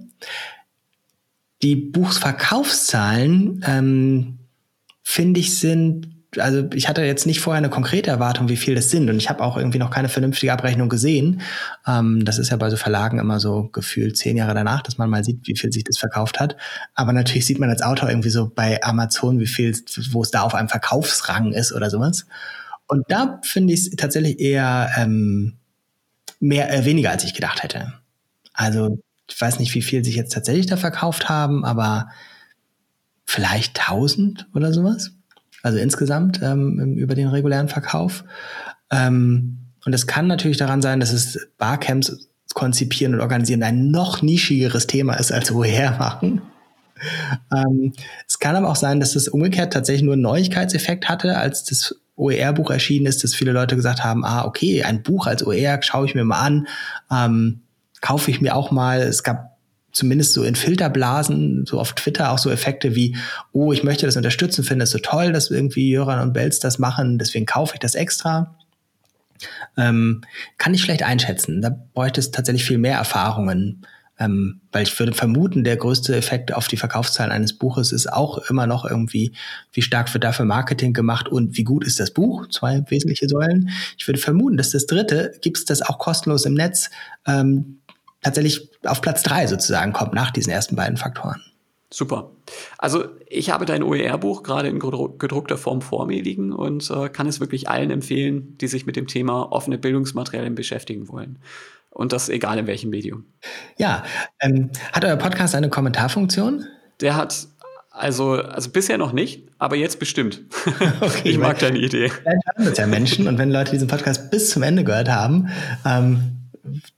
Die 1.61 1.75
Buchsverkaufszahlen, 1.75 3.63
ähm, 3.67 4.39
finde 5.03 5.39
ich, 5.41 5.59
sind 5.59 6.14
also 6.37 6.67
ich 6.73 6.87
hatte 6.87 7.03
jetzt 7.03 7.25
nicht 7.25 7.39
vorher 7.39 7.57
eine 7.57 7.69
konkrete 7.69 8.09
Erwartung, 8.09 8.49
wie 8.49 8.57
viel 8.57 8.75
das 8.75 8.89
sind. 8.89 9.09
Und 9.09 9.17
ich 9.17 9.29
habe 9.29 9.43
auch 9.43 9.57
irgendwie 9.57 9.79
noch 9.79 9.89
keine 9.89 10.09
vernünftige 10.09 10.51
Abrechnung 10.51 10.89
gesehen. 10.89 11.41
Ähm, 11.87 12.23
das 12.25 12.37
ist 12.37 12.51
ja 12.51 12.57
bei 12.57 12.69
so 12.69 12.77
Verlagen 12.77 13.19
immer 13.19 13.39
so 13.39 13.69
gefühlt 13.71 14.17
zehn 14.17 14.37
Jahre 14.37 14.53
danach, 14.53 14.81
dass 14.81 14.97
man 14.97 15.09
mal 15.09 15.23
sieht, 15.23 15.47
wie 15.47 15.57
viel 15.57 15.71
sich 15.71 15.83
das 15.83 15.97
verkauft 15.97 16.39
hat. 16.39 16.55
Aber 16.93 17.13
natürlich 17.13 17.45
sieht 17.45 17.59
man 17.59 17.69
als 17.69 17.81
Autor 17.81 18.09
irgendwie 18.09 18.29
so 18.29 18.51
bei 18.53 18.81
Amazon, 18.83 19.39
wie 19.39 19.47
viel, 19.47 19.75
wo 20.11 20.21
es 20.21 20.31
da 20.31 20.41
auf 20.41 20.55
einem 20.55 20.69
Verkaufsrang 20.69 21.51
ist 21.51 21.73
oder 21.73 21.89
sowas. 21.89 22.25
Und 22.87 23.05
da 23.09 23.39
finde 23.43 23.73
ich 23.73 23.87
es 23.87 23.95
tatsächlich 23.95 24.39
eher 24.39 24.91
ähm, 24.97 25.53
mehr, 26.39 26.71
äh, 26.71 26.85
weniger, 26.85 27.11
als 27.11 27.23
ich 27.23 27.33
gedacht 27.33 27.63
hätte. 27.63 27.93
Also 28.53 28.99
ich 29.27 29.41
weiß 29.41 29.59
nicht, 29.59 29.73
wie 29.73 29.81
viel 29.81 30.03
sich 30.03 30.15
jetzt 30.15 30.33
tatsächlich 30.33 30.67
da 30.67 30.77
verkauft 30.77 31.29
haben, 31.29 31.65
aber 31.65 32.09
vielleicht 33.25 33.79
1000 33.79 34.47
oder 34.53 34.71
sowas 34.71 35.14
also 35.65 35.79
insgesamt 35.79 36.41
ähm, 36.43 36.95
über 36.95 37.15
den 37.15 37.27
regulären 37.27 37.69
Verkauf. 37.69 38.23
Ähm, 38.91 39.57
und 39.83 39.93
es 39.93 40.05
kann 40.05 40.27
natürlich 40.27 40.57
daran 40.57 40.83
sein, 40.83 40.99
dass 40.99 41.11
es 41.11 41.49
Barcamps 41.57 42.29
konzipieren 42.53 43.15
und 43.15 43.21
organisieren 43.21 43.63
ein 43.63 43.89
noch 43.89 44.21
nischigeres 44.21 44.85
Thema 44.85 45.15
ist 45.15 45.31
als 45.31 45.53
woher 45.55 45.97
machen. 45.97 46.43
Ähm, 47.51 47.93
es 48.27 48.37
kann 48.37 48.55
aber 48.55 48.69
auch 48.69 48.75
sein, 48.75 48.99
dass 48.99 49.15
es 49.15 49.27
umgekehrt 49.27 49.73
tatsächlich 49.73 50.03
nur 50.03 50.13
einen 50.13 50.21
Neuigkeitseffekt 50.21 51.09
hatte, 51.09 51.35
als 51.35 51.63
das 51.63 51.95
OER-Buch 52.15 52.69
erschienen 52.69 53.07
ist, 53.07 53.23
dass 53.23 53.33
viele 53.33 53.51
Leute 53.51 53.75
gesagt 53.75 54.03
haben, 54.03 54.23
ah, 54.23 54.45
okay, 54.45 54.83
ein 54.83 55.01
Buch 55.01 55.25
als 55.25 55.45
OER 55.45 55.81
schaue 55.81 56.05
ich 56.05 56.13
mir 56.13 56.25
mal 56.25 56.41
an, 56.41 56.67
ähm, 57.11 57.61
kaufe 58.01 58.29
ich 58.29 58.39
mir 58.39 58.55
auch 58.55 58.69
mal. 58.69 59.01
Es 59.01 59.23
gab 59.23 59.54
zumindest 59.95 60.33
so 60.33 60.43
in 60.43 60.55
Filterblasen, 60.55 61.65
so 61.65 61.79
auf 61.79 61.93
Twitter 61.93 62.31
auch 62.31 62.37
so 62.37 62.51
Effekte 62.51 62.95
wie, 62.95 63.15
oh, 63.53 63.71
ich 63.71 63.83
möchte 63.83 64.05
das 64.05 64.17
unterstützen, 64.17 64.65
finde 64.65 64.83
es 64.83 64.91
so 64.91 64.99
toll, 64.99 65.31
dass 65.31 65.49
irgendwie 65.49 65.89
Jöran 65.89 66.19
und 66.19 66.33
Belz 66.33 66.59
das 66.59 66.79
machen, 66.79 67.17
deswegen 67.17 67.45
kaufe 67.45 67.75
ich 67.75 67.79
das 67.79 67.95
extra. 67.95 68.57
Ähm, 69.77 70.21
kann 70.57 70.73
ich 70.73 70.81
schlecht 70.81 71.03
einschätzen. 71.03 71.61
Da 71.61 71.69
bräuchte 71.93 72.19
es 72.19 72.31
tatsächlich 72.31 72.65
viel 72.65 72.77
mehr 72.77 72.97
Erfahrungen. 72.97 73.85
Ähm, 74.17 74.61
weil 74.71 74.83
ich 74.83 74.97
würde 74.97 75.13
vermuten, 75.13 75.65
der 75.65 75.75
größte 75.75 76.15
Effekt 76.15 76.53
auf 76.53 76.69
die 76.69 76.77
Verkaufszahlen 76.77 77.33
eines 77.33 77.57
Buches 77.57 77.91
ist 77.91 78.11
auch 78.11 78.37
immer 78.49 78.65
noch 78.65 78.85
irgendwie, 78.85 79.33
wie 79.73 79.81
stark 79.81 80.13
wird 80.13 80.23
dafür 80.23 80.45
Marketing 80.45 80.93
gemacht 80.93 81.27
und 81.27 81.57
wie 81.57 81.65
gut 81.65 81.85
ist 81.85 81.99
das 81.99 82.11
Buch? 82.11 82.47
Zwei 82.47 82.83
wesentliche 82.87 83.27
Säulen. 83.27 83.69
Ich 83.97 84.07
würde 84.07 84.19
vermuten, 84.19 84.55
dass 84.55 84.71
das 84.71 84.85
dritte, 84.85 85.33
gibt 85.41 85.57
es 85.57 85.65
das 85.65 85.81
auch 85.81 85.99
kostenlos 85.99 86.45
im 86.45 86.53
Netz, 86.53 86.89
ähm, 87.27 87.79
tatsächlich 88.25 88.69
auf 88.83 89.01
Platz 89.01 89.23
drei 89.23 89.47
sozusagen 89.47 89.93
kommt 89.93 90.13
nach 90.13 90.31
diesen 90.31 90.51
ersten 90.51 90.75
beiden 90.75 90.97
Faktoren. 90.97 91.41
Super. 91.91 92.31
Also 92.77 93.05
ich 93.27 93.51
habe 93.51 93.65
dein 93.65 93.83
OER-Buch 93.83 94.43
gerade 94.43 94.67
in 94.67 94.79
gedruckter 94.79 95.57
Form 95.57 95.81
vor 95.81 96.07
mir 96.07 96.21
liegen 96.21 96.51
und 96.51 96.89
äh, 96.89 97.09
kann 97.09 97.27
es 97.27 97.39
wirklich 97.39 97.69
allen 97.69 97.91
empfehlen, 97.91 98.57
die 98.57 98.67
sich 98.67 98.85
mit 98.85 98.95
dem 98.95 99.07
Thema 99.07 99.51
offene 99.51 99.77
Bildungsmaterialien 99.77 100.55
beschäftigen 100.55 101.07
wollen. 101.07 101.39
Und 101.91 102.11
das 102.11 102.27
egal 102.27 102.57
in 102.57 102.67
welchem 102.67 102.89
Medium. 102.89 103.25
Ja, 103.77 104.03
ähm, 104.41 104.71
hat 104.91 105.05
euer 105.05 105.15
Podcast 105.15 105.55
eine 105.55 105.69
Kommentarfunktion? 105.69 106.65
Der 106.99 107.15
hat 107.15 107.47
also, 107.91 108.33
also 108.33 108.71
bisher 108.71 108.97
noch 108.97 109.13
nicht, 109.13 109.47
aber 109.57 109.77
jetzt 109.77 109.99
bestimmt. 109.99 110.41
Okay, 110.99 111.29
ich 111.29 111.37
mag 111.37 111.59
deine 111.59 111.77
Idee. 111.77 112.09
Vielleicht 112.09 112.47
haben 112.47 112.67
es 112.67 112.77
ja 112.77 112.87
Menschen 112.87 113.27
und 113.27 113.37
wenn 113.37 113.51
Leute 113.51 113.71
diesen 113.71 113.87
Podcast 113.87 114.31
bis 114.31 114.49
zum 114.49 114.63
Ende 114.63 114.83
gehört 114.83 115.09
haben, 115.09 115.49
ähm, 115.85 116.35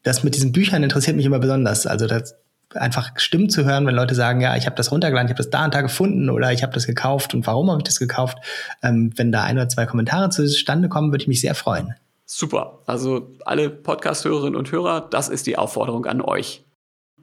das 0.04 0.24
mit 0.24 0.36
diesen 0.36 0.52
Büchern 0.52 0.84
interessiert 0.84 1.16
mich 1.16 1.26
immer 1.26 1.40
besonders. 1.40 1.88
Also 1.88 2.08
das 2.08 2.36
einfach 2.74 3.12
Stimmen 3.18 3.50
zu 3.50 3.66
hören, 3.66 3.86
wenn 3.86 3.96
Leute 3.96 4.16
sagen, 4.16 4.42
ja, 4.42 4.56
ich 4.56 4.66
habe 4.66 4.76
das 4.76 4.92
runtergeladen, 4.92 5.28
ich 5.28 5.32
habe 5.32 5.44
das 5.44 5.50
da 5.50 5.66
und 5.66 5.74
da 5.74 5.82
gefunden 5.82 6.30
oder 6.30 6.52
ich 6.52 6.64
habe 6.64 6.74
das 6.74 6.86
gekauft 6.86 7.34
und 7.34 7.48
warum 7.48 7.70
habe 7.70 7.80
ich 7.80 7.86
das 7.86 8.00
gekauft? 8.00 8.38
Ähm, 8.84 9.14
wenn 9.16 9.32
da 9.32 9.44
ein 9.44 9.58
oder 9.58 9.70
zwei 9.70 9.86
Kommentare 9.86 10.30
zustande 10.30 10.90
kommen, 10.90 11.12
würde 11.12 11.24
ich 11.24 11.28
mich 11.28 11.42
sehr 11.42 11.56
freuen. 11.56 11.96
Super. 12.26 12.80
Also 12.86 13.32
alle 13.46 13.70
Podcast-Hörerinnen 13.70 14.56
und 14.56 14.72
Hörer, 14.72 15.08
das 15.10 15.30
ist 15.30 15.48
die 15.48 15.58
Aufforderung 15.58 16.06
an 16.06 16.22
euch. 16.22 16.66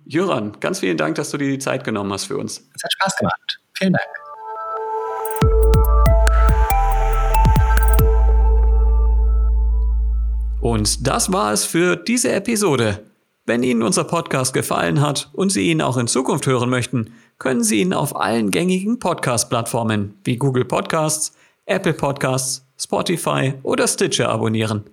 Jöran, 0.06 0.58
ganz 0.60 0.80
vielen 0.80 0.96
Dank, 0.96 1.16
dass 1.16 1.30
du 1.30 1.38
dir 1.38 1.48
die 1.48 1.58
Zeit 1.58 1.84
genommen 1.84 2.12
hast 2.12 2.24
für 2.24 2.38
uns. 2.38 2.66
Es 2.74 2.82
hat 2.82 2.92
Spaß 2.92 3.16
gemacht. 3.16 3.60
Vielen 3.74 3.92
Dank. 3.92 4.23
Und 10.64 11.06
das 11.06 11.30
war 11.30 11.52
es 11.52 11.66
für 11.66 11.94
diese 11.94 12.32
Episode. 12.32 13.04
Wenn 13.44 13.62
Ihnen 13.62 13.82
unser 13.82 14.04
Podcast 14.04 14.54
gefallen 14.54 15.02
hat 15.02 15.28
und 15.34 15.50
Sie 15.50 15.70
ihn 15.70 15.82
auch 15.82 15.98
in 15.98 16.06
Zukunft 16.06 16.46
hören 16.46 16.70
möchten, 16.70 17.12
können 17.38 17.62
Sie 17.62 17.82
ihn 17.82 17.92
auf 17.92 18.16
allen 18.16 18.50
gängigen 18.50 18.98
Podcast-Plattformen 18.98 20.14
wie 20.24 20.38
Google 20.38 20.64
Podcasts, 20.64 21.36
Apple 21.66 21.92
Podcasts, 21.92 22.64
Spotify 22.78 23.52
oder 23.62 23.86
Stitcher 23.86 24.30
abonnieren. 24.30 24.84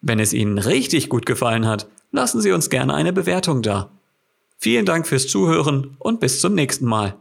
Wenn 0.00 0.18
es 0.18 0.32
Ihnen 0.32 0.58
richtig 0.58 1.08
gut 1.08 1.24
gefallen 1.24 1.68
hat, 1.68 1.86
lassen 2.10 2.40
Sie 2.40 2.50
uns 2.50 2.68
gerne 2.68 2.94
eine 2.94 3.12
Bewertung 3.12 3.62
da. 3.62 3.90
Vielen 4.58 4.86
Dank 4.86 5.06
fürs 5.06 5.28
Zuhören 5.28 5.94
und 6.00 6.18
bis 6.18 6.40
zum 6.40 6.56
nächsten 6.56 6.86
Mal. 6.86 7.14